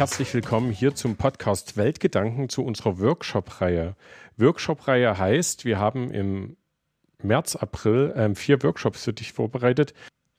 Herzlich 0.00 0.32
willkommen 0.32 0.72
hier 0.72 0.94
zum 0.94 1.16
Podcast 1.16 1.76
Weltgedanken 1.76 2.48
zu 2.48 2.64
unserer 2.64 3.00
Workshop-Reihe. 3.00 3.96
Workshop-Reihe 4.38 5.18
heißt, 5.18 5.66
wir 5.66 5.78
haben 5.78 6.10
im 6.10 6.56
März, 7.22 7.54
April 7.54 8.14
ähm, 8.16 8.34
vier 8.34 8.62
Workshops 8.62 9.04
für 9.04 9.12
dich 9.12 9.34
vorbereitet, 9.34 9.92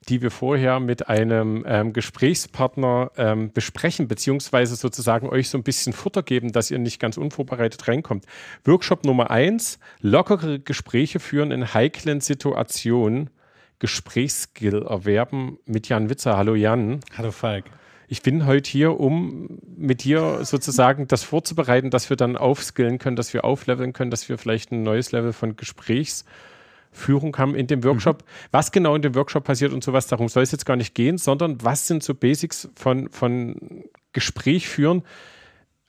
die 0.08 0.20
wir 0.20 0.32
vorher 0.32 0.80
mit 0.80 1.08
einem 1.08 1.64
ähm, 1.64 1.92
Gesprächspartner 1.92 3.12
ähm, 3.16 3.52
besprechen, 3.52 4.08
beziehungsweise 4.08 4.74
sozusagen 4.74 5.28
euch 5.28 5.48
so 5.48 5.58
ein 5.58 5.62
bisschen 5.62 5.92
Futter 5.92 6.24
geben, 6.24 6.50
dass 6.50 6.72
ihr 6.72 6.80
nicht 6.80 6.98
ganz 6.98 7.16
unvorbereitet 7.16 7.86
reinkommt. 7.86 8.26
Workshop 8.64 9.04
Nummer 9.04 9.30
eins, 9.30 9.78
lockere 10.00 10.58
Gespräche 10.58 11.20
führen 11.20 11.52
in 11.52 11.72
heiklen 11.72 12.20
Situationen, 12.20 13.30
Gesprächsskill 13.78 14.82
erwerben 14.82 15.58
mit 15.66 15.88
Jan 15.88 16.10
Witzer. 16.10 16.36
Hallo 16.36 16.56
Jan. 16.56 16.98
Hallo 17.16 17.30
Falk. 17.30 17.66
Ich 18.12 18.20
bin 18.20 18.44
heute 18.44 18.70
hier, 18.70 19.00
um 19.00 19.58
mit 19.74 20.04
dir 20.04 20.44
sozusagen 20.44 21.08
das 21.08 21.22
vorzubereiten, 21.22 21.88
dass 21.88 22.10
wir 22.10 22.16
dann 22.18 22.36
aufskillen 22.36 22.98
können, 22.98 23.16
dass 23.16 23.32
wir 23.32 23.42
aufleveln 23.42 23.94
können, 23.94 24.10
dass 24.10 24.28
wir 24.28 24.36
vielleicht 24.36 24.70
ein 24.70 24.82
neues 24.82 25.12
Level 25.12 25.32
von 25.32 25.56
Gesprächsführung 25.56 27.34
haben 27.38 27.54
in 27.54 27.68
dem 27.68 27.82
Workshop. 27.84 28.20
Mhm. 28.20 28.26
Was 28.50 28.70
genau 28.70 28.94
in 28.96 29.00
dem 29.00 29.14
Workshop 29.14 29.44
passiert 29.44 29.72
und 29.72 29.82
sowas, 29.82 30.08
darum 30.08 30.28
soll 30.28 30.42
es 30.42 30.52
jetzt 30.52 30.66
gar 30.66 30.76
nicht 30.76 30.94
gehen, 30.94 31.16
sondern 31.16 31.64
was 31.64 31.86
sind 31.86 32.02
so 32.02 32.14
Basics 32.14 32.68
von, 32.74 33.08
von 33.08 33.56
Gespräch 34.12 34.68
führen, 34.68 35.04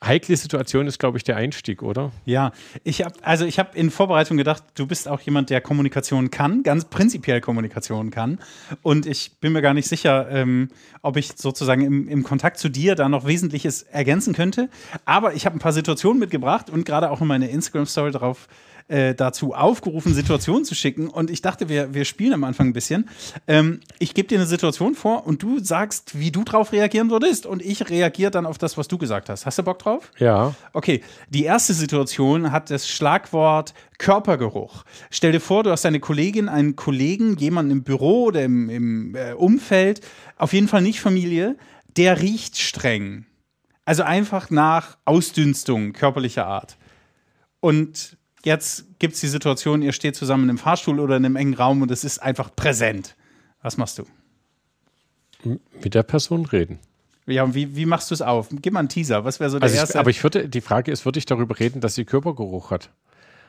heikle 0.06 0.36
Situation 0.36 0.86
ist, 0.86 0.98
glaube 0.98 1.18
ich, 1.18 1.24
der 1.24 1.36
Einstieg, 1.36 1.82
oder? 1.82 2.12
Ja, 2.24 2.52
ich 2.82 3.02
habe 3.02 3.14
also 3.22 3.44
ich 3.44 3.58
habe 3.58 3.76
in 3.76 3.90
Vorbereitung 3.90 4.36
gedacht, 4.36 4.62
du 4.74 4.86
bist 4.86 5.08
auch 5.08 5.20
jemand, 5.20 5.50
der 5.50 5.60
Kommunikation 5.60 6.30
kann, 6.30 6.62
ganz 6.62 6.84
prinzipiell 6.84 7.40
Kommunikation 7.40 8.10
kann. 8.10 8.38
Und 8.82 9.06
ich 9.06 9.32
bin 9.40 9.52
mir 9.52 9.62
gar 9.62 9.74
nicht 9.74 9.88
sicher, 9.88 10.28
ähm, 10.30 10.68
ob 11.02 11.16
ich 11.16 11.32
sozusagen 11.36 11.82
im, 11.82 12.08
im 12.08 12.22
Kontakt 12.22 12.58
zu 12.58 12.68
dir 12.68 12.94
da 12.94 13.08
noch 13.08 13.26
Wesentliches 13.26 13.82
ergänzen 13.82 14.34
könnte. 14.34 14.68
Aber 15.04 15.34
ich 15.34 15.46
habe 15.46 15.56
ein 15.56 15.60
paar 15.60 15.72
Situationen 15.72 16.18
mitgebracht 16.18 16.70
und 16.70 16.84
gerade 16.84 17.10
auch 17.10 17.20
in 17.20 17.26
meine 17.26 17.48
Instagram-Story 17.48 18.10
darauf 18.10 18.48
äh, 18.88 19.14
dazu 19.14 19.54
aufgerufen, 19.54 20.12
Situationen 20.14 20.64
zu 20.64 20.74
schicken. 20.74 21.08
Und 21.08 21.30
ich 21.30 21.42
dachte, 21.42 21.68
wir, 21.68 21.94
wir 21.94 22.04
spielen 22.04 22.34
am 22.34 22.44
Anfang 22.44 22.68
ein 22.68 22.72
bisschen. 22.72 23.08
Ähm, 23.46 23.80
ich 23.98 24.14
gebe 24.14 24.28
dir 24.28 24.38
eine 24.38 24.46
Situation 24.46 24.94
vor 24.94 25.26
und 25.26 25.42
du 25.42 25.58
sagst, 25.58 26.18
wie 26.18 26.30
du 26.30 26.44
drauf 26.44 26.72
reagieren 26.72 27.10
würdest. 27.10 27.46
Und 27.46 27.62
ich 27.62 27.88
reagiere 27.88 28.30
dann 28.30 28.46
auf 28.46 28.58
das, 28.58 28.76
was 28.76 28.88
du 28.88 28.98
gesagt 28.98 29.28
hast. 29.28 29.46
Hast 29.46 29.58
du 29.58 29.62
Bock 29.62 29.78
drauf? 29.78 30.10
Ja. 30.18 30.54
Okay. 30.72 31.02
Die 31.30 31.44
erste 31.44 31.72
Situation 31.72 32.52
hat 32.52 32.70
das 32.70 32.88
Schlagwort 32.88 33.74
Körpergeruch. 33.98 34.84
Stell 35.10 35.32
dir 35.32 35.40
vor, 35.40 35.62
du 35.62 35.70
hast 35.70 35.86
eine 35.86 36.00
Kollegin, 36.00 36.48
einen 36.48 36.76
Kollegen, 36.76 37.36
jemanden 37.36 37.70
im 37.72 37.82
Büro 37.84 38.24
oder 38.24 38.42
im, 38.42 38.68
im 38.68 39.14
äh, 39.14 39.32
Umfeld, 39.32 40.00
auf 40.36 40.52
jeden 40.52 40.68
Fall 40.68 40.82
nicht 40.82 41.00
Familie, 41.00 41.56
der 41.96 42.20
riecht 42.20 42.58
streng. 42.58 43.26
Also 43.84 44.02
einfach 44.02 44.50
nach 44.50 44.98
Ausdünstung 45.04 45.92
körperlicher 45.92 46.46
Art. 46.46 46.76
Und 47.60 48.18
jetzt 48.44 48.98
gibt 48.98 49.14
es 49.14 49.20
die 49.20 49.28
Situation, 49.28 49.82
ihr 49.82 49.92
steht 49.92 50.16
zusammen 50.16 50.48
im 50.48 50.58
Fahrstuhl 50.58 51.00
oder 51.00 51.16
in 51.16 51.24
einem 51.24 51.36
engen 51.36 51.54
Raum 51.54 51.82
und 51.82 51.90
es 51.90 52.04
ist 52.04 52.18
einfach 52.18 52.54
präsent. 52.54 53.16
Was 53.62 53.76
machst 53.76 53.98
du? 53.98 54.04
Mit 55.82 55.94
der 55.94 56.02
Person 56.02 56.46
reden. 56.46 56.78
Ja, 57.26 57.42
und 57.44 57.54
wie, 57.54 57.74
wie 57.74 57.86
machst 57.86 58.10
du 58.10 58.14
es 58.14 58.22
auf? 58.22 58.48
Gib 58.50 58.72
mal 58.72 58.80
einen 58.80 58.88
Teaser. 58.88 59.24
Was 59.24 59.40
wäre 59.40 59.50
so 59.50 59.58
der 59.58 59.64
also 59.64 59.76
erste? 59.76 59.94
Ich, 59.94 60.00
aber 60.00 60.10
ich 60.10 60.22
würde, 60.22 60.48
die 60.48 60.60
Frage 60.60 60.92
ist, 60.92 61.04
würde 61.04 61.18
ich 61.18 61.26
darüber 61.26 61.58
reden, 61.58 61.80
dass 61.80 61.94
sie 61.94 62.04
Körpergeruch 62.04 62.70
hat? 62.70 62.90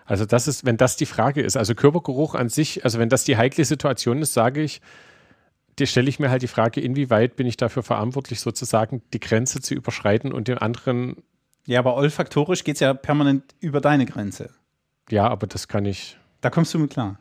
Also 0.05 0.25
das 0.25 0.47
ist, 0.47 0.65
wenn 0.65 0.77
das 0.77 0.97
die 0.97 1.05
Frage 1.05 1.41
ist, 1.41 1.57
also 1.57 1.75
Körpergeruch 1.75 2.35
an 2.35 2.49
sich, 2.49 2.85
also 2.85 2.99
wenn 2.99 3.09
das 3.09 3.23
die 3.23 3.37
heikle 3.37 3.65
Situation 3.65 4.21
ist, 4.21 4.33
sage 4.33 4.61
ich, 4.61 4.81
stelle 5.83 6.07
ich 6.07 6.19
mir 6.19 6.29
halt 6.29 6.41
die 6.41 6.47
Frage, 6.47 6.79
inwieweit 6.79 7.35
bin 7.35 7.47
ich 7.47 7.57
dafür 7.57 7.83
verantwortlich, 7.83 8.39
sozusagen 8.39 9.01
die 9.13 9.19
Grenze 9.19 9.61
zu 9.61 9.73
überschreiten 9.73 10.31
und 10.31 10.47
den 10.47 10.57
anderen. 10.57 11.17
Ja, 11.65 11.79
aber 11.79 11.95
olfaktorisch 11.95 12.63
geht 12.63 12.75
es 12.75 12.79
ja 12.79 12.93
permanent 12.93 13.43
über 13.59 13.81
deine 13.81 14.05
Grenze. 14.05 14.51
Ja, 15.09 15.27
aber 15.27 15.47
das 15.47 15.67
kann 15.67 15.85
ich. 15.85 16.17
Da 16.41 16.49
kommst 16.49 16.73
du 16.73 16.79
mit 16.79 16.91
klar. 16.91 17.17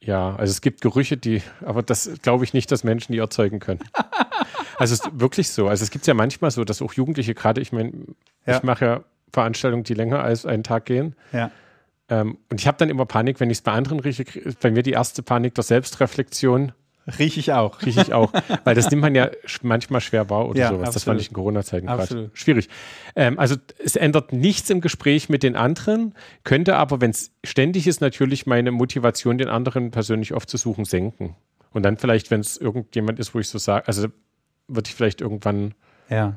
Ja, 0.00 0.34
also 0.34 0.50
es 0.50 0.60
gibt 0.60 0.80
Gerüche, 0.80 1.16
die, 1.16 1.42
aber 1.64 1.82
das 1.82 2.10
glaube 2.22 2.44
ich 2.44 2.54
nicht, 2.54 2.72
dass 2.72 2.82
Menschen 2.82 3.12
die 3.12 3.18
erzeugen 3.18 3.60
können. 3.60 3.80
also 4.78 4.94
es 4.94 5.00
ist 5.00 5.20
wirklich 5.20 5.48
so. 5.50 5.68
Also 5.68 5.84
es 5.84 5.90
gibt 5.90 6.06
ja 6.06 6.14
manchmal 6.14 6.50
so, 6.50 6.64
dass 6.64 6.82
auch 6.82 6.92
Jugendliche, 6.92 7.34
gerade 7.34 7.60
ich 7.60 7.72
meine, 7.72 7.92
ja. 8.46 8.56
ich 8.56 8.62
mache 8.64 8.84
ja 8.84 9.04
Veranstaltungen, 9.32 9.84
die 9.84 9.94
länger 9.94 10.22
als 10.22 10.44
einen 10.44 10.64
Tag 10.64 10.86
gehen. 10.86 11.14
Ja. 11.32 11.52
Ähm, 12.08 12.38
und 12.50 12.60
ich 12.60 12.66
habe 12.66 12.78
dann 12.78 12.90
immer 12.90 13.06
Panik, 13.06 13.38
wenn 13.38 13.48
ich 13.50 13.58
es 13.58 13.62
bei 13.62 13.72
anderen 13.72 14.00
rieche. 14.00 14.24
Bei 14.60 14.70
mir 14.70 14.82
die 14.82 14.90
erste 14.90 15.22
Panik 15.22 15.54
der 15.54 15.64
Selbstreflexion. 15.64 16.72
Riech 17.18 17.36
ich 17.36 17.52
auch. 17.52 17.82
Riech 17.82 17.96
ich 17.96 18.12
auch. 18.12 18.32
Weil 18.64 18.74
das 18.74 18.90
nimmt 18.90 19.02
man 19.02 19.14
ja 19.14 19.30
manchmal 19.62 20.00
schwer 20.00 20.30
wahr 20.30 20.48
oder 20.48 20.58
ja, 20.58 20.68
sowas. 20.68 20.80
Absolut. 20.80 20.94
Das 20.94 21.04
fand 21.04 21.20
ich 21.20 21.28
in 21.28 21.34
Corona-Zeiten 21.34 21.86
gerade 21.86 22.30
schwierig. 22.34 22.68
Ähm, 23.16 23.38
also 23.38 23.56
es 23.82 23.96
ändert 23.96 24.32
nichts 24.32 24.70
im 24.70 24.80
Gespräch 24.80 25.28
mit 25.28 25.42
den 25.42 25.56
anderen, 25.56 26.14
könnte 26.44 26.76
aber, 26.76 27.00
wenn 27.00 27.10
es 27.10 27.32
ständig 27.44 27.86
ist, 27.86 28.00
natürlich 28.00 28.46
meine 28.46 28.70
Motivation, 28.70 29.38
den 29.38 29.48
anderen 29.48 29.90
persönlich 29.90 30.32
aufzusuchen, 30.32 30.84
senken. 30.84 31.36
Und 31.72 31.82
dann 31.84 31.96
vielleicht, 31.96 32.30
wenn 32.30 32.40
es 32.40 32.56
irgendjemand 32.56 33.18
ist, 33.18 33.34
wo 33.34 33.38
ich 33.38 33.48
so 33.48 33.58
sage, 33.58 33.88
also 33.88 34.08
würde 34.68 34.88
ich 34.88 34.94
vielleicht 34.94 35.20
irgendwann 35.20 35.74
ja 36.08 36.36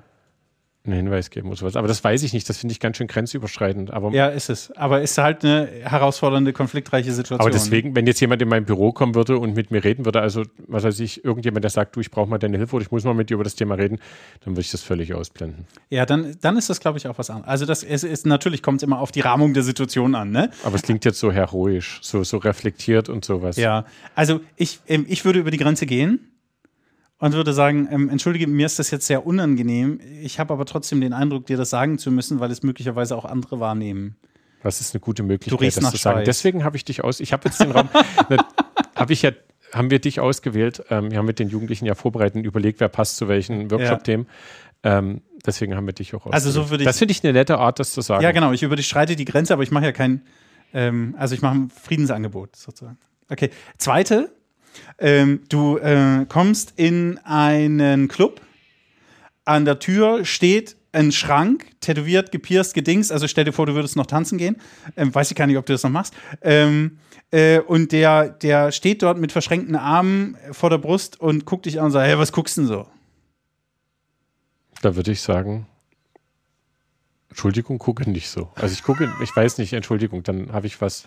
einen 0.86 0.96
Hinweis 0.96 1.30
geben 1.30 1.48
oder 1.48 1.58
sowas. 1.58 1.76
Aber 1.76 1.88
das 1.88 2.04
weiß 2.04 2.24
ich 2.24 2.34
nicht. 2.34 2.48
Das 2.50 2.58
finde 2.58 2.74
ich 2.74 2.80
ganz 2.80 2.98
schön 2.98 3.08
grenzüberschreitend. 3.08 3.92
Aber 3.92 4.12
ja, 4.12 4.28
ist 4.28 4.50
es. 4.50 4.72
Aber 4.72 5.02
ist 5.02 5.18
halt 5.18 5.44
eine 5.44 5.68
herausfordernde, 5.84 6.54
konfliktreiche 6.54 7.12
Situation. 7.12 7.40
Aber 7.40 7.50
deswegen, 7.50 7.96
wenn 7.96 8.08
jetzt 8.08 8.20
jemand 8.20 8.42
in 8.42 8.50
mein 8.50 8.66
Büro 8.66 8.92
kommen 8.92 9.16
würde 9.16 9.38
und 9.38 9.56
mit 9.56 9.72
mir 9.72 9.84
reden 9.84 10.06
würde, 10.06 10.22
also 10.22 10.44
was 10.68 10.84
weiß 10.84 11.00
ich, 11.00 11.24
irgendjemand, 11.24 11.64
der 11.64 11.72
sagt, 11.72 11.96
du, 11.96 12.00
ich 12.00 12.12
brauche 12.12 12.30
mal 12.30 12.38
deine 12.38 12.58
Hilfe 12.58 12.76
oder 12.76 12.86
ich 12.86 12.92
muss 12.92 13.04
mal 13.04 13.14
mit 13.14 13.30
dir 13.30 13.36
über 13.36 13.44
das 13.44 13.56
Thema 13.56 13.76
reden, 13.76 14.00
dann 14.44 14.54
würde 14.54 14.62
ich 14.62 14.72
das 14.72 14.82
völlig 14.82 15.14
ausblenden. 15.14 15.66
Ja, 15.90 16.06
dann, 16.06 16.36
dann 16.42 16.58
ist 16.58 16.70
das, 16.70 16.80
glaube 16.80 16.98
ich, 16.98 17.08
auch 17.08 17.18
was 17.18 17.30
anderes. 17.30 17.50
Also 17.50 17.66
das 17.66 17.84
ist, 17.84 18.04
ist 18.04 18.26
natürlich 18.26 18.62
kommt 18.62 18.82
es 18.82 18.84
immer 18.84 19.00
auf 19.00 19.12
die 19.12 19.22
Rahmung 19.22 19.54
der 19.54 19.64
Situation 19.64 20.16
an, 20.16 20.32
ne? 20.32 20.50
Aber 20.64 20.76
es 20.76 20.82
klingt 20.84 21.06
jetzt 21.06 21.20
so 21.20 21.32
heroisch, 21.32 22.00
so, 22.02 22.24
so 22.24 22.38
reflektiert 22.38 23.10
und 23.10 23.26
sowas. 23.26 23.58
Ja, 23.58 23.86
also 24.16 24.42
ich, 24.56 24.80
ähm, 24.88 25.06
ich 25.08 25.26
würde 25.26 25.40
über 25.40 25.52
die 25.52 25.58
Grenze 25.58 25.86
gehen 25.86 26.20
und 27.20 27.34
würde 27.34 27.54
sagen, 27.54 27.88
ähm, 27.92 28.10
entschuldige, 28.10 28.48
mir 28.48 28.66
ist 28.66 28.80
das 28.80 28.92
jetzt 28.92 29.08
sehr 29.08 29.26
unangenehm. 29.26 30.00
Ich 30.22 30.40
habe 30.40 30.54
aber 30.54 30.66
trotzdem 30.66 31.02
den 31.02 31.14
Eindruck, 31.14 31.46
dir 31.46 31.58
das 31.58 31.70
sagen 31.70 31.98
zu 31.98 32.12
müssen, 32.12 32.40
weil 32.40 32.52
es 32.52 32.64
möglicherweise 32.64 33.16
auch 33.16 33.26
andere 33.26 33.60
wahrnehmen. 33.60 34.18
Das 34.64 34.82
ist 34.82 34.96
eine 34.96 35.00
gute 35.00 35.24
Möglichkeit, 35.24 35.78
das 35.78 35.92
zu 35.92 35.98
sagen. 35.98 36.18
Schweiß. 36.18 36.26
Deswegen 36.26 36.64
habe 36.64 36.76
ich 36.76 36.84
dich 36.84 37.04
aus. 37.04 37.20
Ich 37.20 37.34
habe 37.34 37.48
jetzt 37.48 37.60
den 37.60 37.72
Raum. 37.72 37.88
habe 38.96 39.14
ich 39.14 39.22
ja, 39.22 39.32
haben 39.72 39.92
wir 39.92 40.00
dich 40.00 40.20
ausgewählt. 40.20 40.84
Ähm, 40.90 41.12
wir 41.12 41.20
haben 41.20 41.26
mit 41.26 41.40
den 41.40 41.50
Jugendlichen 41.50 41.86
ja 41.86 41.94
vorbereitet 41.94 42.38
und 42.38 42.46
überlegt, 42.46 42.80
wer 42.80 42.90
passt 42.90 43.18
zu 43.18 43.28
welchen 43.28 43.70
Workshop-Themen. 43.70 44.26
Ja. 44.84 44.98
Ähm, 44.98 45.22
deswegen 45.46 45.76
haben 45.76 45.86
wir 45.86 45.94
dich 45.94 46.16
auch 46.16 46.26
ausgewählt. 46.26 46.34
Also 46.34 46.50
so 46.50 46.70
würde 46.70 46.84
ich. 46.84 46.88
Das 46.88 46.98
finde 46.98 47.12
ich 47.12 47.24
eine 47.24 47.34
nette 47.34 47.60
Art, 47.60 47.80
das 47.80 47.94
zu 47.94 48.02
sagen. 48.02 48.24
Ja, 48.24 48.32
genau. 48.32 48.52
Ich 48.52 48.64
über 48.64 48.76
dich 48.76 48.88
schreite 48.88 49.16
die 49.16 49.26
Grenze, 49.26 49.54
aber 49.54 49.64
ich 49.64 49.72
mache 49.72 49.86
ja 49.86 49.92
kein. 49.92 50.24
Ähm, 50.74 51.16
also 51.18 51.36
ich 51.36 51.42
mache 51.42 51.56
ein 51.56 51.70
Friedensangebot 51.70 52.56
sozusagen. 52.56 52.98
Okay. 53.30 53.52
Zweite 53.78 54.35
ähm, 54.98 55.42
du 55.50 55.78
äh, 55.78 56.26
kommst 56.28 56.74
in 56.76 57.20
einen 57.24 58.08
Club, 58.08 58.42
an 59.46 59.66
der 59.66 59.80
Tür 59.80 60.26
steht 60.26 60.76
ein 60.92 61.12
Schrank, 61.12 61.68
tätowiert, 61.82 62.32
gepierst, 62.32 62.74
gedingst. 62.74 63.12
Also 63.12 63.28
stell 63.28 63.44
dir 63.44 63.52
vor, 63.52 63.66
du 63.66 63.76
würdest 63.76 63.96
noch 63.96 64.06
tanzen 64.06 64.38
gehen. 64.38 64.58
Ähm, 64.96 65.14
weiß 65.14 65.30
ich 65.30 65.38
gar 65.38 65.46
nicht, 65.46 65.58
ob 65.58 65.66
du 65.66 65.74
das 65.74 65.84
noch 65.84 65.92
machst. 65.92 66.14
Ähm, 66.42 67.00
äh, 67.32 67.60
und 67.60 67.92
der, 67.92 68.30
der 68.30 68.72
steht 68.72 69.04
dort 69.04 69.18
mit 69.18 69.32
verschränkten 69.32 69.76
Armen 69.76 70.38
vor 70.52 70.70
der 70.70 70.78
Brust 70.78 71.20
und 71.20 71.46
guckt 71.46 71.66
dich 71.66 71.80
an 71.80 71.88
und 71.88 71.92
sagt: 71.92 72.08
Hey, 72.08 72.18
was 72.18 72.32
guckst 72.32 72.58
du 72.58 72.62
denn 72.62 72.68
so? 72.68 72.88
Da 74.82 74.96
würde 74.96 75.12
ich 75.12 75.22
sagen, 75.22 75.68
Entschuldigung, 77.30 77.78
gucke 77.78 78.10
nicht 78.10 78.30
so. 78.30 78.50
Also 78.56 78.74
ich 78.74 78.84
gucke, 78.84 79.12
ich 79.22 79.36
weiß 79.36 79.58
nicht, 79.58 79.74
Entschuldigung, 79.74 80.24
dann 80.24 80.54
habe 80.54 80.68
ich 80.68 80.80
was 80.80 81.06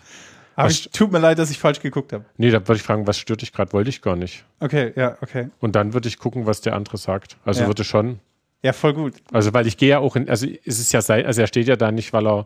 aber 0.59 0.71
ich, 0.71 0.89
tut 0.91 1.11
mir 1.11 1.19
leid, 1.19 1.39
dass 1.39 1.51
ich 1.51 1.57
falsch 1.57 1.79
geguckt 1.79 2.11
habe. 2.11 2.25
Nee, 2.37 2.49
da 2.51 2.59
würde 2.67 2.75
ich 2.75 2.83
fragen, 2.83 3.07
was 3.07 3.17
stört 3.17 3.41
dich 3.41 3.53
gerade? 3.53 3.71
Wollte 3.71 3.89
ich 3.89 4.01
gar 4.01 4.15
nicht. 4.15 4.43
Okay, 4.59 4.91
ja, 4.95 5.17
okay. 5.21 5.49
Und 5.59 5.75
dann 5.75 5.93
würde 5.93 6.07
ich 6.07 6.19
gucken, 6.19 6.45
was 6.45 6.61
der 6.61 6.75
andere 6.75 6.97
sagt. 6.97 7.37
Also 7.45 7.61
ja. 7.61 7.67
würde 7.67 7.83
schon. 7.83 8.19
Ja, 8.61 8.73
voll 8.73 8.93
gut. 8.93 9.13
Also, 9.31 9.53
weil 9.53 9.67
ich 9.67 9.77
gehe 9.77 9.89
ja 9.89 9.99
auch 9.99 10.17
in, 10.17 10.29
also 10.29 10.45
es 10.65 10.79
ist 10.79 10.91
ja 10.91 11.01
sein, 11.01 11.25
also 11.25 11.39
er 11.41 11.47
steht 11.47 11.67
ja 11.67 11.77
da 11.77 11.93
nicht, 11.93 12.11
weil 12.11 12.27
er, 12.27 12.45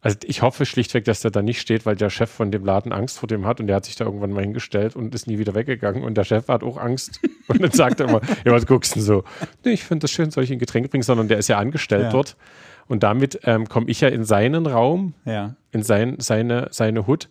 also 0.00 0.16
ich 0.24 0.40
hoffe 0.40 0.64
schlichtweg, 0.64 1.04
dass 1.04 1.20
der 1.20 1.30
da 1.30 1.42
nicht 1.42 1.60
steht, 1.60 1.84
weil 1.84 1.96
der 1.96 2.08
Chef 2.08 2.30
von 2.30 2.50
dem 2.50 2.64
Laden 2.64 2.92
Angst 2.92 3.18
vor 3.18 3.26
dem 3.26 3.44
hat 3.44 3.60
und 3.60 3.66
der 3.66 3.76
hat 3.76 3.84
sich 3.84 3.96
da 3.96 4.06
irgendwann 4.06 4.32
mal 4.32 4.40
hingestellt 4.40 4.96
und 4.96 5.14
ist 5.14 5.26
nie 5.26 5.38
wieder 5.38 5.54
weggegangen 5.54 6.04
und 6.04 6.14
der 6.14 6.24
Chef 6.24 6.48
hat 6.48 6.62
auch 6.62 6.78
Angst 6.78 7.20
und 7.48 7.60
dann 7.60 7.72
sagt 7.72 8.00
er 8.00 8.08
immer, 8.08 8.20
ja, 8.44 8.52
was 8.52 8.64
guckst 8.64 8.92
du 8.92 9.00
denn 9.00 9.04
so? 9.04 9.24
Nee, 9.64 9.72
ich 9.72 9.84
finde 9.84 10.04
das 10.04 10.12
schön, 10.12 10.30
soll 10.30 10.44
ich 10.44 10.52
ein 10.52 10.58
Getränk 10.58 10.90
bringen, 10.90 11.02
sondern 11.02 11.28
der 11.28 11.36
ist 11.36 11.48
ja 11.48 11.58
angestellt 11.58 12.04
ja. 12.04 12.10
dort 12.10 12.36
und 12.88 13.02
damit 13.02 13.40
ähm, 13.44 13.68
komme 13.68 13.88
ich 13.88 14.00
ja 14.00 14.08
in 14.08 14.24
seinen 14.24 14.66
Raum, 14.66 15.14
ja. 15.24 15.54
in 15.70 15.82
sein, 15.82 16.16
seine, 16.18 16.68
seine 16.70 17.06
Hut 17.06 17.28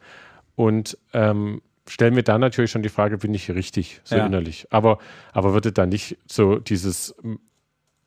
und 0.55 0.97
ähm, 1.13 1.61
stelle 1.87 2.11
mir 2.11 2.23
da 2.23 2.37
natürlich 2.37 2.71
schon 2.71 2.83
die 2.83 2.89
Frage, 2.89 3.17
bin 3.17 3.33
ich 3.33 3.45
hier 3.45 3.55
richtig, 3.55 4.01
so 4.03 4.15
ja. 4.15 4.25
innerlich. 4.25 4.67
Aber, 4.69 4.99
aber 5.33 5.53
würde 5.53 5.71
da 5.71 5.85
nicht 5.85 6.17
so 6.27 6.57
dieses, 6.57 7.15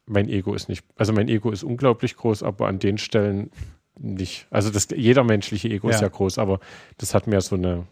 mein 0.06 0.28
Ego 0.28 0.54
ist 0.54 0.68
nicht, 0.68 0.84
also 0.96 1.12
mein 1.12 1.28
Ego 1.28 1.50
ist 1.50 1.64
unglaublich 1.64 2.16
groß, 2.16 2.42
aber 2.42 2.68
an 2.68 2.78
den 2.78 2.98
Stellen 2.98 3.50
nicht. 3.98 4.46
Also 4.50 4.70
das, 4.70 4.88
jeder 4.94 5.24
menschliche 5.24 5.68
Ego 5.68 5.88
ja. 5.88 5.94
ist 5.94 6.00
ja 6.00 6.08
groß, 6.08 6.38
aber 6.38 6.60
das 6.98 7.14
hat 7.14 7.26
mehr 7.26 7.40
so 7.40 7.56
eine, 7.56 7.86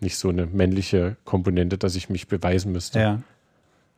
nicht 0.00 0.16
so 0.16 0.28
eine 0.28 0.46
männliche 0.46 1.16
Komponente, 1.24 1.78
dass 1.78 1.96
ich 1.96 2.08
mich 2.08 2.28
beweisen 2.28 2.72
müsste. 2.72 3.00
Ja. 3.00 3.22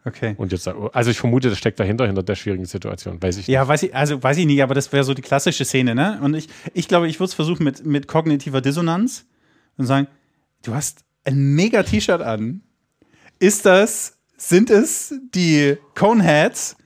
Okay. 0.05 0.35
Und 0.38 0.52
jetzt, 0.52 0.67
also 0.67 1.11
ich 1.11 1.19
vermute, 1.19 1.50
das 1.50 1.58
steckt 1.58 1.79
dahinter, 1.79 2.06
hinter 2.06 2.23
der 2.23 2.35
schwierigen 2.35 2.64
Situation. 2.64 3.23
Weiß 3.23 3.37
ich 3.37 3.47
Ja, 3.47 3.67
weiß 3.69 3.82
ich, 3.82 3.94
also 3.94 4.23
weiß 4.23 4.38
ich 4.38 4.47
nicht, 4.47 4.62
aber 4.62 4.75
das 4.75 4.93
wäre 4.93 5.05
so 5.05 5.12
die 5.12 5.23
klassische 5.23 5.64
Szene, 5.64 5.94
ne? 5.94 6.19
Und 6.23 6.35
ich, 6.35 6.49
ich 6.73 6.88
glaube, 6.88 7.06
ich 7.08 7.20
würde 7.20 7.29
es 7.29 7.35
versuchen 7.35 7.64
mit, 7.64 7.85
mit 7.85 8.06
kognitiver 8.06 8.62
Dissonanz 8.62 9.26
und 9.76 9.87
sagen, 9.87 10.06
du 10.62 10.75
hast 10.75 11.05
ein 11.25 11.55
mega 11.55 11.82
T-Shirt 11.82 12.23
an. 12.23 12.62
Ist 13.38 13.67
das, 13.67 14.19
sind 14.37 14.70
es 14.70 15.14
die 15.35 15.76
Coneheads? 15.94 16.76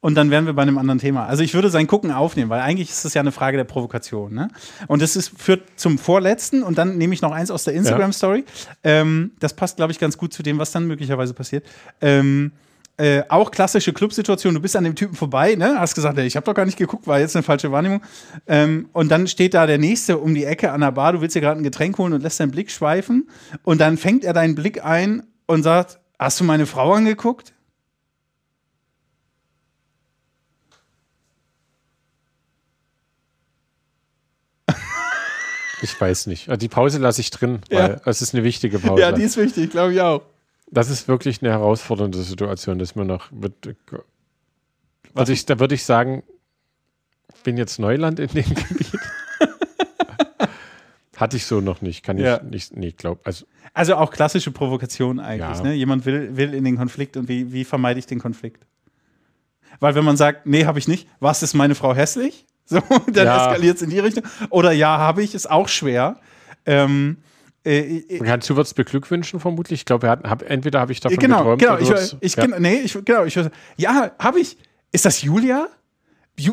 Und 0.00 0.14
dann 0.14 0.30
wären 0.30 0.46
wir 0.46 0.52
bei 0.52 0.62
einem 0.62 0.78
anderen 0.78 1.00
Thema. 1.00 1.26
Also 1.26 1.42
ich 1.42 1.54
würde 1.54 1.70
sein 1.70 1.88
Gucken 1.88 2.12
aufnehmen, 2.12 2.50
weil 2.50 2.60
eigentlich 2.60 2.88
ist 2.88 3.04
das 3.04 3.14
ja 3.14 3.20
eine 3.20 3.32
Frage 3.32 3.56
der 3.56 3.64
Provokation. 3.64 4.32
Ne? 4.32 4.48
Und 4.86 5.02
das 5.02 5.16
ist, 5.16 5.32
führt 5.36 5.62
zum 5.74 5.98
vorletzten 5.98 6.62
und 6.62 6.78
dann 6.78 6.98
nehme 6.98 7.14
ich 7.14 7.20
noch 7.20 7.32
eins 7.32 7.50
aus 7.50 7.64
der 7.64 7.74
Instagram-Story. 7.74 8.44
Ähm, 8.84 9.32
das 9.40 9.54
passt, 9.54 9.76
glaube 9.76 9.90
ich, 9.90 9.98
ganz 9.98 10.16
gut 10.16 10.32
zu 10.32 10.44
dem, 10.44 10.58
was 10.58 10.70
dann 10.70 10.86
möglicherweise 10.86 11.34
passiert. 11.34 11.66
Ähm, 12.00 12.52
äh, 12.96 13.22
auch 13.28 13.50
klassische 13.50 13.92
Clubsituation, 13.92 14.54
du 14.54 14.60
bist 14.60 14.74
an 14.74 14.82
dem 14.82 14.96
Typen 14.96 15.14
vorbei, 15.14 15.54
ne? 15.54 15.76
hast 15.78 15.94
gesagt, 15.94 16.18
ey, 16.18 16.26
ich 16.26 16.34
habe 16.34 16.44
doch 16.44 16.54
gar 16.54 16.66
nicht 16.66 16.78
geguckt, 16.78 17.06
war 17.06 17.20
jetzt 17.20 17.36
eine 17.36 17.44
falsche 17.44 17.70
Wahrnehmung. 17.70 18.02
Ähm, 18.46 18.88
und 18.92 19.08
dann 19.08 19.28
steht 19.28 19.54
da 19.54 19.66
der 19.66 19.78
Nächste 19.78 20.18
um 20.18 20.34
die 20.34 20.44
Ecke 20.44 20.72
an 20.72 20.80
der 20.80 20.92
Bar, 20.92 21.12
du 21.12 21.20
willst 21.20 21.36
dir 21.36 21.40
gerade 21.40 21.60
ein 21.60 21.64
Getränk 21.64 21.96
holen 21.98 22.12
und 22.12 22.22
lässt 22.22 22.40
deinen 22.40 22.50
Blick 22.50 22.70
schweifen. 22.70 23.28
Und 23.62 23.80
dann 23.80 23.98
fängt 23.98 24.24
er 24.24 24.32
deinen 24.32 24.56
Blick 24.56 24.84
ein 24.84 25.22
und 25.46 25.62
sagt, 25.62 26.00
hast 26.18 26.40
du 26.40 26.44
meine 26.44 26.66
Frau 26.66 26.92
angeguckt? 26.92 27.52
Ich 35.82 36.00
weiß 36.00 36.26
nicht. 36.26 36.48
Die 36.60 36.68
Pause 36.68 36.98
lasse 36.98 37.20
ich 37.20 37.30
drin, 37.30 37.60
weil 37.70 37.90
Ja. 37.90 38.00
es 38.04 38.20
ist 38.22 38.34
eine 38.34 38.42
wichtige 38.44 38.78
Pause. 38.78 39.00
Ja, 39.02 39.12
die 39.12 39.22
ist 39.22 39.36
wichtig, 39.36 39.70
glaube 39.70 39.92
ich 39.94 40.00
auch. 40.00 40.22
das 40.70 40.90
ist 40.90 41.08
wirklich 41.08 41.40
eine 41.42 41.50
herausfordernde 41.52 42.22
Situation, 42.22 42.78
dass 42.78 42.94
man 42.94 43.06
noch. 43.06 43.28
Wird, 43.30 43.54
also 45.14 45.32
ich, 45.32 45.46
da 45.46 45.58
würde 45.60 45.74
ich 45.74 45.84
sagen, 45.84 46.22
ich 47.34 47.42
bin 47.42 47.56
jetzt 47.56 47.78
Neuland 47.78 48.18
in 48.20 48.28
dem 48.28 48.44
Gebiet. 48.54 48.98
Hatte 51.16 51.36
ich 51.36 51.46
so 51.46 51.60
noch 51.60 51.80
nicht. 51.80 52.04
Kann 52.04 52.16
ich 52.18 52.24
Ja. 52.24 52.40
nicht. 52.42 52.76
Nee, 52.76 52.92
glaub. 52.92 53.26
Also 53.26 53.44
Also 53.74 53.96
auch 53.96 54.10
klassische 54.12 54.50
Provokation 54.52 55.18
eigentlich. 55.18 55.58
Ja. 55.58 55.62
Ne? 55.64 55.74
Jemand 55.74 56.06
will, 56.06 56.36
will 56.36 56.54
in 56.54 56.64
den 56.64 56.76
Konflikt 56.76 57.16
und 57.16 57.28
wie, 57.28 57.52
wie 57.52 57.64
vermeide 57.64 57.98
ich 57.98 58.06
den 58.06 58.20
Konflikt? 58.20 58.64
Weil 59.80 59.94
wenn 59.94 60.04
man 60.04 60.16
sagt, 60.16 60.46
nee, 60.46 60.64
habe 60.64 60.78
ich 60.78 60.86
nicht, 60.88 61.08
was 61.20 61.42
ist 61.42 61.54
meine 61.54 61.74
Frau 61.74 61.94
hässlich? 61.94 62.46
So, 62.70 62.80
dann 63.12 63.26
Ja. 63.26 63.46
eskaliert 63.46 63.76
es 63.76 63.82
in 63.82 63.90
die 63.90 63.98
Richtung. 63.98 64.24
Oder 64.50 64.72
ja, 64.72 64.98
habe 64.98 65.22
ich, 65.22 65.34
ist 65.34 65.50
auch 65.50 65.68
schwer. 65.68 66.16
Ähm, 66.66 67.16
äh, 67.64 67.98
äh, 67.98 68.18
Kannst 68.18 68.48
du 68.50 68.56
würdest 68.56 68.74
beglückwünschen 68.76 69.40
vermutlich? 69.40 69.80
Ich 69.80 69.84
glaube, 69.86 70.06
er 70.06 70.10
hat, 70.12 70.24
hab, 70.28 70.42
entweder 70.42 70.80
habe 70.80 70.92
ich 70.92 71.00
davon 71.00 71.18
genau, 71.18 71.38
geträumt 71.38 71.60
genau. 71.60 71.72
oder 71.74 71.82
Ich, 71.82 71.88
würdest- 71.88 72.16
ich, 72.20 72.36
ja. 72.36 72.44
genau, 72.44 72.58
nee, 72.58 72.80
ich, 72.80 72.98
genau, 73.04 73.24
ich, 73.24 73.38
ja, 73.76 74.10
habe 74.18 74.40
ich. 74.40 74.56
Ist 74.92 75.04
das 75.04 75.20
Julia? 75.22 75.68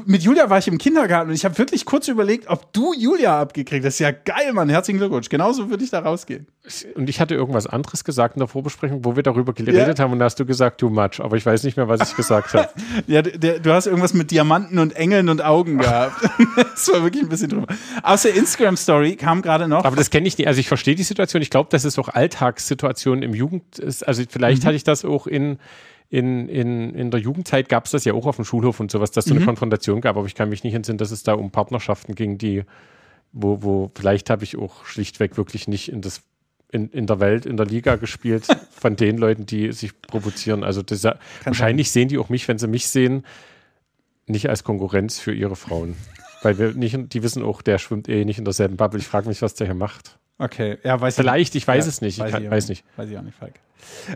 Mit 0.05 0.23
Julia 0.23 0.49
war 0.49 0.57
ich 0.57 0.67
im 0.67 0.77
Kindergarten 0.79 1.29
und 1.29 1.35
ich 1.35 1.45
habe 1.45 1.57
wirklich 1.59 1.85
kurz 1.85 2.07
überlegt, 2.07 2.47
ob 2.49 2.73
du 2.73 2.93
Julia 2.93 3.39
abgekriegt 3.39 3.85
hast. 3.85 3.85
Das 3.85 3.93
ist 3.95 3.99
ja 3.99 4.11
geil, 4.11 4.51
Mann. 4.53 4.67
Herzlichen 4.67 4.97
Glückwunsch. 4.97 5.29
Genauso 5.29 5.69
würde 5.69 5.83
ich 5.83 5.91
da 5.91 5.99
rausgehen. 5.99 6.47
Und 6.95 7.07
ich 7.09 7.19
hatte 7.19 7.35
irgendwas 7.35 7.67
anderes 7.67 8.03
gesagt 8.03 8.35
in 8.35 8.39
der 8.39 8.47
Vorbesprechung, 8.47 9.05
wo 9.05 9.15
wir 9.15 9.21
darüber 9.21 9.53
geredet 9.53 9.99
Ja. 9.99 10.03
haben 10.03 10.13
und 10.13 10.19
da 10.19 10.25
hast 10.25 10.39
du 10.39 10.45
gesagt, 10.45 10.79
too 10.79 10.89
much. 10.89 11.19
Aber 11.19 11.37
ich 11.37 11.45
weiß 11.45 11.63
nicht 11.63 11.77
mehr, 11.77 11.87
was 11.87 12.09
ich 12.09 12.15
gesagt 12.15 12.53
habe. 12.53 12.69
Ja, 13.07 13.21
der, 13.21 13.59
du 13.59 13.71
hast 13.73 13.85
irgendwas 13.85 14.13
mit 14.15 14.31
Diamanten 14.31 14.79
und 14.79 14.95
Engeln 14.95 15.29
und 15.29 15.43
Augen 15.43 15.77
gehabt. 15.77 16.15
das 16.55 16.87
war 16.91 17.03
wirklich 17.03 17.21
ein 17.23 17.29
bisschen 17.29 17.49
drüber. 17.49 17.67
Aus 18.01 18.23
der 18.23 18.33
Instagram-Story 18.33 19.15
kam 19.17 19.41
gerade 19.43 19.67
noch. 19.67 19.85
Aber 19.85 19.95
das 19.95 20.09
kenne 20.09 20.27
ich 20.27 20.37
nicht. 20.37 20.47
Also 20.47 20.59
ich 20.59 20.67
verstehe 20.67 20.95
die 20.95 21.03
Situation. 21.03 21.41
Ich 21.43 21.49
glaube, 21.51 21.69
dass 21.69 21.83
es 21.83 21.99
auch 21.99 22.09
Alltagssituationen 22.09 23.21
im 23.23 23.33
Jugend 23.35 23.77
ist. 23.79 24.01
Also 24.07 24.23
vielleicht 24.27 24.63
Mhm. 24.63 24.67
hatte 24.67 24.75
ich 24.77 24.83
das 24.83 25.05
auch 25.05 25.27
in, 25.27 25.59
in, 26.15 26.47
in, 26.47 26.95
in 26.95 27.11
der 27.11 27.19
Jugendzeit 27.19 27.67
gab 27.67 27.85
es 27.85 27.91
das 27.91 28.05
ja 28.05 28.13
auch 28.13 28.25
auf 28.25 28.37
dem 28.37 28.45
Schulhof 28.45 28.79
und 28.79 28.89
sowas, 28.89 29.11
dass 29.11 29.25
es 29.25 29.29
so 29.29 29.33
Mhm. 29.35 29.39
eine 29.39 29.45
Konfrontation 29.47 29.99
gab. 29.99 30.15
Aber 30.15 30.25
ich 30.27 30.35
kann 30.35 30.47
mich 30.47 30.63
nicht 30.63 30.73
entsinnen, 30.73 30.97
dass 30.97 31.11
es 31.11 31.23
da 31.23 31.33
um 31.33 31.51
Partnerschaften 31.51 32.15
ging, 32.15 32.37
die, 32.37 32.63
wo, 33.33 33.61
wo 33.63 33.91
vielleicht 33.95 34.29
habe 34.29 34.45
ich 34.45 34.57
auch 34.57 34.85
schlichtweg 34.85 35.35
wirklich 35.35 35.67
nicht 35.67 35.89
in 35.91 36.01
das 36.01 36.21
in, 36.71 36.89
in 36.89 37.05
der 37.05 37.19
Welt, 37.19 37.45
in 37.45 37.57
der 37.57 37.65
Liga 37.65 37.95
gespielt 37.97 38.47
von 38.71 38.95
den 38.95 39.17
Leuten, 39.17 39.45
die 39.45 39.71
sich 39.73 39.99
provozieren. 40.01 40.63
Also 40.63 40.81
das, 40.81 41.05
wahrscheinlich 41.43 41.91
sehen 41.91 42.07
die 42.07 42.17
auch 42.17 42.29
mich, 42.29 42.47
wenn 42.47 42.57
sie 42.57 42.67
mich 42.67 42.87
sehen, 42.87 43.25
nicht 44.25 44.49
als 44.49 44.63
Konkurrenz 44.63 45.19
für 45.19 45.33
ihre 45.33 45.55
Frauen. 45.55 45.95
Weil 46.43 46.57
wir 46.57 46.73
nicht, 46.73 47.13
die 47.13 47.23
wissen 47.23 47.43
auch, 47.43 47.61
der 47.61 47.77
schwimmt 47.77 48.07
eh 48.09 48.23
nicht 48.25 48.39
in 48.39 48.45
derselben 48.45 48.77
Bubble. 48.77 48.99
Ich 48.99 49.07
frage 49.07 49.27
mich, 49.27 49.41
was 49.41 49.53
der 49.53 49.67
hier 49.67 49.75
macht. 49.75 50.17
Okay, 50.37 50.77
ja, 50.83 50.99
weiß 50.99 51.15
Vielleicht, 51.15 51.55
ich 51.55 51.67
weiß 51.67 51.85
Ja, 51.85 51.89
es 51.89 52.01
nicht. 52.01 52.17
Ich 52.17 52.23
weiß 52.23 52.31
kann, 52.31 52.43
ich 52.43 52.49
weiß 52.49 52.69
nicht. 52.69 52.83
Weiß 52.97 53.09
ich 53.09 53.17
auch 53.17 53.21
nicht, 53.21 53.37
Falk. 53.37 53.53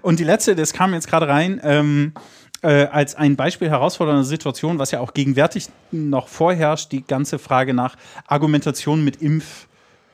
Und 0.01 0.19
die 0.19 0.23
letzte, 0.23 0.55
das 0.55 0.73
kam 0.73 0.93
jetzt 0.93 1.07
gerade 1.07 1.27
rein, 1.27 1.61
ähm, 1.63 2.13
äh, 2.61 2.85
als 2.85 3.15
ein 3.15 3.35
Beispiel 3.35 3.69
herausfordernder 3.69 4.25
Situation, 4.25 4.79
was 4.79 4.91
ja 4.91 4.99
auch 4.99 5.13
gegenwärtig 5.13 5.69
noch 5.91 6.27
vorherrscht, 6.27 6.91
die 6.91 7.03
ganze 7.03 7.39
Frage 7.39 7.73
nach 7.73 7.95
Argumentation 8.27 9.03
mit 9.03 9.21
Impf. 9.21 9.67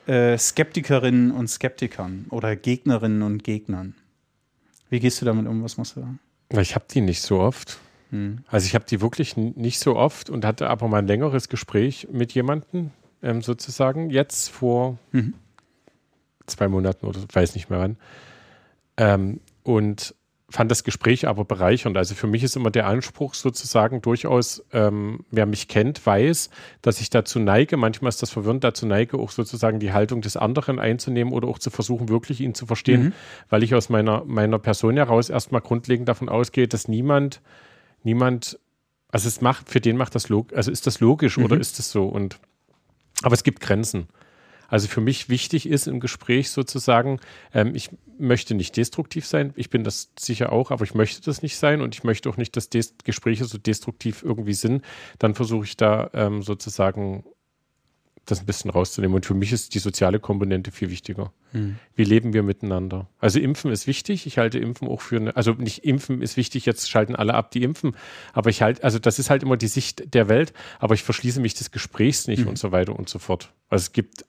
Äh, 0.06 0.34
und 0.34 1.48
Skeptikern 1.48 2.26
oder 2.30 2.54
Gegnerinnen 2.54 3.22
und 3.22 3.42
Gegnern. 3.42 3.96
Wie 4.88 5.00
gehst 5.00 5.20
du 5.20 5.24
damit 5.24 5.48
um? 5.48 5.64
Was 5.64 5.78
machst 5.78 5.96
du 5.96 6.00
da? 6.00 6.60
Ich 6.60 6.76
habe 6.76 6.84
die 6.88 7.00
nicht 7.00 7.22
so 7.22 7.40
oft. 7.40 7.80
Hm. 8.10 8.44
Also 8.46 8.66
ich 8.66 8.76
habe 8.76 8.84
die 8.88 9.00
wirklich 9.00 9.36
nicht 9.36 9.80
so 9.80 9.96
oft 9.96 10.30
und 10.30 10.44
hatte 10.44 10.70
aber 10.70 10.86
mal 10.86 10.98
ein 10.98 11.08
längeres 11.08 11.48
Gespräch 11.48 12.06
mit 12.12 12.32
jemandem, 12.34 12.92
ähm, 13.20 13.42
sozusagen, 13.42 14.10
jetzt 14.10 14.48
vor 14.48 14.98
Mhm. 15.10 15.34
Zwei 16.46 16.68
Monaten 16.68 17.06
oder 17.06 17.20
weiß 17.32 17.54
nicht 17.54 17.70
mehr 17.70 17.80
wann. 17.80 17.96
Ähm, 18.96 19.40
und 19.62 20.14
fand 20.48 20.70
das 20.70 20.84
Gespräch 20.84 21.26
aber 21.26 21.44
bereichernd. 21.44 21.96
Also 21.96 22.14
für 22.14 22.28
mich 22.28 22.44
ist 22.44 22.54
immer 22.54 22.70
der 22.70 22.86
Anspruch 22.86 23.34
sozusagen 23.34 24.00
durchaus, 24.00 24.64
ähm, 24.72 25.24
wer 25.32 25.44
mich 25.44 25.66
kennt, 25.66 26.04
weiß, 26.06 26.50
dass 26.82 27.00
ich 27.00 27.10
dazu 27.10 27.40
neige, 27.40 27.76
manchmal 27.76 28.10
ist 28.10 28.22
das 28.22 28.30
verwirrend, 28.30 28.62
dazu 28.62 28.86
neige, 28.86 29.18
auch 29.18 29.32
sozusagen 29.32 29.80
die 29.80 29.92
Haltung 29.92 30.20
des 30.20 30.36
anderen 30.36 30.78
einzunehmen 30.78 31.32
oder 31.32 31.48
auch 31.48 31.58
zu 31.58 31.70
versuchen, 31.70 32.08
wirklich 32.08 32.40
ihn 32.40 32.54
zu 32.54 32.64
verstehen, 32.64 33.06
Mhm. 33.06 33.12
weil 33.48 33.64
ich 33.64 33.74
aus 33.74 33.88
meiner, 33.88 34.24
meiner 34.24 34.60
Person 34.60 34.96
heraus 34.96 35.30
erstmal 35.30 35.62
grundlegend 35.62 36.08
davon 36.08 36.28
ausgehe, 36.28 36.68
dass 36.68 36.86
niemand, 36.86 37.40
niemand, 38.04 38.58
also 39.08 39.26
es 39.26 39.40
macht, 39.40 39.68
für 39.68 39.80
den 39.80 39.96
macht 39.96 40.14
das 40.14 40.28
log, 40.28 40.52
also 40.54 40.70
ist 40.70 40.86
das 40.86 41.00
logisch 41.00 41.38
oder 41.38 41.58
ist 41.58 41.80
es 41.80 41.90
so? 41.90 42.06
Und 42.06 42.38
aber 43.22 43.34
es 43.34 43.42
gibt 43.42 43.60
Grenzen. 43.60 44.08
Also 44.68 44.88
für 44.88 45.00
mich 45.00 45.28
wichtig 45.28 45.68
ist 45.68 45.86
im 45.86 46.00
Gespräch 46.00 46.50
sozusagen, 46.50 47.20
ähm, 47.52 47.74
ich 47.74 47.90
möchte 48.18 48.54
nicht 48.54 48.76
destruktiv 48.76 49.26
sein. 49.26 49.52
Ich 49.56 49.70
bin 49.70 49.84
das 49.84 50.10
sicher 50.18 50.52
auch, 50.52 50.70
aber 50.70 50.84
ich 50.84 50.94
möchte 50.94 51.22
das 51.22 51.42
nicht 51.42 51.56
sein 51.56 51.80
und 51.80 51.94
ich 51.94 52.04
möchte 52.04 52.28
auch 52.28 52.36
nicht, 52.36 52.56
dass 52.56 52.68
Des 52.68 52.94
Gespräche 53.04 53.44
so 53.44 53.58
destruktiv 53.58 54.22
irgendwie 54.22 54.54
sind. 54.54 54.82
Dann 55.18 55.34
versuche 55.34 55.64
ich 55.64 55.76
da 55.76 56.10
ähm, 56.14 56.42
sozusagen 56.42 57.24
das 58.26 58.40
ein 58.40 58.46
bisschen 58.46 58.70
rauszunehmen. 58.70 59.14
Und 59.14 59.24
für 59.24 59.34
mich 59.34 59.52
ist 59.52 59.74
die 59.74 59.78
soziale 59.78 60.18
Komponente 60.18 60.72
viel 60.72 60.90
wichtiger. 60.90 61.32
Wie 61.94 62.04
leben 62.04 62.32
wir 62.32 62.42
miteinander? 62.42 63.08
Also 63.20 63.38
Impfen 63.38 63.70
ist 63.70 63.86
wichtig. 63.86 64.26
Ich 64.26 64.36
halte 64.36 64.58
Impfen 64.58 64.88
auch 64.88 65.00
für 65.00 65.16
eine, 65.16 65.36
also 65.36 65.52
nicht 65.52 65.84
Impfen 65.84 66.20
ist 66.20 66.36
wichtig, 66.36 66.66
jetzt 66.66 66.90
schalten 66.90 67.14
alle 67.14 67.34
ab, 67.34 67.50
die 67.52 67.62
impfen. 67.62 67.96
Aber 68.32 68.50
ich 68.50 68.62
halte, 68.62 68.82
also 68.82 68.98
das 68.98 69.18
ist 69.18 69.30
halt 69.30 69.42
immer 69.42 69.56
die 69.56 69.68
Sicht 69.68 70.12
der 70.12 70.28
Welt, 70.28 70.52
aber 70.80 70.94
ich 70.94 71.02
verschließe 71.02 71.40
mich 71.40 71.54
des 71.54 71.70
Gesprächs 71.70 72.26
nicht 72.26 72.46
und 72.46 72.58
so 72.58 72.72
weiter 72.72 72.96
und 72.96 73.08
so 73.08 73.18
fort. 73.18 73.52
Also 73.68 73.84
es 73.84 73.92
gibt 73.92 74.24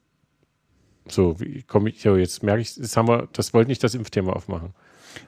so, 1.11 1.39
wie 1.39 1.63
komme 1.63 1.89
ich, 1.89 2.03
ja, 2.03 2.15
jetzt 2.15 2.43
merke 2.43 2.61
ich, 2.61 2.75
das 2.75 2.95
haben 2.97 3.07
wir, 3.07 3.27
das 3.33 3.53
wollte 3.53 3.69
nicht 3.69 3.83
das 3.83 3.95
Impfthema 3.95 4.33
aufmachen. 4.33 4.73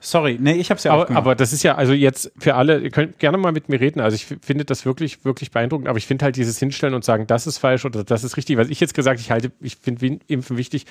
Sorry, 0.01 0.38
nee, 0.39 0.53
ich 0.53 0.69
hab's 0.71 0.83
ja 0.83 0.91
Aber, 0.91 1.01
aufgemacht. 1.03 1.21
aber 1.21 1.36
das 1.36 1.53
ist 1.53 1.63
ja, 1.63 1.75
also 1.75 1.93
jetzt 1.93 2.31
für 2.38 2.55
alle, 2.55 2.79
ihr 2.79 2.91
könnt 2.91 3.19
gerne 3.19 3.38
mal 3.38 3.51
mit 3.51 3.69
mir 3.69 3.79
reden. 3.79 4.00
Also 4.00 4.15
ich 4.15 4.25
finde 4.25 4.65
das 4.65 4.86
wirklich, 4.86 5.25
wirklich 5.25 5.51
beeindruckend. 5.51 5.88
Aber 5.88 5.98
ich 5.98 6.05
finde 6.05 6.25
halt 6.25 6.36
dieses 6.36 6.59
Hinstellen 6.59 6.93
und 6.93 7.03
sagen, 7.03 7.27
das 7.27 7.48
ist 7.48 7.57
falsch 7.57 7.86
oder 7.86 8.03
das 8.03 8.24
ist 8.24 8.38
richtig. 8.38 8.57
Was 8.57 8.69
ich 8.69 8.79
jetzt 8.79 8.93
gesagt, 8.93 9.19
ich 9.19 9.31
halte, 9.31 9.51
ich 9.59 9.77
finde 9.77 10.19
Impfen 10.27 10.57
wichtig. 10.57 10.86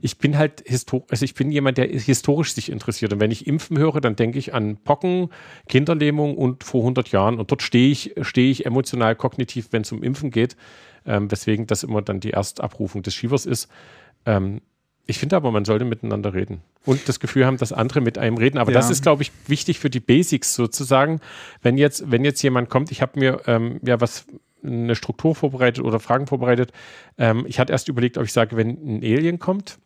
Ich 0.00 0.18
bin 0.18 0.38
halt 0.38 0.62
historisch, 0.66 1.06
also 1.10 1.24
ich 1.24 1.34
bin 1.34 1.50
jemand, 1.50 1.78
der 1.78 1.88
historisch 1.88 2.54
sich 2.54 2.70
interessiert. 2.70 3.12
Und 3.12 3.20
wenn 3.20 3.30
ich 3.30 3.46
Impfen 3.46 3.78
höre, 3.78 4.00
dann 4.00 4.16
denke 4.16 4.38
ich 4.38 4.54
an 4.54 4.76
Pocken, 4.76 5.30
Kinderlähmung 5.68 6.36
und 6.36 6.64
vor 6.64 6.82
100 6.82 7.08
Jahren. 7.10 7.38
Und 7.38 7.50
dort 7.50 7.62
stehe 7.62 7.90
ich, 7.90 8.14
stehe 8.22 8.50
ich 8.50 8.66
emotional, 8.66 9.16
kognitiv, 9.16 9.68
wenn 9.72 9.82
es 9.82 9.92
um 9.92 10.02
Impfen 10.02 10.30
geht. 10.30 10.56
Ähm, 11.06 11.30
weswegen 11.30 11.66
das 11.66 11.82
immer 11.82 12.00
dann 12.00 12.20
die 12.20 12.30
Erstabrufung 12.30 13.02
des 13.02 13.14
Schievers 13.14 13.44
ist. 13.44 13.68
Ähm, 14.26 14.60
ich 15.06 15.18
finde 15.18 15.36
aber, 15.36 15.50
man 15.52 15.64
sollte 15.66 15.84
miteinander 15.84 16.32
reden 16.32 16.62
und 16.86 17.08
das 17.08 17.20
Gefühl 17.20 17.44
haben, 17.44 17.58
dass 17.58 17.72
andere 17.72 18.00
mit 18.00 18.16
einem 18.16 18.38
reden. 18.38 18.56
Aber 18.58 18.72
Ja. 18.72 18.78
das 18.78 18.90
ist, 18.90 19.02
glaube 19.02 19.22
ich, 19.22 19.32
wichtig 19.46 19.78
für 19.78 19.90
die 19.90 20.00
Basics 20.00 20.54
sozusagen. 20.54 21.20
Wenn 21.60 21.76
jetzt, 21.76 22.10
wenn 22.10 22.24
jetzt 22.24 22.40
jemand 22.42 22.70
kommt, 22.70 22.90
ich 22.90 23.02
habe 23.02 23.18
mir 23.18 23.42
ähm, 23.46 23.80
ja 23.84 24.00
was 24.00 24.26
eine 24.62 24.94
Struktur 24.96 25.34
vorbereitet 25.34 25.84
oder 25.84 26.00
Fragen 26.00 26.26
vorbereitet. 26.26 26.72
Ähm, 27.18 27.44
ich 27.46 27.58
hatte 27.58 27.72
erst 27.72 27.88
überlegt, 27.88 28.16
ob 28.16 28.24
ich 28.24 28.32
sage, 28.32 28.56
wenn 28.56 28.70
ein 28.70 29.02
Alien 29.02 29.38
kommt, 29.38 29.78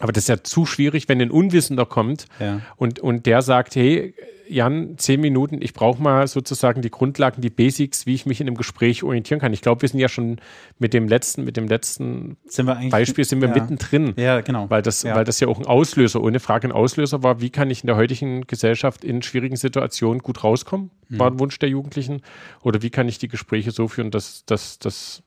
Aber 0.00 0.12
das 0.12 0.24
ist 0.24 0.28
ja 0.28 0.42
zu 0.44 0.64
schwierig, 0.64 1.08
wenn 1.08 1.20
ein 1.20 1.30
Unwissender 1.30 1.84
kommt 1.86 2.26
Ja. 2.38 2.60
und, 2.76 3.00
und 3.00 3.26
der 3.26 3.42
sagt, 3.42 3.74
hey, 3.74 4.14
Jan, 4.50 4.96
zehn 4.96 5.20
Minuten, 5.20 5.60
ich 5.60 5.74
brauche 5.74 6.00
mal 6.00 6.26
sozusagen 6.26 6.80
die 6.80 6.90
Grundlagen, 6.90 7.42
die 7.42 7.50
Basics, 7.50 8.06
wie 8.06 8.14
ich 8.14 8.24
mich 8.24 8.40
in 8.40 8.46
einem 8.46 8.56
Gespräch 8.56 9.02
orientieren 9.02 9.40
kann. 9.40 9.52
Ich 9.52 9.60
glaube, 9.60 9.82
wir 9.82 9.88
sind 9.90 10.00
ja 10.00 10.08
schon 10.08 10.40
mit 10.78 10.94
dem 10.94 11.06
letzten, 11.06 11.44
mit 11.44 11.58
dem 11.58 11.68
letzten 11.68 12.38
Sind. 12.46 12.66
Beispiel 12.90 13.24
sind 13.26 13.42
wir 13.42 13.48
ja. 13.48 13.54
mittendrin. 13.54 14.14
Ja, 14.16 14.40
genau. 14.40 14.70
Weil 14.70 14.80
das, 14.80 15.02
ja. 15.02 15.14
weil 15.14 15.24
das 15.24 15.38
ja 15.40 15.48
auch 15.48 15.58
ein 15.58 15.66
Auslöser, 15.66 16.22
ohne 16.22 16.40
Frage 16.40 16.66
ein 16.68 16.72
Auslöser 16.72 17.22
war, 17.22 17.42
wie 17.42 17.50
kann 17.50 17.68
ich 17.68 17.82
in 17.82 17.88
der 17.88 17.96
heutigen 17.96 18.46
Gesellschaft 18.46 19.04
in 19.04 19.20
schwierigen 19.20 19.56
Situationen 19.56 20.22
gut 20.22 20.42
rauskommen, 20.44 20.90
Mhm. 21.10 21.18
war 21.18 21.30
ein 21.30 21.38
Wunsch 21.40 21.58
der 21.58 21.68
Jugendlichen. 21.68 22.22
Oder 22.62 22.80
wie 22.82 22.90
kann 22.90 23.06
ich 23.08 23.18
die 23.18 23.28
Gespräche 23.28 23.70
so 23.70 23.86
führen, 23.88 24.10
dass, 24.10 24.44
dass, 24.46 24.78
dass, 24.78 25.22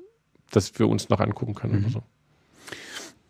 dass 0.52 0.80
wir 0.80 0.88
uns 0.88 1.10
noch 1.10 1.20
angucken 1.20 1.54
können 1.54 1.74
Mhm. 1.74 1.80
oder 1.86 1.90
so. 1.92 2.04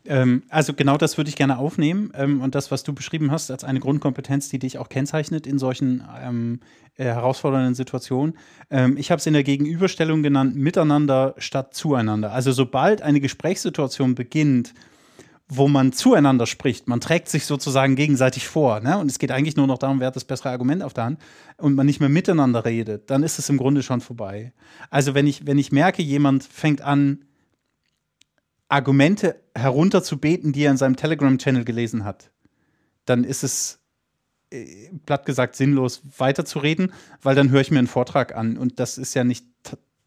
Ähm, 0.06 0.44
also 0.50 0.74
genau 0.74 0.98
das 0.98 1.18
würde 1.18 1.30
ich 1.30 1.36
gerne 1.36 1.58
aufnehmen 1.58 2.12
ähm, 2.16 2.42
und 2.42 2.56
das, 2.56 2.72
was 2.72 2.84
du 2.84 2.94
beschrieben 2.94 3.32
hast, 3.32 3.52
als 3.52 3.64
eine 3.64 3.80
Grundkompetenz, 3.80 4.50
die 4.50 4.60
dich 4.60 4.78
auch 4.78 4.90
kennzeichnet 4.90 5.46
in 5.46 5.60
solchen 5.60 6.04
ähm, 6.22 6.60
äh, 6.98 7.06
herausfordernden 7.06 7.76
Situationen. 7.76 8.36
Ähm, 8.70 8.98
ich 8.98 9.12
habe 9.12 9.20
es 9.20 9.26
in 9.28 9.34
der 9.34 9.44
Gegenüberstellung 9.44 10.24
genannt, 10.24 10.56
miteinander 10.56 11.36
statt 11.38 11.74
zueinander. 11.76 12.32
Also 12.32 12.52
sobald 12.52 13.02
eine 13.02 13.20
Gesprächssituation 13.20 14.16
beginnt, 14.16 14.74
wo 15.54 15.68
man 15.68 15.92
zueinander 15.92 16.48
spricht, 16.48 16.88
man 16.88 17.02
trägt 17.02 17.28
sich 17.28 17.46
sozusagen 17.46 17.98
gegenseitig 17.98 18.48
vor, 18.48 18.80
ne? 18.80 18.98
und 18.98 19.12
es 19.12 19.20
geht 19.20 19.32
eigentlich 19.32 19.58
nur 19.58 19.68
noch 19.68 19.78
darum, 19.78 20.00
wer 20.00 20.08
hat 20.08 20.16
das 20.16 20.24
bessere 20.24 20.50
Argument 20.50 20.82
auf 20.82 20.94
der 20.94 21.04
Hand, 21.04 21.20
und 21.58 21.76
man 21.76 21.86
nicht 21.86 22.00
mehr 22.00 22.08
miteinander 22.08 22.64
redet, 22.64 23.10
dann 23.10 23.22
ist 23.22 23.38
es 23.38 23.50
im 23.50 23.58
Grunde 23.58 23.84
schon 23.84 24.00
vorbei. 24.00 24.54
Also 24.90 25.14
wenn 25.14 25.28
ich, 25.28 25.46
wenn 25.46 25.60
ich 25.60 25.74
merke, 25.74 26.02
jemand 26.02 26.46
fängt 26.46 26.82
an, 26.82 27.26
Argumente 28.72 29.36
herunterzubeten, 29.54 30.54
die 30.54 30.64
er 30.64 30.72
in 30.72 30.78
seinem 30.78 30.96
Telegram-Channel 30.96 31.66
gelesen 31.66 32.06
hat, 32.06 32.32
dann 33.06 33.24
ist 33.24 33.44
es 33.44 33.80
äh, 34.52 34.90
platt 35.06 35.26
gesagt 35.26 35.56
sinnlos 35.56 36.02
weiterzureden, 36.18 36.94
weil 37.22 37.36
dann 37.36 37.50
höre 37.50 37.62
ich 37.62 37.72
mir 37.72 37.80
einen 37.80 37.88
Vortrag 37.88 38.36
an 38.36 38.58
und 38.58 38.80
das 38.80 38.98
ist 38.98 39.14
ja 39.14 39.24
nicht 39.24 39.46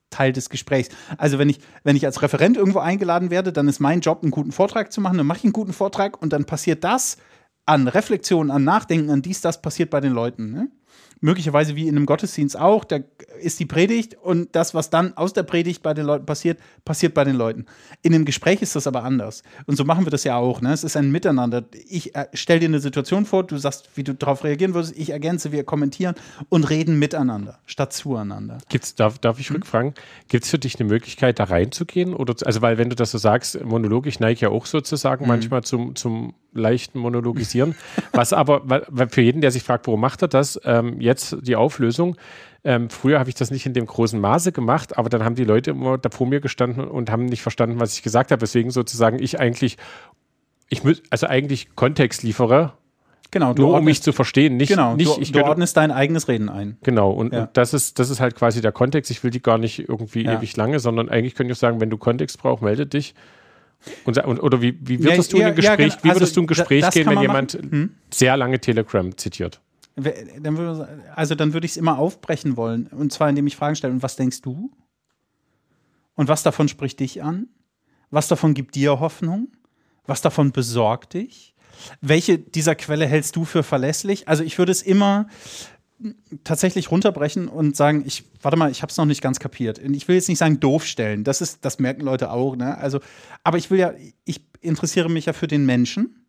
Teil 0.09 0.33
des 0.33 0.49
Gesprächs. 0.49 0.89
Also 1.19 1.39
wenn 1.39 1.49
ich, 1.49 1.59
wenn 1.83 1.97
ich 1.97 2.07
als 2.07 2.23
Referent 2.23 2.57
irgendwo 2.57 2.79
eingeladen 2.79 3.31
werde, 3.31 3.53
dann 3.53 3.69
ist 3.69 3.81
mein 3.81 4.01
Job, 4.01 4.23
einen 4.23 4.31
guten 4.31 4.53
Vortrag 4.53 4.93
zu 4.93 5.01
machen, 5.01 5.19
dann 5.19 5.27
mache 5.27 5.39
ich 5.39 5.45
einen 5.45 5.53
guten 5.53 5.73
Vortrag 5.73 6.21
und 6.23 6.33
dann 6.33 6.45
passiert 6.45 6.85
das 6.85 7.19
an 7.67 7.89
Reflexion, 7.89 8.51
an 8.51 8.65
Nachdenken, 8.65 9.11
an 9.11 9.23
dies, 9.23 9.41
das 9.41 9.61
passiert 9.61 9.91
bei 9.91 10.01
den 10.01 10.13
Leuten. 10.13 10.53
Ne? 10.53 10.71
Möglicherweise 11.21 11.75
wie 11.75 11.89
in 11.89 11.97
einem 11.97 12.05
Gottesdienst 12.05 12.59
auch, 12.59 12.85
da 12.85 12.99
ist 13.41 13.59
die 13.59 13.65
Predigt 13.65 14.15
und 14.23 14.55
das, 14.55 14.75
was 14.75 14.91
dann 14.91 15.17
aus 15.17 15.33
der 15.33 15.43
Predigt 15.43 15.83
bei 15.83 15.95
den 15.95 16.05
Leuten 16.05 16.27
passiert, 16.27 16.59
passiert 16.85 17.15
bei 17.15 17.25
den 17.25 17.35
Leuten. 17.37 17.65
In 18.03 18.15
einem 18.15 18.27
Gespräch 18.27 18.61
ist 18.61 18.77
das 18.77 18.87
aber 18.87 19.05
anders. 19.05 19.43
Und 19.67 19.77
so 19.77 19.85
machen 19.85 20.05
wir 20.05 20.11
das 20.11 20.25
ja 20.25 20.37
auch. 20.37 20.61
Ne? 20.61 20.73
Es 20.73 20.85
ist 20.85 20.99
ein 20.99 21.11
Miteinander. 21.11 21.65
Ich 21.89 22.15
äh, 22.15 22.27
stelle 22.35 22.61
dir 22.61 22.67
eine 22.69 22.81
Situation 22.81 23.25
vor, 23.25 23.45
du 23.45 23.57
sagst, 23.57 23.89
wie 23.95 24.05
du 24.05 24.13
darauf 24.15 24.45
reagieren 24.45 24.75
würdest, 24.75 24.95
ich 24.99 25.11
ergänze, 25.11 25.51
wir 25.51 25.65
kommentieren 25.65 26.15
und 26.51 26.69
reden 26.69 26.99
miteinander, 26.99 27.59
statt 27.65 27.95
zueinander. 27.95 28.59
Gibt's, 28.69 28.95
darf, 28.95 29.19
darf 29.19 29.37
Hm? 29.37 29.41
ich 29.41 29.51
rückfragen, 29.51 29.95
gibt 30.29 30.45
es 30.45 30.51
für 30.51 30.59
dich 30.59 30.79
eine 30.79 30.89
Möglichkeit, 30.91 31.39
da 31.39 31.45
reinzugehen? 31.45 32.13
Oder, 32.13 32.35
also, 32.45 32.61
weil 32.61 32.77
wenn 32.77 32.91
du 32.91 32.97
das 32.97 33.13
so 33.13 33.19
sagst, 33.19 33.65
Monolog, 33.65 34.07
ich 34.07 34.21
neige 34.21 34.41
ja 34.41 34.49
auch 34.51 34.65
Hm. 34.67 34.71
sozusagen 34.71 35.27
manchmal 35.27 35.63
zum, 35.63 35.97
zum 35.97 36.35
leichten 36.53 36.99
Monologisieren. 36.99 37.75
Was 38.13 38.33
aber, 38.33 38.61
weil, 38.69 38.85
weil 38.89 39.09
für 39.09 39.23
jeden, 39.23 39.41
der 39.41 39.51
sich 39.51 39.63
fragt, 39.63 39.87
warum 39.87 40.01
macht 40.01 40.23
er 40.23 40.29
das, 40.29 40.61
ähm, 40.65 40.84
jetzt 41.01 41.37
die 41.43 41.57
Auflösung. 41.57 42.17
Ähm, 42.65 42.89
früher 42.91 43.19
habe 43.19 43.29
ich 43.29 43.35
das 43.35 43.51
nicht 43.51 43.67
in 43.67 43.75
dem 43.75 43.87
großen 43.87 44.19
Maße 44.21 44.53
gemacht, 44.53 44.97
aber 44.97 45.09
dann 45.11 45.23
haben 45.25 45.35
die 45.35 45.45
Leute 45.45 45.71
immer 45.73 45.99
da 45.99 46.09
vor 46.11 46.27
mir 46.27 46.41
gestanden 46.41 46.85
und 46.87 47.11
haben 47.11 47.27
nicht 47.27 47.43
verstanden, 47.43 47.79
was 47.81 47.95
ich 47.95 48.03
gesagt 48.03 48.31
habe. 48.31 48.41
Deswegen 48.41 48.71
sozusagen 48.71 49.19
ich 49.23 49.39
eigentlich, 49.39 49.77
ich 50.71 50.81
mü- 50.81 51.03
also 51.11 51.27
eigentlich 51.27 51.75
Kontext 51.75 52.23
liefere, 52.23 52.73
Genau, 53.31 53.53
du 53.53 53.63
nur 53.63 53.69
um 53.71 53.75
ordnest- 53.77 53.85
mich 53.87 54.03
zu 54.03 54.13
verstehen. 54.13 54.57
Nicht, 54.57 54.69
genau, 54.69 54.95
nicht 54.95 55.17
du, 55.17 55.21
ich 55.21 55.33
du 55.33 55.39
gehöre- 55.41 55.49
ordnest 55.51 55.77
dein 55.77 55.91
eigenes 55.91 56.29
Reden 56.29 56.49
ein. 56.49 56.77
Genau, 56.85 57.11
und, 57.11 57.33
Ja. 57.33 57.43
und 57.43 57.51
das 57.57 57.75
ist, 57.75 57.99
das 57.99 58.09
ist 58.09 58.21
halt 58.21 58.35
quasi 58.37 58.61
der 58.63 58.73
Kontext. 58.73 59.11
Ich 59.11 59.23
will 59.25 59.31
die 59.31 59.43
gar 59.43 59.59
nicht 59.59 59.89
irgendwie 59.89 60.25
Ja. 60.25 60.39
ewig 60.39 60.57
lange, 60.57 60.79
sondern 60.79 61.09
eigentlich 61.09 61.35
könnte 61.35 61.53
ich 61.53 61.59
sagen, 61.59 61.81
wenn 61.81 61.91
du 61.91 61.99
Kontext 61.99 62.39
brauchst, 62.39 62.63
melde 62.63 62.87
dich. 62.87 63.15
Und, 64.07 64.17
und, 64.25 64.39
oder 64.41 64.63
wie, 64.63 64.79
wie 64.81 64.95
Ja, 64.95 65.05
würdest 65.11 65.33
du 65.33 65.37
ja, 65.39 65.43
in 65.43 65.49
ein 65.51 65.57
Gespräch, 65.57 65.77
genau. 65.77 66.05
wie 66.05 66.09
würdest 66.09 66.23
Also, 66.23 66.35
du 66.37 66.41
in 66.41 66.45
ein 66.45 66.47
Gespräch 66.47 66.91
gehen, 66.91 67.07
wenn 67.07 67.15
man 67.15 67.23
jemand. 67.23 67.53
Hm? 67.55 67.91
sehr 68.11 68.37
lange 68.39 68.59
Telegram 68.61 69.15
zitiert? 69.19 69.61
Dann 69.97 70.57
würde, 70.57 71.03
also 71.15 71.35
dann 71.35 71.53
würde 71.53 71.67
ich 71.67 71.73
es 71.73 71.77
immer 71.77 71.99
aufbrechen 71.99 72.57
wollen. 72.57 72.89
Und 72.89 73.13
zwar, 73.13 73.29
indem 73.29 73.47
ich 73.47 73.57
Fragen 73.57 73.77
stelle. 73.77 73.93
Und 73.93 74.03
was 74.03 74.17
denkst 74.17 74.43
du? 74.43 74.71
Und 76.15 76.29
was 76.29 76.43
davon 76.43 76.69
spricht 76.69 77.01
dich 77.01 77.23
an? 77.23 77.49
Was 78.11 78.29
davon 78.29 78.55
gibt 78.55 78.75
dir 78.75 79.01
Hoffnung? 79.01 79.49
Was 80.07 80.21
davon 80.21 80.53
besorgt 80.53 81.15
dich? 81.15 81.55
Welche 82.01 82.39
dieser 82.39 82.75
Quelle 82.75 83.07
hältst 83.07 83.37
du 83.37 83.45
für 83.45 83.63
verlässlich? 83.63 84.29
Also 84.29 84.45
ich 84.45 84.59
würde 84.59 84.73
es 84.73 84.83
immer 84.83 85.27
tatsächlich 86.43 86.91
runterbrechen 86.91 87.49
und 87.49 87.77
sagen, 87.77 88.05
ich, 88.07 88.25
warte 88.43 88.57
mal, 88.57 88.71
ich 88.71 88.83
habe 88.83 88.91
es 88.91 88.97
noch 88.97 89.05
nicht 89.05 89.23
ganz 89.23 89.39
kapiert. 89.39 89.79
Und 89.79 89.95
ich 89.95 90.07
will 90.09 90.17
jetzt 90.17 90.29
nicht 90.29 90.39
sagen 90.39 90.61
doof 90.61 90.85
stellen, 90.85 91.25
das 91.25 91.41
ist, 91.41 91.65
das 91.65 91.79
merken 91.79 92.03
Leute 92.03 92.31
auch, 92.31 92.57
ne? 92.57 92.77
Also, 92.79 93.01
aber 93.43 93.59
ich 93.59 93.71
will 93.71 93.79
ja, 93.79 93.95
ich 94.25 94.45
interessiere 94.61 95.09
mich 95.09 95.27
ja 95.27 95.33
für 95.33 95.47
den 95.47 95.65
Menschen 95.65 96.24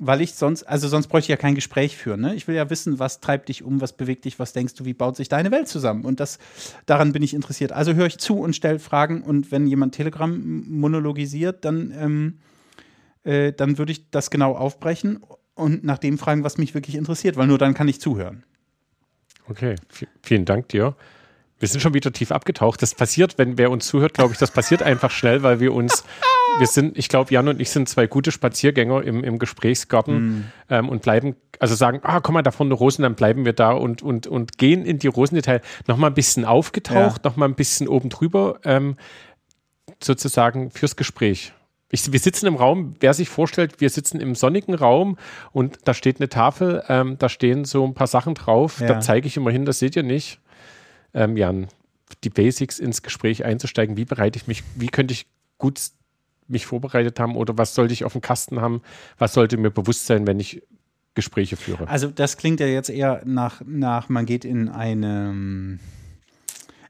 weil 0.00 0.20
ich 0.20 0.34
sonst, 0.34 0.64
also 0.64 0.88
sonst 0.88 1.08
bräuchte 1.08 1.26
ich 1.26 1.28
ja 1.28 1.36
kein 1.36 1.54
Gespräch 1.54 1.96
führen. 1.96 2.20
Ne? 2.22 2.34
Ich 2.34 2.48
will 2.48 2.54
ja 2.54 2.70
wissen, 2.70 2.98
was 2.98 3.20
treibt 3.20 3.48
dich 3.48 3.62
um, 3.62 3.80
was 3.80 3.92
bewegt 3.92 4.24
dich, 4.24 4.38
was 4.38 4.52
denkst 4.52 4.74
du, 4.74 4.84
wie 4.84 4.94
baut 4.94 5.16
sich 5.16 5.28
deine 5.28 5.50
Welt 5.50 5.68
zusammen? 5.68 6.04
Und 6.04 6.18
das, 6.18 6.38
daran 6.86 7.12
bin 7.12 7.22
ich 7.22 7.34
interessiert. 7.34 7.72
Also 7.72 7.94
höre 7.94 8.06
ich 8.06 8.18
zu 8.18 8.38
und 8.38 8.56
stelle 8.56 8.78
Fragen 8.78 9.22
und 9.22 9.52
wenn 9.52 9.66
jemand 9.66 9.94
Telegram 9.94 10.64
monologisiert, 10.66 11.64
dann, 11.64 11.92
ähm, 11.96 12.38
äh, 13.24 13.52
dann 13.52 13.78
würde 13.78 13.92
ich 13.92 14.10
das 14.10 14.30
genau 14.30 14.56
aufbrechen 14.56 15.20
und 15.54 15.84
nach 15.84 15.98
dem 15.98 16.18
fragen, 16.18 16.42
was 16.42 16.56
mich 16.58 16.74
wirklich 16.74 16.96
interessiert, 16.96 17.36
weil 17.36 17.46
nur 17.46 17.58
dann 17.58 17.74
kann 17.74 17.86
ich 17.86 18.00
zuhören. 18.00 18.44
Okay, 19.48 19.76
v- 19.88 20.06
vielen 20.22 20.46
Dank 20.46 20.68
dir. 20.70 20.96
Wir 21.58 21.68
sind 21.68 21.80
schon 21.80 21.94
wieder 21.94 22.12
tief 22.12 22.32
abgetaucht. 22.32 22.82
Das 22.82 22.94
passiert, 22.94 23.38
wenn 23.38 23.58
wer 23.58 23.70
uns 23.70 23.86
zuhört, 23.86 24.14
glaube 24.14 24.32
ich, 24.32 24.38
das 24.38 24.50
passiert 24.50 24.82
einfach 24.82 25.10
schnell, 25.12 25.42
weil 25.44 25.60
wir 25.60 25.72
uns, 25.74 26.02
wir 26.58 26.66
sind, 26.66 26.96
ich 26.98 27.08
glaube, 27.08 27.32
Jan 27.32 27.48
und 27.48 27.60
ich 27.60 27.70
sind 27.70 27.88
zwei 27.88 28.06
gute 28.06 28.30
Spaziergänger 28.32 29.02
im, 29.02 29.24
im 29.24 29.38
Gesprächsgarten 29.38 30.52
ähm, 30.70 30.88
und 30.88 31.02
bleiben, 31.02 31.36
also 31.58 31.74
sagen, 31.74 32.00
ah, 32.02 32.20
komm 32.20 32.34
mal, 32.34 32.42
da 32.42 32.50
vorne 32.50 32.74
Rosen, 32.74 33.02
dann 33.02 33.14
bleiben 33.14 33.44
wir 33.44 33.52
da 33.52 33.72
und, 33.72 34.02
und, 34.02 34.26
und 34.26 34.58
gehen 34.58 34.84
in 34.84 34.98
die 34.98 35.06
Rosendetail 35.08 35.60
nochmal 35.86 36.10
ein 36.10 36.14
bisschen 36.14 36.44
aufgetaucht, 36.44 37.24
nochmal 37.24 37.48
ein 37.48 37.54
bisschen 37.54 37.88
oben 37.88 38.08
drüber, 38.08 38.60
ähm, 38.64 38.96
sozusagen 40.02 40.70
fürs 40.70 40.96
Gespräch. 40.96 41.52
Ich, 41.90 42.10
wir 42.10 42.18
sitzen 42.20 42.46
im 42.46 42.56
Raum, 42.56 42.94
wer 43.00 43.12
sich 43.12 43.28
vorstellt, 43.28 43.80
wir 43.80 43.90
sitzen 43.90 44.18
im 44.18 44.34
sonnigen 44.34 44.74
Raum 44.74 45.18
und 45.52 45.78
da 45.84 45.92
steht 45.92 46.20
eine 46.20 46.28
Tafel, 46.30 46.82
ähm, 46.88 47.18
da 47.18 47.28
stehen 47.28 47.64
so 47.66 47.84
ein 47.84 47.92
paar 47.94 48.06
Sachen 48.06 48.34
drauf, 48.34 48.80
Ja. 48.80 48.86
da 48.86 49.00
zeige 49.00 49.26
ich 49.26 49.36
immer 49.36 49.50
hin, 49.50 49.66
das 49.66 49.78
seht 49.78 49.94
ihr 49.96 50.02
nicht. 50.02 50.40
Ähm, 51.12 51.36
Jan, 51.36 51.68
die 52.24 52.30
Basics 52.30 52.78
ins 52.78 53.02
Gespräch 53.02 53.44
einzusteigen, 53.44 53.98
wie 53.98 54.06
bereite 54.06 54.38
ich 54.38 54.46
mich, 54.46 54.62
wie 54.74 54.86
könnte 54.86 55.12
ich 55.12 55.26
gut 55.58 55.78
mich 56.52 56.66
vorbereitet 56.66 57.18
haben 57.18 57.36
oder 57.36 57.58
was 57.58 57.74
sollte 57.74 57.92
ich 57.92 58.04
auf 58.04 58.12
dem 58.12 58.20
Kasten 58.20 58.60
haben, 58.60 58.82
was 59.18 59.34
sollte 59.34 59.56
mir 59.56 59.70
bewusst 59.70 60.06
sein, 60.06 60.26
wenn 60.26 60.38
ich 60.38 60.62
Gespräche 61.14 61.56
führe. 61.56 61.88
Also 61.88 62.08
das 62.08 62.36
klingt 62.36 62.60
ja 62.60 62.66
jetzt 62.66 62.88
eher 62.88 63.22
nach, 63.24 63.62
nach 63.66 64.08
man 64.08 64.24
geht 64.24 64.44
in 64.44 64.68
eine, 64.68 65.78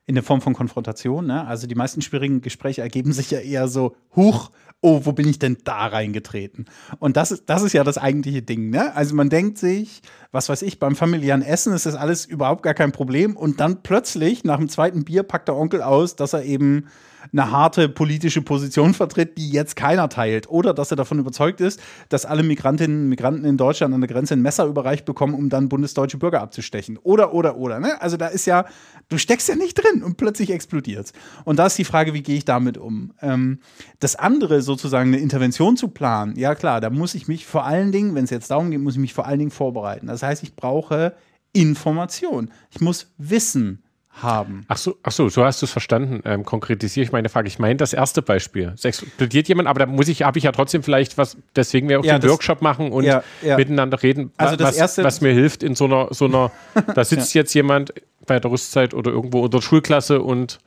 in 0.07 0.15
eine 0.15 0.23
Form 0.23 0.41
von 0.41 0.55
Konfrontation. 0.55 1.27
Ne? 1.27 1.45
Also 1.47 1.67
die 1.67 1.75
meisten 1.75 2.03
schwierigen 2.03 2.41
Gespräche 2.41 2.83
ergeben 2.83 3.13
sich 3.13 3.31
ja 3.31 3.41
eher 3.41 3.67
so, 3.67 3.97
huch, 4.15 4.51
oh, 4.81 5.01
wo 5.05 5.13
bin 5.13 5.27
ich 5.29 5.39
denn 5.39 5.59
da 5.65 5.87
reingetreten? 5.87 6.67
Und 6.99 7.17
das 7.17 7.33
ist, 7.33 7.45
das 7.47 7.63
ist 7.63 7.73
ja 7.73 7.83
das 7.83 7.99
eigentliche 7.99 8.43
Ding. 8.43 8.71
Ne? 8.71 8.95
Also 8.95 9.15
man 9.15 9.29
denkt 9.29 9.59
sich, 9.59 10.03
was 10.31 10.49
weiß 10.49 10.63
ich, 10.63 10.79
beim 10.79 10.95
familiären 10.95 11.43
Essen 11.43 11.73
ist 11.73 11.87
das 11.87 11.95
alles 11.95 12.25
überhaupt 12.25 12.63
gar 12.63 12.75
kein 12.75 12.93
Problem. 12.93 13.37
Und 13.37 13.59
dann 13.59 13.83
plötzlich, 13.83 14.45
nach 14.45 14.59
dem 14.59 14.69
zweiten 14.69 15.05
Bier, 15.05 15.25
packt 15.25 15.49
der 15.49 15.57
Onkel 15.57 15.83
aus, 15.83 16.15
dass 16.15 16.33
er 16.33 16.45
eben 16.45 16.87
eine 17.31 17.51
harte 17.51 17.89
politische 17.89 18.43
Position 18.43 18.95
vertritt, 18.95 19.39
die 19.39 19.51
jetzt 19.51 19.77
keiner 19.77 20.09
teilt. 20.09 20.49
Oder 20.49 20.75
dass 20.75 20.91
er 20.91 20.97
davon 20.97 21.19
überzeugt 21.19 21.61
ist, 21.61 21.81
dass 22.09 22.27
alle 22.27 22.43
Migrantinnen 22.43 23.03
und 23.03 23.09
Migranten 23.09 23.45
in 23.45 23.57
Deutschland 23.57 23.95
an 23.95 24.01
der 24.01 24.09
Grenze 24.09 24.35
ein 24.35 24.43
Messer 24.43 24.67
überreicht 24.67 25.05
bekommen, 25.05 25.35
um 25.35 25.49
dann 25.49 25.69
bundesdeutsche 25.69 26.19
Bürger 26.19 26.41
abzustechen. 26.41 26.99
Oder, 27.03 27.35
oder, 27.35 27.57
oder. 27.57 27.81
Ne? 27.81 28.01
Also 28.01 28.17
da 28.17 28.27
ist 28.27 28.47
ja, 28.47 28.65
du 29.09 29.19
steckst 29.19 29.49
ja 29.49 29.55
nicht 29.55 29.75
drin 29.75 30.03
und 30.03 30.17
plötzlich 30.17 30.51
explodiert's. 30.51 31.13
Und 31.45 31.59
da 31.59 31.67
ist 31.67 31.79
die 31.79 31.85
Frage, 31.85 32.15
wie 32.15 32.23
gehe 32.23 32.37
ich 32.37 32.45
damit 32.45 32.79
um? 32.79 33.13
Ähm, 33.21 33.61
das 34.01 34.17
andere, 34.17 34.63
sozusagen 34.63 35.09
eine 35.09 35.19
Intervention 35.19 35.77
zu 35.77 35.89
planen, 35.89 36.37
ja 36.37 36.55
klar, 36.55 36.81
da 36.81 36.91
muss 36.91 37.15
ich 37.15 37.29
mich 37.29 37.47
vor 37.47 37.65
allen 37.65 37.93
Dingen, 37.93 38.15
wenn 38.15 38.25
es 38.25 38.31
jetzt 38.31 38.51
darum 38.51 38.71
geht, 38.71 38.81
muss 38.81 38.95
ich 38.95 39.01
mich 39.01 39.15
vor 39.15 39.27
allen 39.27 39.39
Dingen 39.39 39.51
vorbereiten. 39.51 40.07
Das 40.07 40.23
heißt, 40.23 40.43
ich 40.43 40.57
brauche 40.57 41.15
Information. 41.53 42.51
Ich 42.71 42.81
muss 42.81 43.13
Wissen 43.19 43.83
haben. 44.21 44.65
Ach 44.69 44.77
so, 44.77 44.97
ach 45.03 45.13
so, 45.13 45.29
so 45.29 45.45
hast 45.45 45.63
du 45.63 45.67
es 45.67 45.73
verstanden. 45.73 46.21
Ähm, 46.25 46.45
konkretisiere 46.45 47.05
ich 47.05 47.13
meine 47.13 47.29
Frage. 47.29 47.49
Ich 47.49 47.59
meine 47.59 47.77
das 47.77 47.93
erste 47.93 48.21
Beispiel. 48.23 48.73
Es 48.75 48.85
explodiert 48.85 49.49
jemand, 49.49 49.69
aber 49.69 49.81
da 49.81 49.87
muss 49.87 50.09
ich, 50.09 50.23
habe 50.23 50.37
ich 50.39 50.45
ja 50.45 50.53
trotzdem 50.53 50.83
vielleicht 50.83 51.17
was, 51.19 51.37
deswegen 51.57 51.89
wir 51.89 51.99
auch 52.01 52.05
Ja, 52.05 52.19
den 52.19 52.23
das- 52.23 52.31
Workshop 52.31 52.61
machen 52.63 52.93
und 52.93 53.05
Ja, 53.05 53.23
ja. 53.43 53.57
miteinander 53.57 54.03
reden. 54.03 54.31
Also 54.37 54.57
das 54.57 54.69
was, 54.69 54.77
erste- 54.77 55.05
was 55.05 55.21
mir 55.23 55.33
hilft 55.33 55.63
in 55.63 55.75
so 55.75 55.87
einer, 55.87 56.09
so 56.13 56.27
einer, 56.27 56.51
da 56.95 57.05
sitzt 57.05 57.33
jetzt 57.35 57.55
jemand 57.55 57.95
bei 58.27 58.39
der 58.39 58.51
Rüstzeit 58.51 58.93
oder 58.95 59.11
irgendwo 59.11 59.41
unter 59.41 59.59
der 59.59 59.63
Schulklasse 59.63 60.21
und 60.21 60.59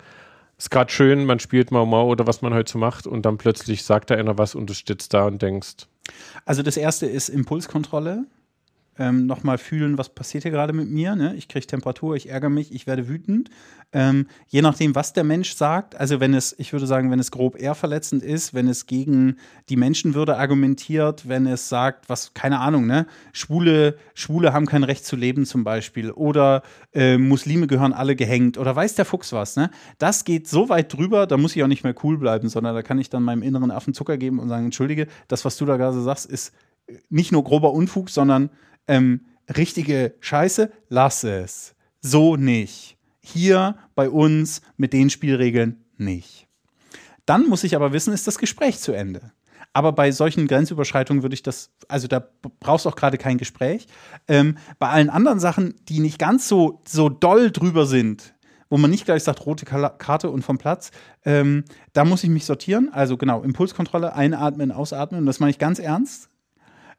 ist 0.57 0.71
gerade 0.71 0.91
schön, 0.91 1.25
man 1.25 1.39
spielt 1.39 1.69
Mau 1.71 1.85
Mau 1.85 2.07
oder 2.07 2.25
was 2.27 2.41
man 2.41 2.53
heute 2.53 2.71
so 2.71 2.79
macht 2.79 3.05
und 3.07 3.25
dann 3.25 3.37
plötzlich 3.37 3.83
sagt 3.83 4.09
da 4.09 4.15
einer 4.15 4.37
was 4.37 4.55
und 4.55 4.69
du 4.69 4.73
stehst 4.73 5.13
da 5.13 5.25
und 5.25 5.41
denkst, 5.41 5.85
Also 6.45 6.63
das 6.63 6.77
erste 6.77 7.05
ist 7.07 7.29
Impulskontrolle 7.29 8.23
ähm, 8.97 9.25
nochmal 9.25 9.57
fühlen, 9.57 9.97
was 9.97 10.09
passiert 10.09 10.43
hier 10.43 10.51
gerade 10.51 10.73
mit 10.73 10.89
mir. 10.89 11.15
Ne? 11.15 11.35
Ich 11.35 11.47
kriege 11.47 11.65
Temperatur, 11.65 12.15
ich 12.15 12.29
ärgere 12.29 12.49
mich, 12.49 12.73
ich 12.73 12.87
werde 12.87 13.07
wütend. 13.07 13.49
Ähm, 13.91 14.27
je 14.47 14.61
nachdem, 14.61 14.95
was 14.95 15.13
der 15.13 15.23
Mensch 15.23 15.53
sagt, 15.53 15.95
also 15.95 16.19
wenn 16.19 16.33
es, 16.33 16.55
ich 16.57 16.73
würde 16.73 16.87
sagen, 16.87 17.11
wenn 17.11 17.19
es 17.19 17.31
grob 17.31 17.59
ehrverletzend 17.59 18.23
ist, 18.23 18.53
wenn 18.53 18.67
es 18.67 18.87
gegen 18.87 19.37
die 19.69 19.77
Menschenwürde 19.77 20.37
argumentiert, 20.37 21.27
wenn 21.27 21.45
es 21.45 21.69
sagt, 21.69 22.09
was, 22.09 22.33
keine 22.33 22.59
Ahnung, 22.59 22.87
ne, 22.87 23.05
Schwule, 23.31 23.97
Schwule 24.13 24.53
haben 24.53 24.65
kein 24.65 24.83
Recht 24.83 25.05
zu 25.05 25.15
leben 25.15 25.45
zum 25.45 25.63
Beispiel 25.63 26.11
oder 26.11 26.63
äh, 26.93 27.17
Muslime 27.17 27.67
gehören 27.67 27.93
alle 27.93 28.15
gehängt 28.15 28.57
oder 28.57 28.75
weiß 28.75 28.95
der 28.95 29.05
Fuchs 29.05 29.31
was, 29.31 29.55
ne? 29.55 29.69
Das 29.97 30.25
geht 30.25 30.47
so 30.47 30.67
weit 30.67 30.91
drüber, 30.91 31.27
da 31.27 31.37
muss 31.37 31.55
ich 31.55 31.63
auch 31.63 31.67
nicht 31.67 31.83
mehr 31.83 31.95
cool 32.03 32.17
bleiben, 32.17 32.49
sondern 32.49 32.75
da 32.75 32.81
kann 32.81 32.99
ich 32.99 33.09
dann 33.09 33.23
meinem 33.23 33.43
inneren 33.43 33.71
Affen 33.71 33.93
Zucker 33.93 34.17
geben 34.17 34.39
und 34.39 34.49
sagen, 34.49 34.65
entschuldige, 34.65 35.07
das, 35.27 35.45
was 35.45 35.57
du 35.57 35.65
da 35.65 35.77
gerade 35.77 36.01
sagst, 36.01 36.25
ist 36.25 36.53
nicht 37.09 37.31
nur 37.31 37.43
grober 37.43 37.71
Unfug, 37.71 38.09
sondern 38.09 38.49
ähm, 38.87 39.21
richtige 39.55 40.15
Scheiße, 40.19 40.71
lass 40.89 41.23
es. 41.23 41.75
So 42.01 42.35
nicht. 42.35 42.97
Hier 43.19 43.77
bei 43.95 44.09
uns 44.09 44.61
mit 44.77 44.93
den 44.93 45.09
Spielregeln 45.09 45.83
nicht. 45.97 46.47
Dann 47.25 47.47
muss 47.47 47.63
ich 47.63 47.75
aber 47.75 47.93
wissen, 47.93 48.13
ist 48.13 48.27
das 48.27 48.37
Gespräch 48.37 48.79
zu 48.79 48.91
Ende. 48.91 49.31
Aber 49.73 49.91
bei 49.91 50.11
solchen 50.11 50.47
Grenzüberschreitungen 50.47 51.23
würde 51.23 51.33
ich 51.33 51.43
das, 51.43 51.71
also 51.89 52.07
da 52.07 52.25
brauchst 52.59 52.85
du 52.85 52.89
auch 52.89 52.95
gerade 52.95 53.17
kein 53.17 53.37
Gespräch. 53.37 53.87
Ähm, 54.27 54.57
bei 54.79 54.87
allen 54.87 55.09
anderen 55.09 55.39
Sachen, 55.39 55.75
die 55.89 55.99
nicht 55.99 56.19
ganz 56.19 56.47
so, 56.47 56.81
so 56.87 57.09
doll 57.09 57.51
drüber 57.51 57.85
sind, 57.85 58.35
wo 58.69 58.77
man 58.77 58.89
nicht 58.89 59.05
gleich 59.05 59.23
sagt, 59.23 59.45
rote 59.45 59.65
Karte 59.65 60.29
und 60.29 60.43
vom 60.43 60.57
Platz, 60.57 60.91
ähm, 61.25 61.65
da 61.93 62.05
muss 62.05 62.23
ich 62.23 62.29
mich 62.29 62.45
sortieren. 62.45 62.89
Also 62.93 63.17
genau, 63.17 63.41
Impulskontrolle, 63.41 64.15
einatmen, 64.15 64.71
ausatmen. 64.71 65.25
das 65.25 65.39
meine 65.39 65.51
ich 65.51 65.59
ganz 65.59 65.79
ernst 65.79 66.29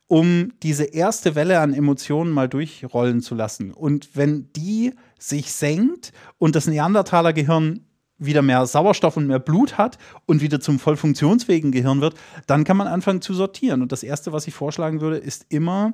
um 0.09 0.53
diese 0.63 0.85
erste 0.85 1.35
Welle 1.35 1.61
an 1.61 1.75
Emotionen 1.75 2.31
mal 2.31 2.49
durchrollen 2.49 3.21
zu 3.21 3.35
lassen. 3.35 3.73
Und 3.73 4.11
wenn 4.15 4.53
die 4.53 4.93
sich 5.19 5.53
senkt 5.53 6.13
und 6.39 6.55
das 6.55 6.67
Neandertaler-Gehirn 6.67 7.87
wieder 8.19 8.43
mehr 8.43 8.65
Sauerstoff 8.67 9.17
und 9.17 9.27
mehr 9.27 9.39
Blut 9.39 9.77
hat 9.79 9.99
und 10.25 10.41
wieder 10.41 10.61
zum 10.61 10.79
voll 10.79 10.97
funktionsfähigen 10.97 11.73
Gehirn 11.73 12.01
wird, 12.01 12.15
dann 12.47 12.65
kann 12.65 12.77
man 12.77 12.87
anfangen 12.87 13.21
zu 13.21 13.35
sortieren. 13.35 13.83
Und 13.83 13.93
das 13.93 14.03
Erste, 14.03 14.33
was 14.33 14.47
ich 14.47 14.55
vorschlagen 14.55 15.01
würde, 15.01 15.19
ist 15.19 15.47
immer, 15.51 15.93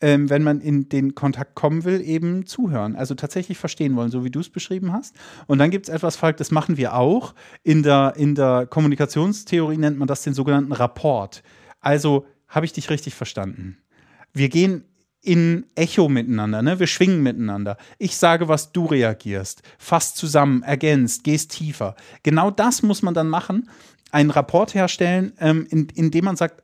ähm, 0.00 0.28
wenn 0.28 0.42
man 0.42 0.60
in 0.60 0.88
den 0.88 1.14
Kontakt 1.14 1.54
kommen 1.54 1.84
will, 1.84 2.00
eben 2.00 2.46
zuhören. 2.46 2.96
Also 2.96 3.14
tatsächlich 3.14 3.58
verstehen 3.58 3.94
wollen, 3.94 4.10
so 4.10 4.24
wie 4.24 4.30
du 4.30 4.40
es 4.40 4.50
beschrieben 4.50 4.92
hast. 4.92 5.14
Und 5.46 5.58
dann 5.58 5.70
gibt 5.70 5.88
es 5.88 5.94
etwas, 5.94 6.16
Falk, 6.16 6.36
das 6.38 6.50
machen 6.50 6.76
wir 6.76 6.94
auch. 6.94 7.34
In 7.62 7.82
der, 7.82 8.14
in 8.16 8.34
der 8.34 8.66
Kommunikationstheorie 8.66 9.76
nennt 9.76 9.98
man 9.98 10.08
das 10.08 10.22
den 10.22 10.34
sogenannten 10.34 10.72
Rapport. 10.72 11.44
Also 11.80 12.26
habe 12.52 12.66
ich 12.66 12.72
dich 12.72 12.90
richtig 12.90 13.14
verstanden? 13.14 13.78
Wir 14.32 14.48
gehen 14.48 14.84
in 15.22 15.66
Echo 15.74 16.08
miteinander, 16.08 16.62
ne? 16.62 16.78
Wir 16.80 16.86
schwingen 16.86 17.22
miteinander. 17.22 17.76
Ich 17.98 18.16
sage 18.16 18.48
was, 18.48 18.72
du 18.72 18.86
reagierst. 18.86 19.62
Fasst 19.78 20.16
zusammen, 20.16 20.62
ergänzt, 20.62 21.24
gehst 21.24 21.52
tiefer. 21.52 21.96
Genau 22.22 22.50
das 22.50 22.82
muss 22.82 23.02
man 23.02 23.14
dann 23.14 23.28
machen. 23.28 23.70
Einen 24.10 24.30
Rapport 24.30 24.74
herstellen, 24.74 25.32
ähm, 25.38 25.66
in, 25.70 25.88
in 25.94 26.10
dem 26.10 26.24
man 26.24 26.36
sagt, 26.36 26.62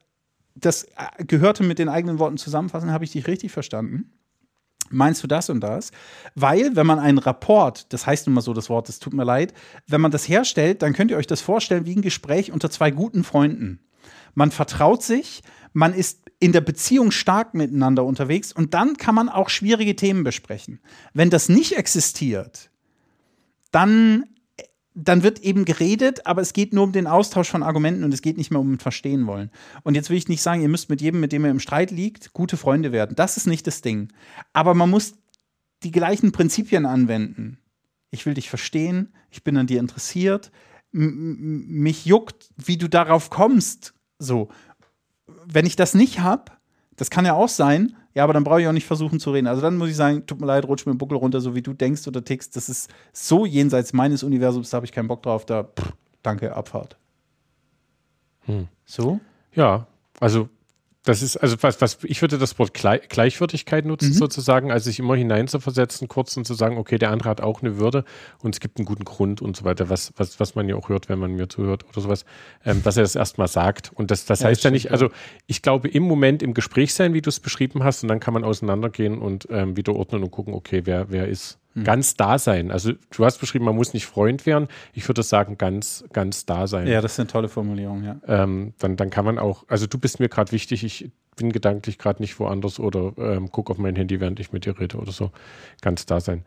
das 0.54 0.84
äh, 0.84 1.24
gehörte 1.24 1.62
mit 1.62 1.78
den 1.78 1.88
eigenen 1.88 2.18
Worten 2.18 2.36
zusammenfassen, 2.36 2.92
habe 2.92 3.04
ich 3.04 3.12
dich 3.12 3.26
richtig 3.26 3.52
verstanden? 3.52 4.12
Meinst 4.90 5.22
du 5.22 5.26
das 5.26 5.50
und 5.50 5.60
das? 5.60 5.92
Weil, 6.34 6.74
wenn 6.74 6.86
man 6.86 6.98
einen 6.98 7.18
Rapport, 7.18 7.92
das 7.92 8.06
heißt 8.06 8.26
nun 8.26 8.34
mal 8.34 8.40
so 8.40 8.54
das 8.54 8.68
Wort, 8.68 8.88
es 8.88 8.98
tut 8.98 9.12
mir 9.12 9.24
leid, 9.24 9.54
wenn 9.86 10.00
man 10.00 10.10
das 10.10 10.28
herstellt, 10.28 10.82
dann 10.82 10.94
könnt 10.94 11.10
ihr 11.10 11.16
euch 11.16 11.26
das 11.26 11.40
vorstellen 11.40 11.86
wie 11.86 11.94
ein 11.94 12.02
Gespräch 12.02 12.52
unter 12.52 12.70
zwei 12.70 12.90
guten 12.90 13.22
Freunden. 13.22 13.80
Man 14.34 14.50
vertraut 14.50 15.02
sich, 15.02 15.42
man 15.72 15.94
ist 15.94 16.20
in 16.40 16.52
der 16.52 16.60
Beziehung 16.60 17.10
stark 17.10 17.54
miteinander 17.54 18.04
unterwegs 18.04 18.52
und 18.52 18.74
dann 18.74 18.96
kann 18.96 19.14
man 19.14 19.28
auch 19.28 19.48
schwierige 19.48 19.96
Themen 19.96 20.24
besprechen. 20.24 20.80
Wenn 21.12 21.30
das 21.30 21.48
nicht 21.48 21.76
existiert, 21.76 22.70
dann, 23.72 24.24
dann 24.94 25.22
wird 25.22 25.40
eben 25.40 25.64
geredet, 25.64 26.26
aber 26.26 26.42
es 26.42 26.52
geht 26.52 26.72
nur 26.72 26.84
um 26.84 26.92
den 26.92 27.06
Austausch 27.06 27.48
von 27.48 27.62
Argumenten 27.62 28.04
und 28.04 28.14
es 28.14 28.22
geht 28.22 28.36
nicht 28.36 28.50
mehr 28.50 28.60
um 28.60 28.78
Verstehen 28.78 29.26
wollen. 29.26 29.50
Und 29.82 29.94
jetzt 29.94 30.10
will 30.10 30.16
ich 30.16 30.28
nicht 30.28 30.42
sagen, 30.42 30.62
ihr 30.62 30.68
müsst 30.68 30.90
mit 30.90 31.00
jedem, 31.00 31.20
mit 31.20 31.32
dem 31.32 31.44
ihr 31.44 31.50
im 31.50 31.60
Streit 31.60 31.90
liegt, 31.90 32.32
gute 32.32 32.56
Freunde 32.56 32.92
werden. 32.92 33.16
Das 33.16 33.36
ist 33.36 33.46
nicht 33.46 33.66
das 33.66 33.82
Ding. 33.82 34.12
Aber 34.52 34.74
man 34.74 34.90
muss 34.90 35.14
die 35.82 35.92
gleichen 35.92 36.32
Prinzipien 36.32 36.86
anwenden. 36.86 37.58
Ich 38.10 38.26
will 38.26 38.34
dich 38.34 38.48
verstehen, 38.48 39.12
ich 39.30 39.44
bin 39.44 39.56
an 39.56 39.66
dir 39.66 39.80
interessiert, 39.80 40.50
mich 40.90 42.06
juckt, 42.06 42.48
wie 42.56 42.78
du 42.78 42.88
darauf 42.88 43.28
kommst. 43.28 43.94
So 44.18 44.48
wenn 45.46 45.66
ich 45.66 45.76
das 45.76 45.94
nicht 45.94 46.20
habe, 46.20 46.52
das 46.96 47.10
kann 47.10 47.24
ja 47.24 47.34
auch 47.34 47.48
sein, 47.48 47.96
ja, 48.14 48.24
aber 48.24 48.32
dann 48.32 48.44
brauche 48.44 48.60
ich 48.60 48.66
auch 48.66 48.72
nicht 48.72 48.86
versuchen 48.86 49.20
zu 49.20 49.30
reden. 49.30 49.46
Also 49.46 49.62
dann 49.62 49.76
muss 49.76 49.88
ich 49.88 49.96
sagen, 49.96 50.26
tut 50.26 50.40
mir 50.40 50.46
leid, 50.46 50.66
rutsch 50.66 50.86
mir 50.86 50.92
den 50.92 50.98
Buckel 50.98 51.16
runter, 51.16 51.40
so 51.40 51.54
wie 51.54 51.62
du 51.62 51.72
denkst 51.72 52.06
oder 52.08 52.24
tickst. 52.24 52.56
Das 52.56 52.68
ist 52.68 52.90
so 53.12 53.46
jenseits 53.46 53.92
meines 53.92 54.22
Universums, 54.22 54.70
da 54.70 54.76
habe 54.76 54.86
ich 54.86 54.92
keinen 54.92 55.08
Bock 55.08 55.22
drauf. 55.22 55.46
Da, 55.46 55.64
pff, 55.64 55.92
danke, 56.22 56.54
Abfahrt. 56.54 56.96
Hm. 58.46 58.66
So? 58.84 59.20
Ja, 59.54 59.86
also 60.18 60.48
das 61.08 61.22
ist, 61.22 61.38
also 61.38 61.56
was, 61.62 61.80
was, 61.80 61.98
ich 62.02 62.20
würde 62.20 62.36
das 62.36 62.58
Wort 62.58 62.74
Gleichwürdigkeit 62.74 63.86
nutzen, 63.86 64.10
mhm. 64.10 64.14
sozusagen, 64.14 64.70
also 64.70 64.84
sich 64.84 64.98
immer 64.98 65.16
hineinzuversetzen, 65.16 66.06
kurz 66.06 66.36
und 66.36 66.46
zu 66.46 66.52
sagen, 66.52 66.76
okay, 66.76 66.98
der 66.98 67.10
andere 67.10 67.30
hat 67.30 67.40
auch 67.40 67.62
eine 67.62 67.78
Würde 67.78 68.04
und 68.42 68.54
es 68.54 68.60
gibt 68.60 68.78
einen 68.78 68.84
guten 68.84 69.04
Grund 69.04 69.40
und 69.40 69.56
so 69.56 69.64
weiter, 69.64 69.88
was, 69.88 70.12
was, 70.16 70.38
was 70.38 70.54
man 70.54 70.68
ja 70.68 70.76
auch 70.76 70.90
hört, 70.90 71.08
wenn 71.08 71.18
man 71.18 71.32
mir 71.32 71.48
zuhört 71.48 71.86
oder 71.88 72.02
sowas, 72.02 72.26
ähm, 72.64 72.82
dass 72.82 72.98
er 72.98 73.04
das 73.04 73.14
erstmal 73.14 73.48
sagt. 73.48 73.90
Und 73.94 74.10
das, 74.10 74.26
das 74.26 74.40
ja, 74.40 74.48
heißt 74.48 74.62
ja 74.64 74.70
nicht, 74.70 74.90
also 74.90 75.08
ich 75.46 75.62
glaube, 75.62 75.88
im 75.88 76.02
Moment 76.02 76.42
im 76.42 76.52
Gespräch 76.52 76.92
sein, 76.92 77.14
wie 77.14 77.22
du 77.22 77.30
es 77.30 77.40
beschrieben 77.40 77.84
hast, 77.84 78.02
und 78.02 78.08
dann 78.08 78.20
kann 78.20 78.34
man 78.34 78.44
auseinandergehen 78.44 79.18
und 79.18 79.48
ähm, 79.50 79.78
wieder 79.78 79.94
ordnen 79.94 80.22
und 80.22 80.30
gucken, 80.30 80.52
okay, 80.52 80.82
wer, 80.84 81.10
wer 81.10 81.26
ist 81.26 81.58
hm. 81.78 81.84
Ganz 81.84 82.14
da 82.14 82.38
sein. 82.38 82.70
Also 82.70 82.92
du 83.10 83.24
hast 83.24 83.38
beschrieben, 83.38 83.64
man 83.64 83.74
muss 83.76 83.94
nicht 83.94 84.06
Freund 84.06 84.46
werden. 84.46 84.68
Ich 84.94 85.08
würde 85.08 85.22
sagen, 85.22 85.58
ganz, 85.58 86.04
ganz 86.12 86.46
da 86.46 86.66
sein. 86.66 86.86
Ja, 86.86 87.00
das 87.00 87.12
ist 87.12 87.20
eine 87.20 87.28
tolle 87.28 87.48
Formulierung, 87.48 88.04
ja. 88.04 88.16
Ähm, 88.26 88.74
dann, 88.78 88.96
dann 88.96 89.10
kann 89.10 89.24
man 89.24 89.38
auch, 89.38 89.64
also 89.68 89.86
du 89.86 89.98
bist 89.98 90.20
mir 90.20 90.28
gerade 90.28 90.52
wichtig, 90.52 90.84
ich 90.84 91.10
bin 91.36 91.52
gedanklich 91.52 91.98
gerade 91.98 92.20
nicht 92.20 92.38
woanders 92.40 92.80
oder 92.80 93.12
ähm, 93.16 93.50
guck 93.52 93.70
auf 93.70 93.78
mein 93.78 93.94
Handy, 93.96 94.20
während 94.20 94.40
ich 94.40 94.52
mit 94.52 94.64
dir 94.64 94.78
rede 94.78 94.98
oder 94.98 95.12
so. 95.12 95.30
Ganz 95.80 96.04
da 96.06 96.20
sein 96.20 96.44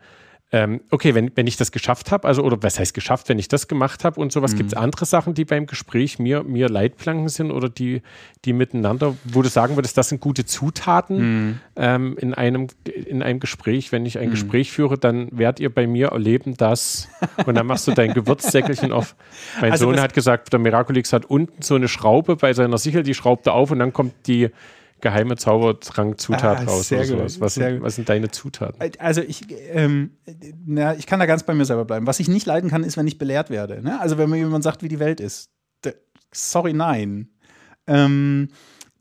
ähm, 0.54 0.82
okay, 0.90 1.14
wenn, 1.14 1.32
wenn 1.34 1.46
ich 1.46 1.56
das 1.56 1.72
geschafft 1.72 2.10
habe, 2.10 2.28
also 2.28 2.42
oder 2.42 2.62
was 2.62 2.78
heißt 2.78 2.92
geschafft, 2.92 3.30
wenn 3.30 3.38
ich 3.38 3.48
das 3.48 3.68
gemacht 3.68 4.04
habe 4.04 4.20
und 4.20 4.32
sowas, 4.32 4.52
mhm. 4.52 4.58
gibt 4.58 4.72
es 4.72 4.76
andere 4.76 5.06
Sachen, 5.06 5.32
die 5.32 5.46
beim 5.46 5.66
Gespräch 5.66 6.18
mir, 6.18 6.42
mir 6.42 6.68
Leitplanken 6.68 7.30
sind 7.30 7.50
oder 7.50 7.70
die, 7.70 8.02
die 8.44 8.52
miteinander, 8.52 9.16
wo 9.24 9.40
du 9.40 9.48
sagen 9.48 9.76
würdest, 9.76 9.96
das 9.96 10.10
sind 10.10 10.20
gute 10.20 10.44
Zutaten 10.44 11.16
mhm. 11.16 11.60
ähm, 11.76 12.18
in, 12.18 12.34
einem, 12.34 12.66
in 12.84 13.22
einem 13.22 13.40
Gespräch. 13.40 13.92
Wenn 13.92 14.04
ich 14.04 14.18
ein 14.18 14.26
mhm. 14.26 14.32
Gespräch 14.32 14.72
führe, 14.72 14.98
dann 14.98 15.28
werdet 15.32 15.58
ihr 15.58 15.72
bei 15.74 15.86
mir 15.86 16.08
erleben, 16.08 16.54
dass, 16.58 17.08
und 17.46 17.54
dann 17.54 17.66
machst 17.66 17.88
du 17.88 17.92
dein 17.92 18.12
Gewürzsäckelchen 18.12 18.92
auf. 18.92 19.16
Mein 19.58 19.72
also 19.72 19.86
Sohn 19.86 20.00
hat 20.00 20.12
gesagt, 20.12 20.52
der 20.52 20.60
Miraculix 20.60 21.14
hat 21.14 21.24
unten 21.24 21.62
so 21.62 21.76
eine 21.76 21.88
Schraube 21.88 22.36
bei 22.36 22.52
seiner 22.52 22.76
Sichel, 22.76 23.04
die 23.04 23.14
schraubt 23.14 23.46
er 23.46 23.54
auf 23.54 23.70
und 23.70 23.78
dann 23.78 23.94
kommt 23.94 24.12
die 24.26 24.50
geheime 25.02 25.36
Zaubertrank-Zutat 25.36 26.60
ah, 26.60 26.64
raus 26.64 26.90
oder 26.90 27.04
sowas. 27.04 27.40
Was 27.40 27.54
sind, 27.54 27.82
was 27.82 27.96
sind, 27.96 28.08
deine 28.08 28.30
Zutaten? 28.30 28.80
Also 28.98 29.20
ich, 29.20 29.42
ähm, 29.72 30.16
na, 30.64 30.94
ich 30.94 31.06
kann 31.06 31.20
da 31.20 31.26
ganz 31.26 31.42
bei 31.42 31.52
mir 31.52 31.66
selber 31.66 31.84
bleiben. 31.84 32.06
Was 32.06 32.20
ich 32.20 32.28
nicht 32.28 32.46
leiden 32.46 32.70
kann, 32.70 32.84
ist, 32.84 32.96
wenn 32.96 33.06
ich 33.06 33.18
belehrt 33.18 33.50
werde. 33.50 33.82
Ne? 33.82 34.00
Also 34.00 34.16
wenn 34.16 34.30
mir 34.30 34.38
jemand 34.38 34.64
sagt, 34.64 34.82
wie 34.82 34.88
die 34.88 35.00
Welt 35.00 35.20
ist. 35.20 35.50
Sorry, 36.32 36.72
nein. 36.72 37.28
Ähm, 37.86 38.48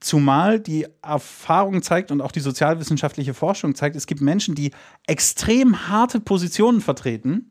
zumal 0.02 0.60
die 0.60 0.88
Erfahrung 1.02 1.82
zeigt 1.82 2.12
und 2.12 2.20
auch 2.20 2.32
die 2.32 2.42
sozialwissenschaftliche 2.42 3.34
Forschung 3.34 3.76
zeigt, 3.76 3.96
es 3.96 4.08
gibt 4.08 4.20
Menschen, 4.20 4.56
die 4.56 4.72
extrem 5.08 5.88
harte 5.88 6.20
Positionen 6.20 6.82
vertreten 6.82 7.51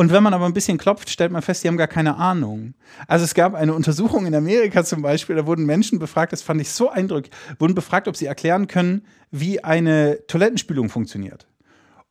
und 0.00 0.10
wenn 0.12 0.22
man 0.22 0.32
aber 0.32 0.46
ein 0.46 0.54
bisschen 0.54 0.78
klopft, 0.78 1.10
stellt 1.10 1.30
man 1.30 1.42
fest, 1.42 1.62
die 1.62 1.68
haben 1.68 1.76
gar 1.76 1.86
keine 1.86 2.16
Ahnung. 2.16 2.72
Also 3.06 3.26
es 3.26 3.34
gab 3.34 3.52
eine 3.52 3.74
Untersuchung 3.74 4.24
in 4.24 4.34
Amerika 4.34 4.82
zum 4.82 5.02
Beispiel, 5.02 5.36
da 5.36 5.44
wurden 5.44 5.66
Menschen 5.66 5.98
befragt, 5.98 6.32
das 6.32 6.40
fand 6.40 6.58
ich 6.62 6.70
so 6.70 6.88
eindrücklich, 6.88 7.30
wurden 7.58 7.74
befragt, 7.74 8.08
ob 8.08 8.16
sie 8.16 8.24
erklären 8.24 8.66
können, 8.66 9.02
wie 9.30 9.62
eine 9.62 10.20
Toilettenspülung 10.26 10.88
funktioniert. 10.88 11.46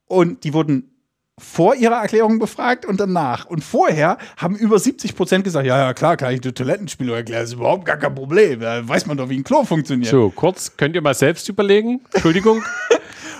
Und 0.06 0.43
die 0.43 0.54
wurden 0.54 0.91
vor 1.39 1.75
ihrer 1.75 2.02
Erklärung 2.02 2.39
befragt 2.39 2.86
und 2.86 2.99
danach. 2.99 3.45
Und 3.45 3.63
vorher 3.63 4.17
haben 4.38 4.56
über 4.56 4.80
70 4.80 5.15
Prozent 5.15 5.43
gesagt, 5.43 5.65
ja, 5.65 5.78
ja, 5.78 5.93
klar, 5.93 6.17
kann 6.17 6.34
ich 6.34 6.41
die 6.41 6.52
Toilettenspülung 6.52 7.15
erklären, 7.15 7.41
das 7.41 7.49
ist 7.52 7.56
überhaupt 7.56 7.86
gar 7.86 7.97
kein 7.97 8.13
Problem. 8.13 8.60
Da 8.60 8.88
weiß 8.88 9.06
man 9.06 9.17
doch, 9.17 9.30
wie 9.30 9.38
ein 9.38 9.43
Klo 9.43 9.63
funktioniert. 9.63 10.12
So, 10.12 10.30
kurz, 10.30 10.75
könnt 10.78 10.95
ihr 10.95 11.02
mal 11.02 11.13
selbst 11.13 11.49
überlegen? 11.49 12.02
Entschuldigung. 12.13 12.63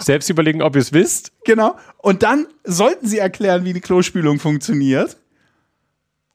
Selbst 0.02 0.30
überlegen, 0.30 0.62
ob 0.62 0.76
ihr 0.76 0.82
es 0.82 0.94
wisst. 0.94 1.34
Genau. 1.44 1.76
Und 1.98 2.24
dann 2.24 2.48
sollten 2.64 3.06
sie 3.06 3.18
erklären, 3.18 3.66
wie 3.66 3.74
die 3.74 3.82
Klospülung 3.82 4.40
funktioniert. 4.40 5.18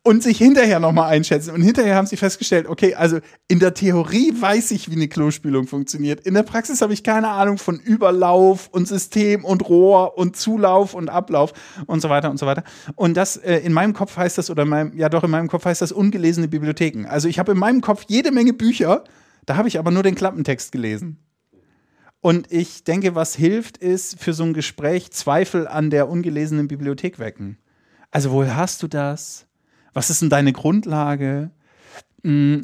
Und 0.06 0.22
sich 0.22 0.36
hinterher 0.36 0.80
nochmal 0.80 1.10
einschätzen. 1.10 1.54
Und 1.54 1.62
hinterher 1.62 1.96
haben 1.96 2.06
sie 2.06 2.18
festgestellt, 2.18 2.66
okay, 2.68 2.94
also 2.94 3.20
in 3.48 3.58
der 3.58 3.72
Theorie 3.72 4.34
weiß 4.38 4.70
ich, 4.72 4.90
wie 4.90 4.96
eine 4.96 5.08
Klospülung 5.08 5.66
funktioniert. 5.66 6.20
In 6.26 6.34
der 6.34 6.42
Praxis 6.42 6.82
habe 6.82 6.92
ich 6.92 7.02
keine 7.02 7.28
Ahnung 7.28 7.56
von 7.56 7.80
Überlauf 7.80 8.68
und 8.70 8.86
System 8.86 9.46
und 9.46 9.66
Rohr 9.66 10.18
und 10.18 10.36
Zulauf 10.36 10.92
und 10.92 11.08
Ablauf 11.08 11.54
und 11.86 12.02
so 12.02 12.10
weiter 12.10 12.30
und 12.30 12.38
so 12.38 12.44
weiter. 12.44 12.64
Und 12.96 13.16
das 13.16 13.38
äh, 13.38 13.56
in 13.60 13.72
meinem 13.72 13.94
Kopf 13.94 14.18
heißt 14.18 14.36
das, 14.36 14.50
oder 14.50 14.64
in 14.64 14.68
meinem, 14.68 14.96
ja 14.96 15.08
doch, 15.08 15.24
in 15.24 15.30
meinem 15.30 15.48
Kopf 15.48 15.64
heißt 15.64 15.80
das 15.80 15.90
ungelesene 15.90 16.48
Bibliotheken. 16.48 17.06
Also 17.08 17.26
ich 17.26 17.38
habe 17.38 17.52
in 17.52 17.58
meinem 17.58 17.80
Kopf 17.80 18.04
jede 18.06 18.30
Menge 18.30 18.52
Bücher, 18.52 19.04
Da 19.46 19.56
habe 19.56 19.68
ich 19.68 19.78
aber 19.78 19.90
nur 19.90 20.02
den 20.02 20.14
Klappentext 20.14 20.72
gelesen. 20.72 21.18
Und 22.20 22.50
ich 22.50 22.84
denke, 22.84 23.14
was 23.14 23.34
hilft, 23.34 23.76
ist 23.76 24.18
für 24.18 24.32
so 24.32 24.44
ein 24.44 24.54
Gespräch 24.54 25.10
Zweifel 25.10 25.68
an 25.68 25.90
der 25.90 26.08
ungelesenen 26.08 26.68
Bibliothek 26.68 27.18
wecken. 27.18 27.58
Also, 28.10 28.30
woher 28.30 28.56
hast 28.56 28.82
du 28.82 28.88
das? 28.88 29.46
Was 29.94 30.10
ist 30.10 30.20
denn 30.20 30.28
deine 30.28 30.52
Grundlage? 30.52 31.50
Hm, 32.22 32.60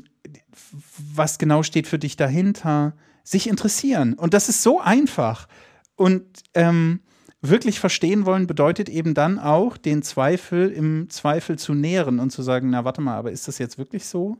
was 1.14 1.38
genau 1.38 1.62
steht 1.62 1.86
für 1.86 1.98
dich 1.98 2.16
dahinter? 2.16 2.94
Sich 3.24 3.48
interessieren. 3.48 4.14
Und 4.14 4.34
das 4.34 4.48
ist 4.48 4.62
so 4.62 4.80
einfach. 4.80 5.48
Und 5.94 6.24
ähm, 6.54 7.00
wirklich 7.40 7.80
verstehen 7.80 8.26
wollen 8.26 8.46
bedeutet 8.46 8.88
eben 8.88 9.14
dann 9.14 9.38
auch, 9.38 9.76
den 9.76 10.02
Zweifel 10.02 10.70
im 10.70 11.08
Zweifel 11.10 11.58
zu 11.58 11.74
nähren 11.74 12.18
und 12.18 12.30
zu 12.30 12.42
sagen, 12.42 12.70
na 12.70 12.84
warte 12.84 13.00
mal, 13.00 13.16
aber 13.16 13.32
ist 13.32 13.48
das 13.48 13.58
jetzt 13.58 13.78
wirklich 13.78 14.06
so? 14.06 14.36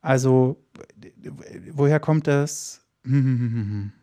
Also, 0.00 0.56
woher 1.72 2.00
kommt 2.00 2.26
das? 2.26 2.84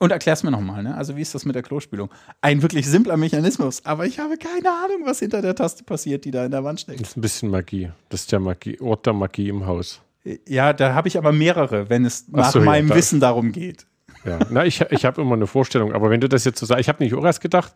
Und 0.00 0.10
erklär's 0.10 0.42
mir 0.42 0.50
nochmal, 0.50 0.82
ne? 0.82 0.94
Also, 0.96 1.16
wie 1.16 1.22
ist 1.22 1.34
das 1.34 1.44
mit 1.44 1.54
der 1.54 1.62
Klospülung? 1.62 2.10
Ein 2.40 2.62
wirklich 2.62 2.86
simpler 2.86 3.16
Mechanismus, 3.16 3.84
aber 3.86 4.06
ich 4.06 4.18
habe 4.18 4.36
keine 4.36 4.68
Ahnung, 4.68 5.02
was 5.06 5.20
hinter 5.20 5.40
der 5.40 5.54
Taste 5.54 5.84
passiert, 5.84 6.24
die 6.24 6.30
da 6.30 6.44
in 6.44 6.50
der 6.50 6.64
Wand 6.64 6.80
steckt. 6.80 7.00
Das 7.00 7.10
ist 7.10 7.16
ein 7.16 7.20
bisschen 7.20 7.50
Magie. 7.50 7.90
Das 8.08 8.22
ist 8.22 8.32
der 8.32 8.40
Magie, 8.40 8.78
Ort 8.80 9.06
der 9.06 9.12
Magie 9.12 9.48
im 9.48 9.66
Haus. 9.66 10.00
Ja, 10.48 10.72
da 10.72 10.94
habe 10.94 11.06
ich 11.08 11.16
aber 11.18 11.32
mehrere, 11.32 11.88
wenn 11.90 12.04
es 12.04 12.26
nach 12.28 12.50
so, 12.50 12.58
ja, 12.58 12.64
meinem 12.64 12.88
da- 12.88 12.96
Wissen 12.96 13.20
darum 13.20 13.52
geht. 13.52 13.86
Ja, 14.24 14.38
na, 14.50 14.64
ich, 14.64 14.80
ich 14.90 15.04
habe 15.04 15.20
immer 15.20 15.34
eine 15.34 15.46
Vorstellung, 15.46 15.92
aber 15.92 16.08
wenn 16.10 16.20
du 16.20 16.28
das 16.30 16.44
jetzt 16.44 16.58
so 16.58 16.64
sagst, 16.66 16.80
ich 16.80 16.88
habe 16.88 17.02
nicht 17.04 17.14
auch 17.14 17.24
erst 17.24 17.42
gedacht, 17.42 17.74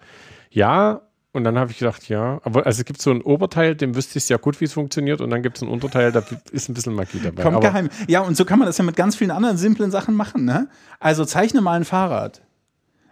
ja, 0.51 1.03
und 1.33 1.45
dann 1.45 1.59
habe 1.59 1.71
ich 1.71 1.79
gedacht, 1.79 2.09
ja, 2.09 2.41
aber 2.43 2.67
also 2.67 2.81
es 2.81 2.85
gibt 2.85 3.03
so 3.03 3.11
ein 3.11 3.21
Oberteil, 3.21 3.75
dem 3.75 3.95
wüsste 3.95 4.19
ich 4.19 4.25
sehr 4.25 4.39
gut, 4.39 4.61
wie 4.61 4.65
es 4.65 4.73
funktioniert, 4.73 5.21
und 5.21 5.31
dann 5.31 5.43
gibt 5.43 5.57
es 5.57 5.63
ein 5.63 5.69
Unterteil, 5.69 6.11
da 6.11 6.23
ist 6.53 6.69
ein 6.69 6.75
bisschen 6.75 6.95
Magie 6.95 7.21
dabei. 7.23 7.43
Kommt 7.43 7.61
geheim. 7.61 7.91
Ja, 8.07 8.21
und 8.21 8.37
so 8.37 8.45
kann 8.45 8.59
man 8.59 8.67
das 8.67 8.79
ja 8.79 8.85
mit 8.85 8.97
ganz 8.97 9.17
vielen 9.17 9.31
anderen 9.31 9.59
simplen 9.59 9.91
Sachen 9.91 10.15
machen, 10.15 10.45
ne? 10.45 10.69
Also 11.01 11.25
zeichne 11.25 11.61
mal 11.61 11.75
ein 11.75 11.85
Fahrrad. 11.85 12.43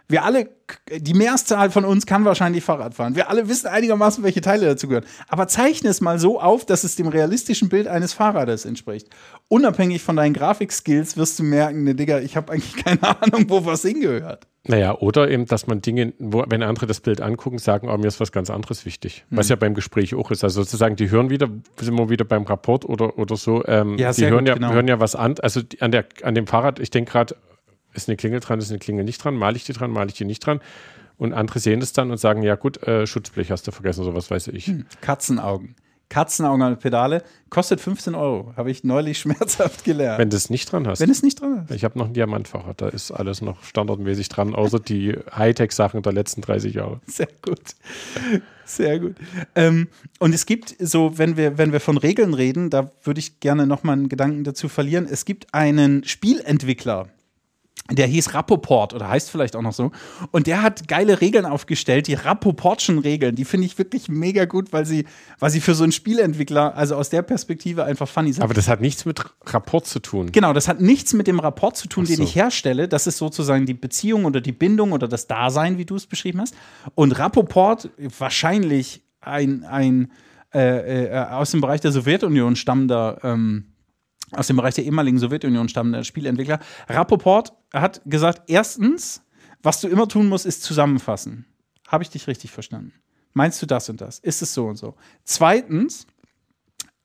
Wir 0.09 0.23
alle, 0.23 0.49
die 0.89 1.13
Mehrzahl 1.13 1.69
von 1.69 1.83
uns 1.83 2.05
kann 2.05 2.23
wahrscheinlich 2.23 2.63
Fahrrad 2.63 2.93
fahren. 2.93 3.15
Wir 3.15 3.29
alle 3.29 3.49
wissen 3.49 3.67
einigermaßen, 3.67 4.23
welche 4.23 4.39
Teile 4.39 4.65
dazugehören. 4.65 5.05
Aber 5.27 5.49
zeichne 5.49 5.89
es 5.89 5.99
mal 5.99 6.17
so 6.17 6.39
auf, 6.39 6.65
dass 6.65 6.85
es 6.85 6.95
dem 6.95 7.09
realistischen 7.09 7.67
Bild 7.67 7.87
eines 7.87 8.13
Fahrrades 8.13 8.63
entspricht. 8.63 9.09
Unabhängig 9.49 10.01
von 10.01 10.15
deinen 10.15 10.33
Grafikskills 10.33 11.17
wirst 11.17 11.39
du 11.39 11.43
merken, 11.43 11.83
ne 11.83 11.93
Digga, 11.93 12.19
ich 12.19 12.37
habe 12.37 12.53
eigentlich 12.53 12.75
keine 12.85 13.03
Ahnung, 13.21 13.49
wo 13.49 13.65
was 13.65 13.81
hingehört. 13.81 14.47
Naja, 14.67 14.95
oder 14.97 15.29
eben, 15.29 15.45
dass 15.45 15.67
man 15.67 15.81
Dinge, 15.81 16.13
wo, 16.19 16.43
wenn 16.47 16.63
andere 16.63 16.87
das 16.87 16.99
Bild 16.99 17.21
angucken, 17.21 17.57
sagen, 17.57 17.89
oh, 17.89 17.97
mir 17.97 18.07
ist 18.07 18.19
was 18.19 18.31
ganz 18.31 18.49
anderes 18.49 18.85
wichtig. 18.85 19.25
Hm. 19.29 19.37
Was 19.37 19.49
ja 19.49 19.55
beim 19.55 19.73
Gespräch 19.73 20.15
auch 20.15 20.31
ist. 20.31 20.43
Also 20.43 20.61
sozusagen, 20.61 20.95
die 20.95 21.09
hören 21.09 21.29
wieder, 21.29 21.49
sind 21.79 21.95
wir 21.97 22.09
wieder 22.09 22.25
beim 22.25 22.43
Rapport 22.43 22.85
oder, 22.85 23.17
oder 23.17 23.35
so, 23.35 23.65
ähm, 23.65 23.97
Ja, 23.97 24.11
die 24.11 24.25
hören, 24.25 24.39
gut, 24.39 24.47
ja, 24.47 24.53
genau. 24.55 24.71
hören 24.71 24.87
ja 24.87 24.99
was 24.99 25.15
an. 25.15 25.35
Also 25.41 25.61
die, 25.61 25.81
an, 25.81 25.91
der, 25.91 26.05
an 26.23 26.35
dem 26.35 26.47
Fahrrad, 26.47 26.79
ich 26.79 26.89
denke 26.89 27.11
gerade, 27.11 27.35
ist 27.93 28.09
eine 28.09 28.17
Klingel 28.17 28.39
dran, 28.39 28.59
ist 28.59 28.69
eine 28.69 28.79
Klingel 28.79 29.03
nicht 29.03 29.23
dran, 29.23 29.35
male 29.35 29.55
ich 29.55 29.63
die 29.63 29.73
dran, 29.73 29.91
male 29.91 30.09
ich 30.09 30.15
die 30.15 30.25
nicht 30.25 30.45
dran. 30.45 30.61
Und 31.17 31.33
andere 31.33 31.59
sehen 31.59 31.79
das 31.79 31.93
dann 31.93 32.11
und 32.11 32.17
sagen, 32.17 32.43
ja 32.43 32.55
gut, 32.55 32.83
äh, 32.83 33.07
Schutzblech 33.07 33.49
hast 33.51 33.67
du 33.67 33.71
vergessen 33.71 34.03
oder 34.05 34.15
was 34.15 34.29
weiß 34.29 34.49
ich. 34.49 34.71
Katzenaugen. 35.01 35.75
Katzenaugen 36.09 36.61
an 36.61 36.73
der 36.73 36.77
Pedale 36.77 37.23
kostet 37.49 37.81
15 37.81 38.15
Euro. 38.15 38.53
Habe 38.55 38.71
ich 38.71 38.83
neulich 38.83 39.19
schmerzhaft 39.19 39.83
gelernt. 39.83 40.19
Wenn 40.19 40.29
du 40.29 40.37
es 40.37 40.49
nicht 40.49 40.71
dran 40.71 40.87
hast. 40.87 40.99
Wenn 40.99 41.09
es 41.09 41.23
nicht 41.23 41.41
dran 41.41 41.65
ist. 41.65 41.71
ich 41.71 41.83
habe 41.83 41.97
noch 41.97 42.07
ein 42.07 42.13
Diamantfahrrad, 42.13 42.81
da 42.81 42.87
ist 42.87 43.11
alles 43.11 43.41
noch 43.41 43.63
standardmäßig 43.63 44.29
dran, 44.29 44.55
außer 44.55 44.79
die 44.79 45.17
Hightech-Sachen 45.35 46.01
der 46.01 46.13
letzten 46.13 46.41
30 46.41 46.73
Jahre. 46.73 47.01
Sehr 47.05 47.29
gut. 47.41 47.59
Sehr 48.65 48.99
gut. 48.99 49.15
Ähm, 49.55 49.87
und 50.19 50.33
es 50.33 50.45
gibt 50.45 50.75
so, 50.79 51.17
wenn 51.17 51.37
wir, 51.37 51.57
wenn 51.57 51.71
wir 51.71 51.79
von 51.79 51.97
Regeln 51.97 52.33
reden, 52.33 52.69
da 52.69 52.91
würde 53.03 53.19
ich 53.19 53.39
gerne 53.39 53.65
nochmal 53.65 53.93
einen 53.93 54.09
Gedanken 54.09 54.43
dazu 54.43 54.67
verlieren. 54.67 55.07
Es 55.09 55.23
gibt 55.23 55.53
einen 55.53 56.03
Spielentwickler, 56.03 57.07
der 57.91 58.07
hieß 58.07 58.33
Rappoport 58.33 58.93
oder 58.93 59.09
heißt 59.09 59.29
vielleicht 59.29 59.55
auch 59.55 59.61
noch 59.61 59.73
so. 59.73 59.91
Und 60.31 60.47
der 60.47 60.61
hat 60.61 60.87
geile 60.87 61.21
Regeln 61.21 61.45
aufgestellt, 61.45 62.07
die 62.07 62.15
Rappoportschen 62.15 62.99
Regeln. 62.99 63.35
Die 63.35 63.45
finde 63.45 63.65
ich 63.65 63.77
wirklich 63.77 64.09
mega 64.09 64.45
gut, 64.45 64.73
weil 64.73 64.85
sie, 64.85 65.05
weil 65.39 65.49
sie 65.49 65.61
für 65.61 65.73
so 65.73 65.83
einen 65.83 65.91
Spielentwickler, 65.91 66.75
also 66.75 66.95
aus 66.95 67.09
der 67.09 67.21
Perspektive 67.21 67.85
einfach 67.85 68.07
funny 68.07 68.33
sind. 68.33 68.43
Aber 68.43 68.53
das 68.53 68.67
hat 68.67 68.81
nichts 68.81 69.05
mit 69.05 69.23
Rapport 69.45 69.85
zu 69.85 69.99
tun. 69.99 70.31
Genau, 70.31 70.53
das 70.53 70.67
hat 70.67 70.81
nichts 70.81 71.13
mit 71.13 71.27
dem 71.27 71.39
Rapport 71.39 71.77
zu 71.77 71.87
tun, 71.87 72.03
Ach 72.05 72.09
den 72.09 72.17
so. 72.17 72.23
ich 72.23 72.35
herstelle. 72.35 72.87
Das 72.87 73.07
ist 73.07 73.17
sozusagen 73.17 73.65
die 73.65 73.73
Beziehung 73.73 74.25
oder 74.25 74.41
die 74.41 74.51
Bindung 74.51 74.91
oder 74.91 75.07
das 75.07 75.27
Dasein, 75.27 75.77
wie 75.77 75.85
du 75.85 75.95
es 75.95 76.07
beschrieben 76.07 76.41
hast. 76.41 76.55
Und 76.95 77.17
Rappoport, 77.17 77.89
wahrscheinlich 78.17 79.03
ein, 79.21 79.63
ein 79.65 80.11
äh, 80.53 81.05
äh, 81.05 81.25
aus 81.25 81.51
dem 81.51 81.61
Bereich 81.61 81.81
der 81.81 81.91
Sowjetunion 81.91 82.55
stammender, 82.55 83.19
ähm, 83.23 83.65
aus 84.31 84.47
dem 84.47 84.57
Bereich 84.57 84.75
der 84.75 84.85
ehemaligen 84.85 85.19
Sowjetunion 85.19 85.69
stammender 85.69 86.03
Spielentwickler. 86.03 86.59
Rappoport 86.87 87.53
hat 87.73 88.01
gesagt: 88.05 88.43
Erstens, 88.47 89.21
was 89.63 89.81
du 89.81 89.87
immer 89.87 90.07
tun 90.07 90.27
musst, 90.27 90.45
ist 90.45 90.61
zusammenfassen. 90.63 91.45
Habe 91.87 92.03
ich 92.03 92.09
dich 92.09 92.27
richtig 92.27 92.51
verstanden? 92.51 92.93
Meinst 93.33 93.61
du 93.61 93.65
das 93.65 93.89
und 93.89 94.01
das? 94.01 94.19
Ist 94.19 94.41
es 94.41 94.53
so 94.53 94.65
und 94.65 94.77
so? 94.77 94.95
Zweitens, 95.23 96.07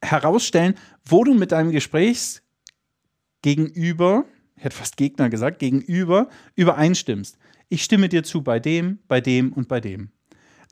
herausstellen, 0.01 0.75
wo 1.05 1.25
du 1.25 1.35
mit 1.35 1.53
deinem 1.53 1.71
Gesprächsgegenüber, 1.71 4.25
ich 4.57 4.65
hätte 4.65 4.77
fast 4.77 4.97
Gegner 4.97 5.31
gesagt, 5.31 5.59
gegenüber 5.59 6.29
übereinstimmst. 6.57 7.39
Ich 7.69 7.85
stimme 7.85 8.09
dir 8.09 8.25
zu 8.25 8.43
bei 8.43 8.59
dem, 8.59 8.99
bei 9.09 9.21
dem 9.21 9.53
und 9.53 9.69
bei 9.69 9.81
dem. 9.81 10.11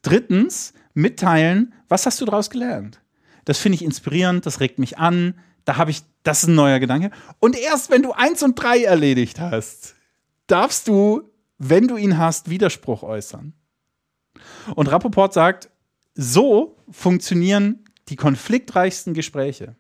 Drittens, 0.02 0.72
mitteilen, 0.94 1.74
was 1.88 2.06
hast 2.06 2.20
du 2.20 2.24
daraus 2.24 2.50
gelernt? 2.50 3.00
Das 3.44 3.58
finde 3.58 3.76
ich 3.76 3.84
inspirierend, 3.84 4.46
das 4.46 4.60
regt 4.60 4.78
mich 4.78 4.98
an, 4.98 5.34
da 5.70 5.76
habe 5.76 5.92
ich, 5.92 6.02
das 6.24 6.42
ist 6.42 6.48
ein 6.48 6.56
neuer 6.56 6.80
Gedanke. 6.80 7.12
Und 7.38 7.56
erst 7.56 7.90
wenn 7.90 8.02
du 8.02 8.10
eins 8.10 8.42
und 8.42 8.56
drei 8.56 8.82
erledigt 8.82 9.38
hast, 9.38 9.94
darfst 10.48 10.88
du, 10.88 11.30
wenn 11.58 11.86
du 11.86 11.96
ihn 11.96 12.18
hast, 12.18 12.50
Widerspruch 12.50 13.04
äußern. 13.04 13.52
Und 14.74 14.88
Rappaport 14.88 15.32
sagt, 15.32 15.70
so 16.16 16.76
funktionieren 16.90 17.84
die 18.08 18.16
konfliktreichsten 18.16 19.14
Gespräche. 19.14 19.76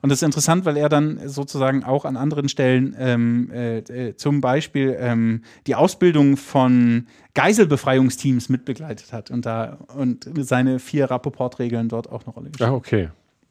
Und 0.00 0.08
das 0.08 0.20
ist 0.20 0.22
interessant, 0.22 0.64
weil 0.64 0.78
er 0.78 0.88
dann 0.88 1.28
sozusagen 1.28 1.84
auch 1.84 2.06
an 2.06 2.16
anderen 2.16 2.48
Stellen 2.48 2.96
ähm, 2.98 3.50
äh, 3.52 3.78
äh, 3.80 4.16
zum 4.16 4.40
Beispiel 4.40 4.96
ähm, 4.98 5.42
die 5.66 5.74
Ausbildung 5.74 6.38
von 6.38 7.08
Geiselbefreiungsteams 7.34 8.48
mitbegleitet 8.48 9.12
hat 9.12 9.30
und 9.30 9.44
da 9.44 9.80
und 9.94 10.30
seine 10.38 10.78
vier 10.78 11.10
Rappaport-Regeln 11.10 11.90
dort 11.90 12.10
auch 12.10 12.24
eine 12.24 12.32
Rolle 12.32 12.48
gespielt. 12.48 12.70
Ah, 12.70 12.72
okay. 12.72 13.10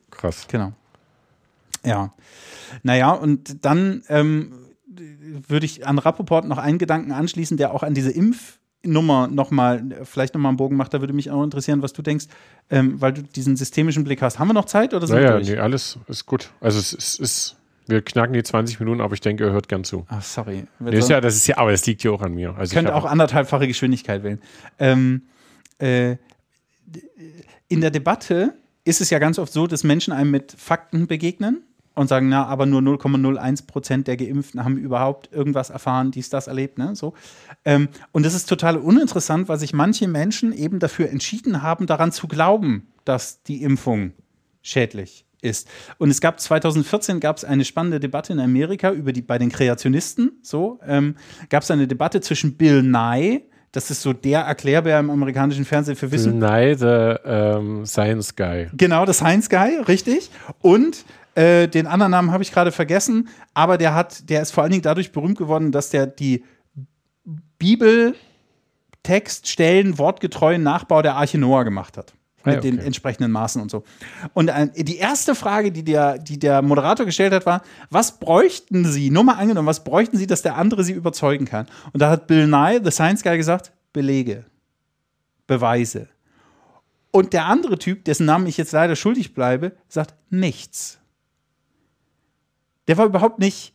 Krass. 0.10 0.48
Genau. 0.48 0.74
Ja. 1.86 2.14
Naja, 2.84 3.12
und 3.12 3.66
dann 3.66 4.04
ähm, 4.10 4.54
würde 5.48 5.66
ich 5.66 5.88
an 5.88 5.98
Rappaport 6.00 6.46
noch 6.48 6.58
einen 6.58 6.78
Gedanken 6.78 7.12
anschließen, 7.12 7.58
der 7.58 7.74
auch 7.74 7.84
an 7.84 7.94
diese 7.94 8.12
Impfnummer 8.12 9.28
nochmal, 9.28 9.84
vielleicht 10.04 10.34
nochmal 10.34 10.50
einen 10.52 10.58
Bogen 10.58 10.76
macht. 10.76 10.94
Da 10.94 11.00
würde 11.02 11.14
mich 11.14 11.32
auch 11.32 11.44
interessieren, 11.44 11.82
was 11.82 11.94
du 11.94 12.02
denkst, 12.02 12.26
ähm, 12.70 13.00
weil 13.02 13.14
du 13.14 13.24
diesen 13.24 13.56
systemischen 13.56 14.04
Blick 14.04 14.22
hast. 14.22 14.40
Haben 14.40 14.50
wir 14.50 14.54
noch 14.54 14.66
Zeit 14.66 14.94
oder 14.94 15.08
sind 15.08 15.18
wir 15.18 15.24
Naja, 15.24 15.36
durch? 15.38 15.50
nee, 15.50 15.58
alles 15.58 15.98
ist 16.08 16.26
gut. 16.26 16.52
Also 16.62 16.80
es 16.80 16.94
ist, 16.94 17.20
ist, 17.20 17.58
wir 17.88 18.02
knacken 18.02 18.34
die 18.34 18.44
20 18.44 18.80
Minuten, 18.80 19.02
aber 19.02 19.14
ich 19.14 19.22
denke, 19.22 19.46
er 19.46 19.52
hört 19.52 19.68
gern 19.68 19.84
zu. 19.84 20.06
Ach, 20.10 20.22
sorry. 20.22 20.66
Nee, 20.80 20.98
ist 20.98 21.10
ja, 21.10 21.20
das 21.20 21.36
ist 21.36 21.48
ja, 21.48 21.58
aber 21.58 21.72
es 21.74 21.86
liegt 21.86 22.04
ja 22.04 22.12
auch 22.12 22.22
an 22.22 22.34
mir. 22.34 22.56
Also 22.56 22.72
ich 22.72 22.76
könnte 22.76 22.94
hab- 22.94 23.04
auch 23.04 23.10
anderthalbfache 23.10 23.68
Geschwindigkeit 23.68 24.24
wählen. 24.24 24.40
Ähm, 24.80 25.24
äh, 25.80 26.16
in 27.68 27.82
der 27.82 27.92
Debatte 27.92 28.54
ist 28.84 29.02
es 29.02 29.10
ja 29.10 29.20
ganz 29.20 29.40
oft 29.40 29.54
so, 29.54 29.68
dass 29.68 29.84
Menschen 29.84 30.12
einem 30.14 30.32
mit 30.32 30.54
Fakten 30.58 31.08
begegnen 31.08 31.64
und 31.96 32.08
sagen, 32.08 32.30
na, 32.30 32.46
aber 32.46 32.66
nur 32.66 32.82
0,01 32.82 33.68
Prozent 33.68 34.08
der 34.08 34.18
Geimpften 34.18 34.64
haben 34.64 34.78
überhaupt 34.78 35.32
irgendwas 35.32 35.70
erfahren, 35.70 36.12
dies, 36.12 36.30
das 36.30 36.48
erlebt, 36.48 36.78
ne, 36.78 36.96
so. 36.96 37.14
Ähm, 37.66 37.90
und 38.12 38.26
das 38.26 38.34
ist 38.34 38.48
total 38.48 38.78
uninteressant, 38.78 39.50
weil 39.50 39.60
sich 39.60 39.74
manche 39.74 40.08
Menschen 40.08 40.54
eben 40.54 40.80
dafür 40.80 41.10
entschieden 41.10 41.62
haben, 41.62 41.86
daran 41.86 42.12
zu 42.12 42.28
glauben, 42.28 42.88
dass 43.06 43.44
die 43.44 43.64
Impfung 43.64 44.14
schädlich 44.62 45.26
ist. 45.42 45.68
Und 45.98 46.12
es 46.12 46.22
gab 46.22 46.40
2014 46.40 47.20
gab 47.20 47.38
es 47.38 47.44
eine 47.44 47.66
spannende 47.66 48.00
Debatte 48.00 48.34
in 48.34 48.40
Amerika 48.40 48.92
über 48.92 49.12
die 49.12 49.22
bei 49.22 49.38
den 49.38 49.50
Kreationisten. 49.50 50.40
So 50.44 50.80
ähm, 50.86 51.16
gab 51.50 51.64
es 51.64 51.72
eine 51.72 51.88
Debatte 51.88 52.22
zwischen 52.22 52.58
Bill 52.58 52.84
Nye, 52.84 53.42
das 53.72 53.90
ist 53.90 54.02
so 54.02 54.12
der 54.12 54.42
Erklärbär 54.42 55.00
im 55.00 55.10
amerikanischen 55.10 55.64
Fernsehen 55.64 55.96
für 55.96 56.12
Wissen, 56.12 56.40
Nein, 56.40 56.78
the 56.78 57.16
ähm, 57.26 57.86
Science 57.86 58.36
Guy. 58.36 58.68
Genau, 58.74 59.06
das 59.06 59.22
Heinz 59.22 59.48
Guy, 59.48 59.78
richtig. 59.88 60.30
Und 60.60 61.06
äh, 61.36 61.68
den 61.68 61.88
anderen 61.88 62.12
Namen 62.12 62.32
habe 62.32 62.44
ich 62.44 62.52
gerade 62.52 62.72
vergessen, 62.72 63.30
aber 63.54 63.78
der 63.78 63.94
hat, 63.94 64.30
der 64.30 64.42
ist 64.42 64.52
vor 64.52 64.64
allen 64.64 64.72
Dingen 64.72 64.84
dadurch 64.84 65.12
berühmt 65.12 65.38
geworden, 65.38 65.72
dass 65.72 65.90
der 65.90 66.08
die 66.08 66.44
Bibeltextstellen 67.58 69.98
wortgetreuen 69.98 70.64
Nachbau 70.64 71.02
der 71.02 71.16
Arche 71.16 71.38
Noah 71.38 71.64
gemacht 71.64 71.98
hat. 71.98 72.14
Mit 72.44 72.54
Ah, 72.54 72.56
ja, 72.56 72.62
den 72.62 72.78
okay. 72.78 72.86
entsprechenden 72.88 73.32
Maßen 73.32 73.62
und 73.62 73.70
so. 73.70 73.84
Und 74.34 74.48
äh, 74.48 74.84
die 74.84 74.98
erste 74.98 75.36
Frage, 75.36 75.72
die 75.72 75.84
der, 75.84 76.18
die 76.18 76.40
der 76.40 76.64
Moderator 76.64 77.06
gestellt 77.06 77.34
hat, 77.34 77.46
war: 77.46 77.62
Was 77.92 78.18
bräuchten 78.18 78.84
Sie, 78.86 79.12
nur 79.12 79.24
mal 79.24 79.36
angenommen, 79.36 79.68
was 79.68 79.84
bräuchten 79.84 80.18
Sie, 80.18 80.26
dass 80.26 80.42
der 80.42 80.58
andere 80.58 80.84
Sie 80.84 80.94
überzeugen 80.94 81.46
kann? 81.46 81.68
Und 81.94 82.02
da 82.02 82.10
hat 82.10 82.26
Bill 82.26 82.48
Nye, 82.48 82.82
the 82.84 82.90
Science 82.90 83.22
Guy, 83.22 83.38
gesagt: 83.38 83.72
Belege, 83.94 84.46
Beweise. 85.46 86.08
Und 87.12 87.34
der 87.34 87.46
andere 87.46 87.78
Typ, 87.78 88.06
dessen 88.06 88.26
Namen 88.26 88.48
ich 88.48 88.58
jetzt 88.58 88.72
leider 88.72 88.96
schuldig 88.96 89.36
bleibe, 89.36 89.74
sagt 89.88 90.16
nichts. 90.32 91.01
Der 92.92 92.98
war 92.98 93.06
überhaupt 93.06 93.40
nicht. 93.40 93.74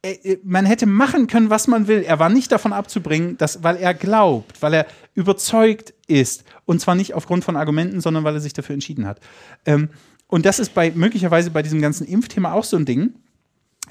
äh, 0.00 0.12
äh, 0.12 0.38
Man 0.42 0.64
hätte 0.64 0.86
machen 0.86 1.26
können, 1.26 1.50
was 1.50 1.68
man 1.68 1.86
will. 1.86 2.00
Er 2.02 2.18
war 2.18 2.30
nicht 2.30 2.50
davon 2.50 2.72
abzubringen, 2.72 3.36
dass, 3.36 3.62
weil 3.62 3.76
er 3.76 3.92
glaubt, 3.92 4.62
weil 4.62 4.72
er 4.72 4.86
überzeugt 5.12 5.92
ist. 6.06 6.44
Und 6.64 6.80
zwar 6.80 6.94
nicht 6.94 7.12
aufgrund 7.12 7.44
von 7.44 7.56
Argumenten, 7.56 8.00
sondern 8.00 8.24
weil 8.24 8.32
er 8.32 8.40
sich 8.40 8.54
dafür 8.54 8.72
entschieden 8.72 9.06
hat. 9.06 9.20
Ähm, 9.66 9.90
und 10.28 10.46
das 10.46 10.60
ist 10.60 10.72
bei 10.72 10.92
möglicherweise 10.92 11.50
bei 11.50 11.60
diesem 11.60 11.82
ganzen 11.82 12.06
Impfthema 12.06 12.54
auch 12.54 12.64
so 12.64 12.78
ein 12.78 12.86
Ding. 12.86 13.16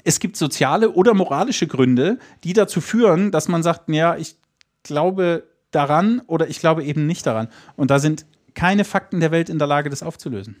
Es 0.02 0.18
gibt 0.18 0.36
soziale 0.36 0.90
oder 0.90 1.14
moralische 1.14 1.68
Gründe, 1.68 2.18
die 2.42 2.52
dazu 2.52 2.80
führen, 2.80 3.30
dass 3.30 3.46
man 3.46 3.62
sagt, 3.62 3.88
ja, 3.90 4.16
ich 4.16 4.34
glaube 4.82 5.44
daran 5.70 6.20
oder 6.26 6.48
ich 6.48 6.58
glaube 6.58 6.82
eben 6.82 7.06
nicht 7.06 7.26
daran. 7.26 7.46
Und 7.76 7.92
da 7.92 8.00
sind 8.00 8.26
keine 8.54 8.84
Fakten 8.84 9.20
der 9.20 9.30
Welt 9.30 9.48
in 9.48 9.60
der 9.60 9.68
Lage, 9.68 9.88
das 9.88 10.02
aufzulösen. 10.02 10.56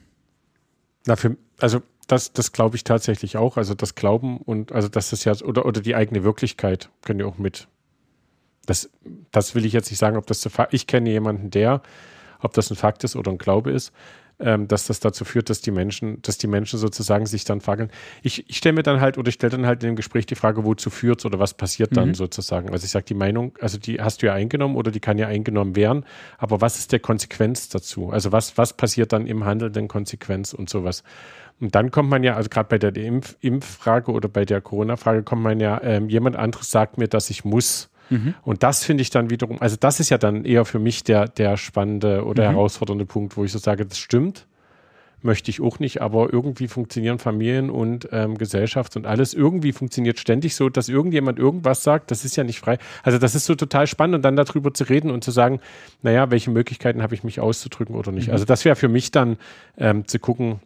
Na, 1.04 1.16
für, 1.16 1.36
also 1.58 1.82
das, 2.06 2.32
das 2.32 2.52
glaube 2.52 2.76
ich 2.76 2.84
tatsächlich 2.84 3.36
auch. 3.36 3.56
Also 3.56 3.74
das 3.74 3.94
Glauben 3.94 4.38
und 4.38 4.72
also 4.72 4.88
das 4.88 5.12
ist 5.12 5.24
ja, 5.24 5.34
oder, 5.42 5.66
oder 5.66 5.80
die 5.80 5.94
eigene 5.94 6.24
Wirklichkeit 6.24 6.90
können 7.02 7.20
ja 7.20 7.26
auch 7.26 7.38
mit. 7.38 7.68
Das, 8.66 8.90
das 9.30 9.54
will 9.54 9.64
ich 9.64 9.72
jetzt 9.72 9.90
nicht 9.90 9.98
sagen, 9.98 10.16
ob 10.16 10.26
das 10.26 10.42
Fa- 10.46 10.68
ich 10.70 10.86
kenne 10.86 11.10
jemanden, 11.10 11.50
der, 11.50 11.82
ob 12.40 12.52
das 12.52 12.70
ein 12.70 12.76
Fakt 12.76 13.02
ist 13.04 13.16
oder 13.16 13.32
ein 13.32 13.38
Glaube 13.38 13.72
ist, 13.72 13.92
ähm, 14.38 14.66
dass 14.68 14.86
das 14.86 15.00
dazu 15.00 15.24
führt, 15.24 15.50
dass 15.50 15.60
die 15.60 15.70
Menschen, 15.70 16.20
dass 16.22 16.38
die 16.38 16.46
Menschen 16.46 16.78
sozusagen 16.78 17.26
sich 17.26 17.44
dann 17.44 17.60
fackeln. 17.60 17.90
Ich, 18.22 18.48
ich 18.48 18.56
stelle 18.56 18.74
mir 18.74 18.82
dann 18.82 19.00
halt 19.00 19.18
oder 19.18 19.28
ich 19.28 19.34
stelle 19.34 19.50
dann 19.50 19.66
halt 19.66 19.82
in 19.82 19.90
dem 19.90 19.96
Gespräch 19.96 20.26
die 20.26 20.34
Frage, 20.34 20.64
wozu 20.64 20.90
führt 20.90 21.24
oder 21.24 21.38
was 21.38 21.54
passiert 21.54 21.96
dann 21.96 22.14
sozusagen. 22.14 22.70
Also 22.70 22.84
ich 22.84 22.90
sage, 22.90 23.04
die 23.04 23.14
Meinung, 23.14 23.56
also 23.60 23.78
die 23.78 24.00
hast 24.00 24.22
du 24.22 24.26
ja 24.26 24.34
eingenommen 24.34 24.76
oder 24.76 24.90
die 24.90 25.00
kann 25.00 25.18
ja 25.18 25.26
eingenommen 25.26 25.76
werden, 25.76 26.04
aber 26.38 26.60
was 26.60 26.78
ist 26.78 26.92
der 26.92 27.00
Konsequenz 27.00 27.68
dazu? 27.68 28.10
Also 28.10 28.32
was, 28.32 28.58
was 28.58 28.72
passiert 28.72 29.12
dann 29.12 29.26
im 29.26 29.44
handelnden 29.44 29.88
Konsequenz 29.88 30.52
und 30.54 30.70
sowas? 30.70 31.02
Und 31.60 31.74
dann 31.74 31.90
kommt 31.90 32.10
man 32.10 32.24
ja, 32.24 32.34
also 32.34 32.48
gerade 32.48 32.68
bei 32.68 32.78
der 32.78 32.94
Impf 32.96 33.36
Impffrage 33.40 34.10
oder 34.10 34.28
bei 34.28 34.44
der 34.44 34.60
Corona-Frage 34.60 35.22
kommt 35.22 35.42
man 35.42 35.60
ja, 35.60 35.80
ähm, 35.82 36.08
jemand 36.08 36.36
anderes 36.36 36.70
sagt 36.70 36.98
mir, 36.98 37.08
dass 37.08 37.30
ich 37.30 37.44
muss. 37.44 37.88
Und 38.42 38.62
das 38.62 38.84
finde 38.84 39.02
ich 39.02 39.10
dann 39.10 39.30
wiederum, 39.30 39.60
also 39.60 39.76
das 39.78 40.00
ist 40.00 40.10
ja 40.10 40.18
dann 40.18 40.44
eher 40.44 40.64
für 40.64 40.78
mich 40.78 41.04
der, 41.04 41.28
der 41.28 41.56
spannende 41.56 42.24
oder 42.26 42.44
herausfordernde 42.50 43.06
Punkt, 43.06 43.36
wo 43.36 43.44
ich 43.44 43.52
so 43.52 43.58
sage, 43.58 43.86
das 43.86 43.98
stimmt, 43.98 44.46
möchte 45.22 45.50
ich 45.50 45.60
auch 45.60 45.78
nicht, 45.78 46.02
aber 46.02 46.32
irgendwie 46.32 46.68
funktionieren 46.68 47.18
Familien 47.18 47.70
und 47.70 48.08
ähm, 48.12 48.36
Gesellschaft 48.36 48.96
und 48.96 49.06
alles 49.06 49.34
irgendwie 49.34 49.72
funktioniert 49.72 50.18
ständig 50.18 50.56
so, 50.56 50.68
dass 50.68 50.88
irgendjemand 50.88 51.38
irgendwas 51.38 51.82
sagt, 51.82 52.10
das 52.10 52.24
ist 52.24 52.36
ja 52.36 52.44
nicht 52.44 52.58
frei. 52.58 52.78
Also 53.02 53.18
das 53.18 53.34
ist 53.34 53.46
so 53.46 53.54
total 53.54 53.86
spannend 53.86 54.16
und 54.16 54.22
dann 54.22 54.36
darüber 54.36 54.74
zu 54.74 54.84
reden 54.84 55.10
und 55.10 55.22
zu 55.24 55.30
sagen, 55.30 55.60
naja, 56.02 56.30
welche 56.30 56.50
Möglichkeiten 56.50 57.02
habe 57.02 57.14
ich 57.14 57.24
mich 57.24 57.40
auszudrücken 57.40 57.94
oder 57.94 58.12
nicht. 58.12 58.30
Also 58.30 58.44
das 58.44 58.64
wäre 58.64 58.76
für 58.76 58.88
mich 58.88 59.10
dann 59.10 59.36
ähm, 59.78 60.06
zu 60.06 60.18
gucken, 60.18 60.60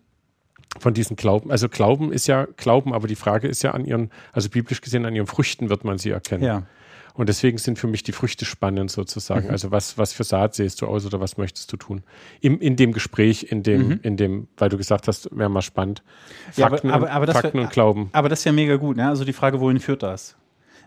von 0.80 0.94
diesen 0.94 1.16
Glauben. 1.16 1.50
Also 1.50 1.68
Glauben 1.68 2.12
ist 2.12 2.26
ja 2.26 2.46
Glauben, 2.56 2.92
aber 2.94 3.08
die 3.08 3.16
Frage 3.16 3.48
ist 3.48 3.62
ja 3.62 3.72
an 3.72 3.84
ihren, 3.84 4.10
also 4.32 4.48
biblisch 4.48 4.80
gesehen, 4.80 5.04
an 5.06 5.14
ihren 5.14 5.26
Früchten 5.26 5.68
wird 5.70 5.84
man 5.84 5.98
sie 5.98 6.10
erkennen. 6.10 6.44
Ja. 6.44 6.62
Und 7.14 7.30
deswegen 7.30 7.56
sind 7.56 7.78
für 7.78 7.86
mich 7.86 8.02
die 8.02 8.12
Früchte 8.12 8.44
spannend 8.44 8.90
sozusagen. 8.90 9.48
Also 9.48 9.70
was, 9.70 9.96
was 9.96 10.12
für 10.12 10.22
Saat 10.24 10.54
sähst 10.54 10.82
du 10.82 10.86
aus 10.86 11.06
oder 11.06 11.18
was 11.18 11.38
möchtest 11.38 11.72
du 11.72 11.78
tun? 11.78 12.02
Im, 12.42 12.60
in 12.60 12.76
dem 12.76 12.92
Gespräch, 12.92 13.44
in 13.50 13.62
dem, 13.62 14.00
in 14.02 14.18
dem, 14.18 14.48
weil 14.58 14.68
du 14.68 14.76
gesagt 14.76 15.08
hast, 15.08 15.30
wäre 15.34 15.48
mal 15.48 15.62
spannend. 15.62 16.02
Ja, 16.56 16.66
aber- 16.66 16.76
Fakten, 16.76 16.90
aber- 16.90 17.10
aber 17.10 17.32
Fakten 17.32 17.54
wär- 17.58 17.62
und 17.64 17.70
Glauben. 17.72 18.10
Aber 18.12 18.28
das 18.28 18.40
ist 18.40 18.44
ja 18.44 18.52
mega 18.52 18.76
gut, 18.76 18.98
ne? 18.98 19.08
Also 19.08 19.24
die 19.24 19.32
Frage, 19.32 19.60
wohin 19.60 19.80
führt 19.80 20.02
das? 20.02 20.36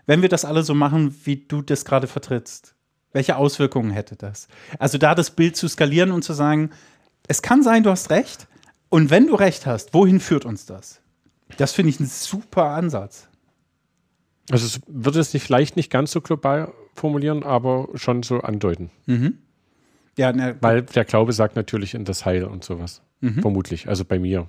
Wenn 0.06 0.22
wir 0.22 0.28
das 0.28 0.44
alle 0.44 0.62
so 0.62 0.72
machen, 0.74 1.16
wie 1.24 1.36
du 1.36 1.62
das 1.62 1.84
gerade 1.84 2.06
vertrittst, 2.06 2.76
welche 3.12 3.34
Auswirkungen 3.34 3.90
hätte 3.90 4.14
das? 4.14 4.46
Also 4.78 4.98
da 4.98 5.16
das 5.16 5.32
Bild 5.32 5.56
zu 5.56 5.66
skalieren 5.66 6.12
und 6.12 6.22
zu 6.22 6.32
sagen, 6.32 6.70
es 7.26 7.42
kann 7.42 7.64
sein, 7.64 7.82
du 7.82 7.90
hast 7.90 8.08
recht. 8.10 8.46
Und 8.90 9.08
wenn 9.10 9.28
du 9.28 9.34
recht 9.34 9.66
hast, 9.66 9.94
wohin 9.94 10.20
führt 10.20 10.44
uns 10.44 10.66
das? 10.66 11.00
Das 11.56 11.72
finde 11.72 11.90
ich 11.90 12.00
ein 12.00 12.06
super 12.06 12.70
Ansatz. 12.70 13.28
Also 14.50 14.66
es 14.66 14.80
würde 14.86 15.20
es 15.20 15.32
nicht, 15.32 15.44
vielleicht 15.44 15.76
nicht 15.76 15.90
ganz 15.90 16.10
so 16.10 16.20
global 16.20 16.72
formulieren, 16.94 17.42
aber 17.44 17.88
schon 17.94 18.22
so 18.22 18.40
andeuten. 18.40 18.90
Ja, 20.16 20.32
ne, 20.32 20.56
Weil 20.60 20.82
der 20.82 21.04
Glaube 21.04 21.32
sagt 21.32 21.56
natürlich 21.56 21.94
in 21.94 22.04
das 22.04 22.26
Heil 22.26 22.44
und 22.44 22.64
sowas. 22.64 23.02
Vermutlich. 23.40 23.88
Also 23.88 24.04
bei 24.04 24.18
mir. 24.18 24.48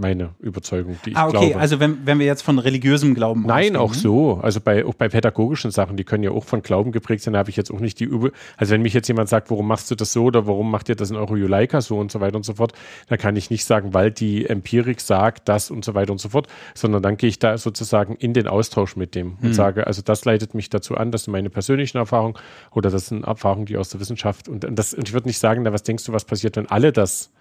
Meine 0.00 0.30
Überzeugung, 0.38 0.96
die 1.04 1.10
ich 1.10 1.16
ah, 1.16 1.26
okay, 1.26 1.48
glaube. 1.48 1.56
also 1.58 1.80
wenn, 1.80 2.06
wenn 2.06 2.20
wir 2.20 2.26
jetzt 2.26 2.42
von 2.42 2.60
religiösem 2.60 3.16
Glauben 3.16 3.42
Nein, 3.42 3.74
ausgehen, 3.74 3.76
auch 3.76 3.90
ne? 3.90 3.98
so. 3.98 4.40
Also 4.40 4.60
bei, 4.60 4.86
auch 4.86 4.94
bei 4.94 5.08
pädagogischen 5.08 5.72
Sachen, 5.72 5.96
die 5.96 6.04
können 6.04 6.22
ja 6.22 6.30
auch 6.30 6.44
von 6.44 6.62
Glauben 6.62 6.92
geprägt 6.92 7.24
sein. 7.24 7.32
Da 7.32 7.40
habe 7.40 7.50
ich 7.50 7.56
jetzt 7.56 7.72
auch 7.72 7.80
nicht 7.80 7.98
die 7.98 8.04
Übel. 8.04 8.30
Also 8.56 8.74
wenn 8.74 8.82
mich 8.82 8.94
jetzt 8.94 9.08
jemand 9.08 9.28
sagt, 9.28 9.50
warum 9.50 9.66
machst 9.66 9.90
du 9.90 9.96
das 9.96 10.12
so 10.12 10.22
oder 10.22 10.46
warum 10.46 10.70
macht 10.70 10.88
ihr 10.88 10.94
das 10.94 11.10
in 11.10 11.16
eure 11.16 11.36
Juleika 11.36 11.80
so 11.80 11.98
und 11.98 12.12
so 12.12 12.20
weiter 12.20 12.36
und 12.36 12.44
so 12.44 12.54
fort, 12.54 12.74
dann 13.08 13.18
kann 13.18 13.34
ich 13.34 13.50
nicht 13.50 13.64
sagen, 13.64 13.92
weil 13.92 14.12
die 14.12 14.46
Empirik 14.46 15.00
sagt 15.00 15.48
das 15.48 15.68
und 15.68 15.84
so 15.84 15.96
weiter 15.96 16.12
und 16.12 16.20
so 16.20 16.28
fort, 16.28 16.46
sondern 16.76 17.02
dann 17.02 17.16
gehe 17.16 17.28
ich 17.28 17.40
da 17.40 17.58
sozusagen 17.58 18.14
in 18.14 18.34
den 18.34 18.46
Austausch 18.46 18.94
mit 18.94 19.16
dem 19.16 19.36
und 19.42 19.52
sage, 19.52 19.88
also 19.88 20.00
das 20.00 20.24
leitet 20.24 20.54
mich 20.54 20.70
dazu 20.70 20.96
an, 20.96 21.10
das 21.10 21.24
sind 21.24 21.32
meine 21.32 21.50
persönlichen 21.50 21.98
Erfahrungen 21.98 22.34
oder 22.70 22.88
das 22.88 23.08
sind 23.08 23.24
Erfahrungen, 23.24 23.66
die 23.66 23.76
aus 23.76 23.88
der 23.88 23.98
Wissenschaft 23.98 24.48
und, 24.48 24.64
und 24.64 24.76
das, 24.76 24.94
und 24.94 25.08
ich 25.08 25.12
würde 25.12 25.26
nicht 25.26 25.38
sagen, 25.38 25.62
na, 25.64 25.72
was 25.72 25.82
denkst 25.82 26.04
du, 26.04 26.12
was 26.12 26.24
passiert, 26.24 26.56
wenn 26.56 26.66
alle 26.66 26.92
das 26.92 27.32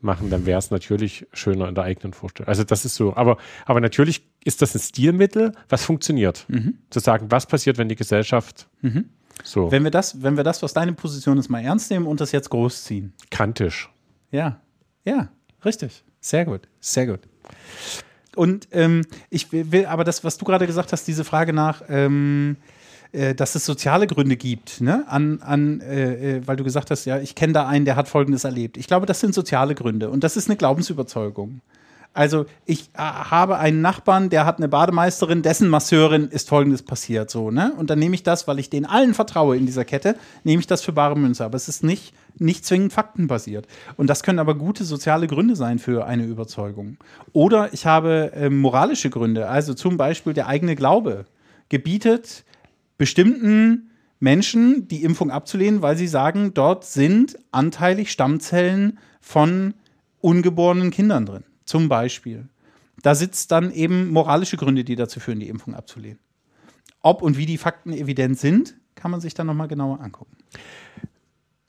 machen, 0.00 0.30
dann 0.30 0.46
wäre 0.46 0.58
es 0.58 0.70
natürlich 0.70 1.26
schöner 1.32 1.68
in 1.68 1.74
der 1.74 1.84
eigenen 1.84 2.12
Vorstellung. 2.12 2.48
Also 2.48 2.64
das 2.64 2.84
ist 2.84 2.94
so. 2.94 3.16
Aber, 3.16 3.38
aber 3.64 3.80
natürlich 3.80 4.28
ist 4.44 4.62
das 4.62 4.74
ein 4.74 4.80
Stilmittel, 4.80 5.52
was 5.68 5.84
funktioniert. 5.84 6.46
Zu 6.90 7.00
sagen, 7.00 7.26
was 7.30 7.46
passiert, 7.46 7.78
wenn 7.78 7.88
die 7.88 7.96
Gesellschaft 7.96 8.68
so 9.44 9.70
Wenn 9.70 9.84
wir, 9.84 9.90
das, 9.90 10.22
wenn 10.22 10.36
wir 10.36 10.44
das, 10.44 10.62
was 10.62 10.72
deine 10.72 10.92
Position 10.92 11.38
ist, 11.38 11.48
mal 11.48 11.62
ernst 11.62 11.90
nehmen 11.90 12.06
und 12.06 12.20
das 12.20 12.32
jetzt 12.32 12.50
großziehen. 12.50 13.12
kantisch. 13.30 13.90
Ja, 14.30 14.60
ja, 15.04 15.28
richtig. 15.64 16.04
Sehr 16.20 16.44
gut, 16.44 16.62
sehr 16.80 17.06
gut. 17.06 17.20
Und 18.34 18.68
ähm, 18.72 19.02
ich 19.30 19.52
will, 19.52 19.70
will 19.72 19.86
aber 19.86 20.04
das, 20.04 20.24
was 20.24 20.36
du 20.36 20.44
gerade 20.44 20.66
gesagt 20.66 20.92
hast, 20.92 21.06
diese 21.06 21.24
Frage 21.24 21.52
nach, 21.52 21.82
ähm, 21.88 22.56
äh, 23.16 23.34
dass 23.34 23.54
es 23.54 23.64
soziale 23.64 24.06
Gründe 24.06 24.36
gibt, 24.36 24.80
ne? 24.80 25.04
An, 25.08 25.40
an 25.40 25.80
äh, 25.80 26.36
äh, 26.36 26.46
weil 26.46 26.56
du 26.56 26.64
gesagt 26.64 26.90
hast, 26.90 27.06
ja, 27.06 27.18
ich 27.18 27.34
kenne 27.34 27.54
da 27.54 27.66
einen, 27.66 27.84
der 27.86 27.96
hat 27.96 28.08
Folgendes 28.08 28.44
erlebt. 28.44 28.76
Ich 28.76 28.86
glaube, 28.86 29.06
das 29.06 29.20
sind 29.20 29.34
soziale 29.34 29.74
Gründe 29.74 30.10
und 30.10 30.22
das 30.22 30.36
ist 30.36 30.48
eine 30.48 30.56
Glaubensüberzeugung. 30.56 31.60
Also 32.12 32.46
ich 32.64 32.90
äh, 32.94 32.98
habe 32.98 33.58
einen 33.58 33.80
Nachbarn, 33.80 34.28
der 34.28 34.44
hat 34.44 34.58
eine 34.58 34.68
Bademeisterin, 34.68 35.42
dessen 35.42 35.68
Masseurin 35.68 36.28
ist 36.28 36.48
Folgendes 36.48 36.82
passiert, 36.82 37.30
so 37.30 37.50
ne? 37.50 37.72
Und 37.76 37.90
dann 37.90 37.98
nehme 37.98 38.14
ich 38.14 38.22
das, 38.22 38.46
weil 38.48 38.58
ich 38.58 38.70
denen 38.70 38.86
allen 38.86 39.14
vertraue 39.14 39.56
in 39.56 39.66
dieser 39.66 39.84
Kette, 39.84 40.16
nehme 40.44 40.60
ich 40.60 40.66
das 40.66 40.82
für 40.82 40.92
bare 40.92 41.16
Münze. 41.16 41.44
Aber 41.44 41.56
es 41.56 41.68
ist 41.68 41.84
nicht 41.84 42.12
nicht 42.38 42.66
zwingend 42.66 42.92
faktenbasiert. 42.92 43.66
Und 43.96 44.10
das 44.10 44.22
können 44.22 44.38
aber 44.38 44.54
gute 44.56 44.84
soziale 44.84 45.26
Gründe 45.26 45.56
sein 45.56 45.78
für 45.78 46.06
eine 46.06 46.24
Überzeugung. 46.24 46.98
Oder 47.32 47.72
ich 47.72 47.86
habe 47.86 48.32
äh, 48.34 48.50
moralische 48.50 49.08
Gründe, 49.08 49.48
also 49.48 49.72
zum 49.72 49.96
Beispiel 49.96 50.34
der 50.34 50.46
eigene 50.46 50.76
Glaube 50.76 51.24
gebietet 51.70 52.44
bestimmten 52.98 53.90
Menschen 54.18 54.88
die 54.88 55.02
Impfung 55.02 55.30
abzulehnen, 55.30 55.82
weil 55.82 55.96
sie 55.96 56.06
sagen, 56.06 56.54
dort 56.54 56.84
sind 56.84 57.38
anteilig 57.52 58.10
Stammzellen 58.10 58.98
von 59.20 59.74
ungeborenen 60.20 60.90
Kindern 60.90 61.26
drin. 61.26 61.44
Zum 61.64 61.88
Beispiel. 61.88 62.48
Da 63.02 63.14
sitzt 63.14 63.52
dann 63.52 63.70
eben 63.72 64.08
moralische 64.10 64.56
Gründe, 64.56 64.84
die 64.84 64.96
dazu 64.96 65.20
führen, 65.20 65.40
die 65.40 65.48
Impfung 65.48 65.74
abzulehnen. 65.74 66.18
Ob 67.02 67.22
und 67.22 67.36
wie 67.36 67.46
die 67.46 67.58
Fakten 67.58 67.92
evident 67.92 68.38
sind, 68.38 68.76
kann 68.94 69.10
man 69.10 69.20
sich 69.20 69.34
dann 69.34 69.46
nochmal 69.46 69.68
genauer 69.68 70.00
angucken. 70.00 70.36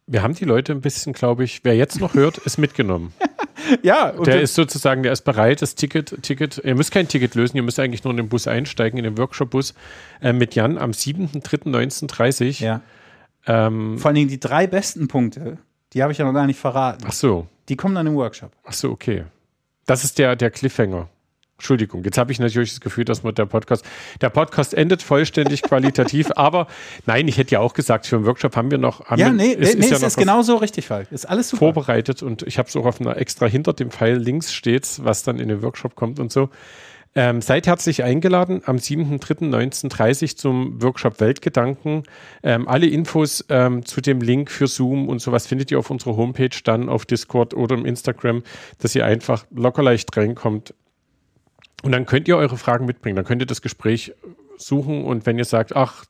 Wir 0.07 0.23
haben 0.23 0.33
die 0.33 0.45
Leute 0.45 0.71
ein 0.71 0.81
bisschen, 0.81 1.13
glaube 1.13 1.43
ich, 1.43 1.63
wer 1.63 1.75
jetzt 1.75 1.99
noch 1.99 2.13
hört, 2.13 2.37
ist 2.37 2.57
mitgenommen. 2.57 3.13
Ja, 3.81 4.11
Der 4.11 4.41
ist 4.41 4.55
sozusagen, 4.55 5.03
der 5.03 5.11
ist 5.11 5.21
bereit, 5.21 5.61
das 5.61 5.75
Ticket, 5.75 6.21
Ticket, 6.21 6.61
ihr 6.63 6.75
müsst 6.75 6.91
kein 6.91 7.07
Ticket 7.07 7.35
lösen, 7.35 7.57
ihr 7.57 7.63
müsst 7.63 7.79
eigentlich 7.79 8.03
nur 8.03 8.11
in 8.11 8.17
den 8.17 8.29
Bus 8.29 8.47
einsteigen, 8.47 8.97
in 8.97 9.03
den 9.03 9.17
Workshop-Bus 9.17 9.73
äh, 10.21 10.31
mit 10.33 10.55
Jan 10.55 10.77
am 10.77 10.91
7.3.1930. 10.91 12.63
ja. 12.63 12.81
Ähm, 13.49 13.97
Vor 13.97 14.09
allen 14.09 14.15
Dingen 14.15 14.27
die 14.27 14.39
drei 14.41 14.67
besten 14.67 15.07
Punkte, 15.07 15.57
die 15.93 16.03
habe 16.03 16.11
ich 16.11 16.17
ja 16.17 16.25
noch 16.25 16.33
gar 16.33 16.45
nicht 16.47 16.59
verraten. 16.59 17.05
ach 17.07 17.13
so, 17.13 17.47
Die 17.69 17.77
kommen 17.77 17.95
dann 17.95 18.05
im 18.07 18.15
Workshop. 18.15 18.51
ach 18.65 18.73
so, 18.73 18.91
okay. 18.91 19.23
Das 19.85 20.03
ist 20.03 20.19
der, 20.19 20.35
der 20.35 20.51
Cliffhanger. 20.51 21.07
Entschuldigung, 21.57 22.03
jetzt 22.03 22.19
habe 22.19 22.31
ich 22.31 22.39
natürlich 22.39 22.69
das 22.69 22.81
Gefühl, 22.81 23.03
dass 23.03 23.23
man 23.23 23.33
der 23.33 23.47
Podcast, 23.47 23.83
der 24.21 24.29
Podcast 24.29 24.75
endet 24.75 25.01
vollständig 25.01 25.63
qualitativ, 25.63 26.29
aber 26.35 26.67
nein, 27.07 27.27
ich 27.27 27.37
hätte 27.37 27.53
ja 27.53 27.59
auch 27.59 27.73
gesagt, 27.73 28.05
für 28.05 28.17
einen 28.17 28.25
Workshop 28.25 28.55
haben 28.55 28.69
wir 28.69 28.77
noch, 28.77 29.05
haben 29.05 29.19
Ja, 29.19 29.31
nee, 29.31 29.55
es 29.59 29.75
nee, 29.75 29.85
es 29.85 29.89
ja 29.89 29.95
ist, 29.95 30.01
noch 30.01 30.07
was 30.07 30.15
genau 30.15 30.41
so 30.43 30.57
richtig, 30.57 30.85
Falk. 30.85 31.11
Ist 31.11 31.27
alles 31.27 31.49
super. 31.49 31.59
vorbereitet 31.59 32.21
und 32.21 32.43
ich 32.43 32.59
habe 32.59 32.69
es 32.69 32.75
auch 32.75 32.85
auf 32.85 33.01
einer 33.01 33.17
extra 33.17 33.47
hinter 33.47 33.73
dem 33.73 33.89
Pfeil 33.89 34.17
links 34.17 34.53
steht, 34.53 34.87
was 35.03 35.23
dann 35.23 35.39
in 35.39 35.49
den 35.49 35.63
Workshop 35.63 35.95
kommt 35.95 36.19
und 36.19 36.31
so. 36.31 36.49
Ähm, 37.15 37.41
seid 37.41 37.65
herzlich 37.65 38.03
eingeladen 38.03 38.61
am 38.65 38.75
7.3.1930 38.75 40.35
zum 40.35 40.79
Workshop 40.83 41.19
Weltgedanken. 41.19 42.03
Ähm, 42.43 42.67
alle 42.67 42.85
Infos 42.85 43.43
ähm, 43.49 43.83
zu 43.83 44.01
dem 44.01 44.21
Link 44.21 44.51
für 44.51 44.67
Zoom 44.67 45.09
und 45.09 45.19
sowas 45.19 45.47
findet 45.47 45.71
ihr 45.71 45.79
auf 45.79 45.89
unserer 45.89 46.15
Homepage, 46.15 46.55
dann 46.63 46.89
auf 46.89 47.07
Discord 47.07 47.55
oder 47.55 47.75
im 47.75 47.87
Instagram, 47.87 48.43
dass 48.77 48.93
ihr 48.93 49.03
einfach 49.03 49.47
locker 49.49 49.81
leicht 49.81 50.15
reinkommt. 50.15 50.75
Und 51.83 51.91
dann 51.91 52.05
könnt 52.05 52.27
ihr 52.27 52.37
eure 52.37 52.57
Fragen 52.57 52.85
mitbringen. 52.85 53.15
Dann 53.15 53.25
könnt 53.25 53.41
ihr 53.41 53.45
das 53.45 53.61
Gespräch 53.61 54.13
suchen 54.57 55.05
und 55.05 55.25
wenn 55.25 55.37
ihr 55.37 55.45
sagt, 55.45 55.75
ach, 55.75 56.05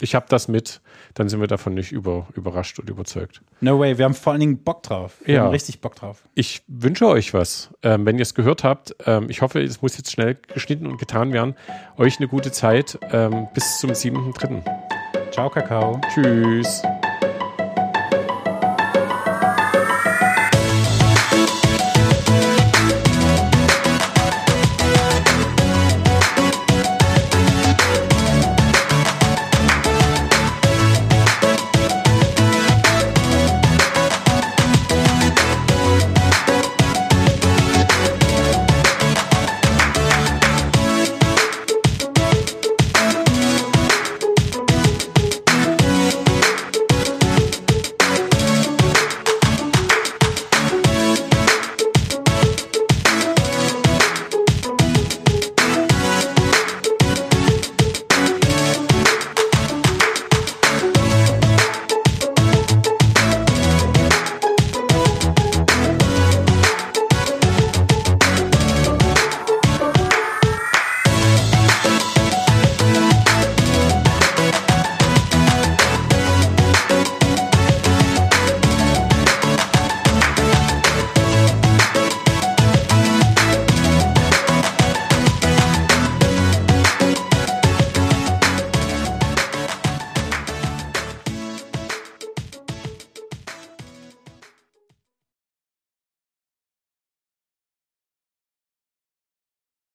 Ich 0.00 0.14
habe 0.14 0.26
das 0.28 0.48
mit, 0.48 0.80
dann 1.14 1.28
sind 1.28 1.40
wir 1.40 1.46
davon 1.48 1.74
nicht 1.74 1.92
über, 1.92 2.28
überrascht 2.34 2.78
und 2.78 2.90
überzeugt. 2.90 3.40
No 3.60 3.78
way, 3.80 3.96
wir 3.98 4.04
haben 4.04 4.14
vor 4.14 4.32
allen 4.32 4.40
Dingen 4.40 4.58
Bock 4.62 4.82
drauf. 4.82 5.16
Wir 5.24 5.36
Ja. 5.36 5.42
haben 5.44 5.50
richtig 5.50 5.80
Bock 5.80 5.94
drauf. 5.96 6.22
Ich 6.34 6.62
wünsche 6.68 7.06
euch 7.08 7.32
was. 7.34 7.70
Ähm, 7.82 8.04
wenn 8.04 8.16
ihr 8.18 8.22
es 8.22 8.34
gehört 8.34 8.64
habt, 8.64 8.94
ähm, 9.06 9.26
ich 9.30 9.40
hoffe, 9.40 9.60
es 9.62 9.80
muss 9.82 9.96
jetzt 9.96 10.12
schnell 10.12 10.36
geschnitten 10.54 10.86
und 10.86 10.98
getan 10.98 11.32
werden. 11.32 11.56
Euch 11.96 12.18
eine 12.18 12.28
gute 12.28 12.52
Zeit. 12.52 12.98
Ähm, 13.12 13.48
bis 13.54 13.78
zum 13.78 13.90
7.3. 13.92 14.62
Ciao, 15.32 15.48
Kakao. 15.48 16.00
Tschüss. 16.12 16.82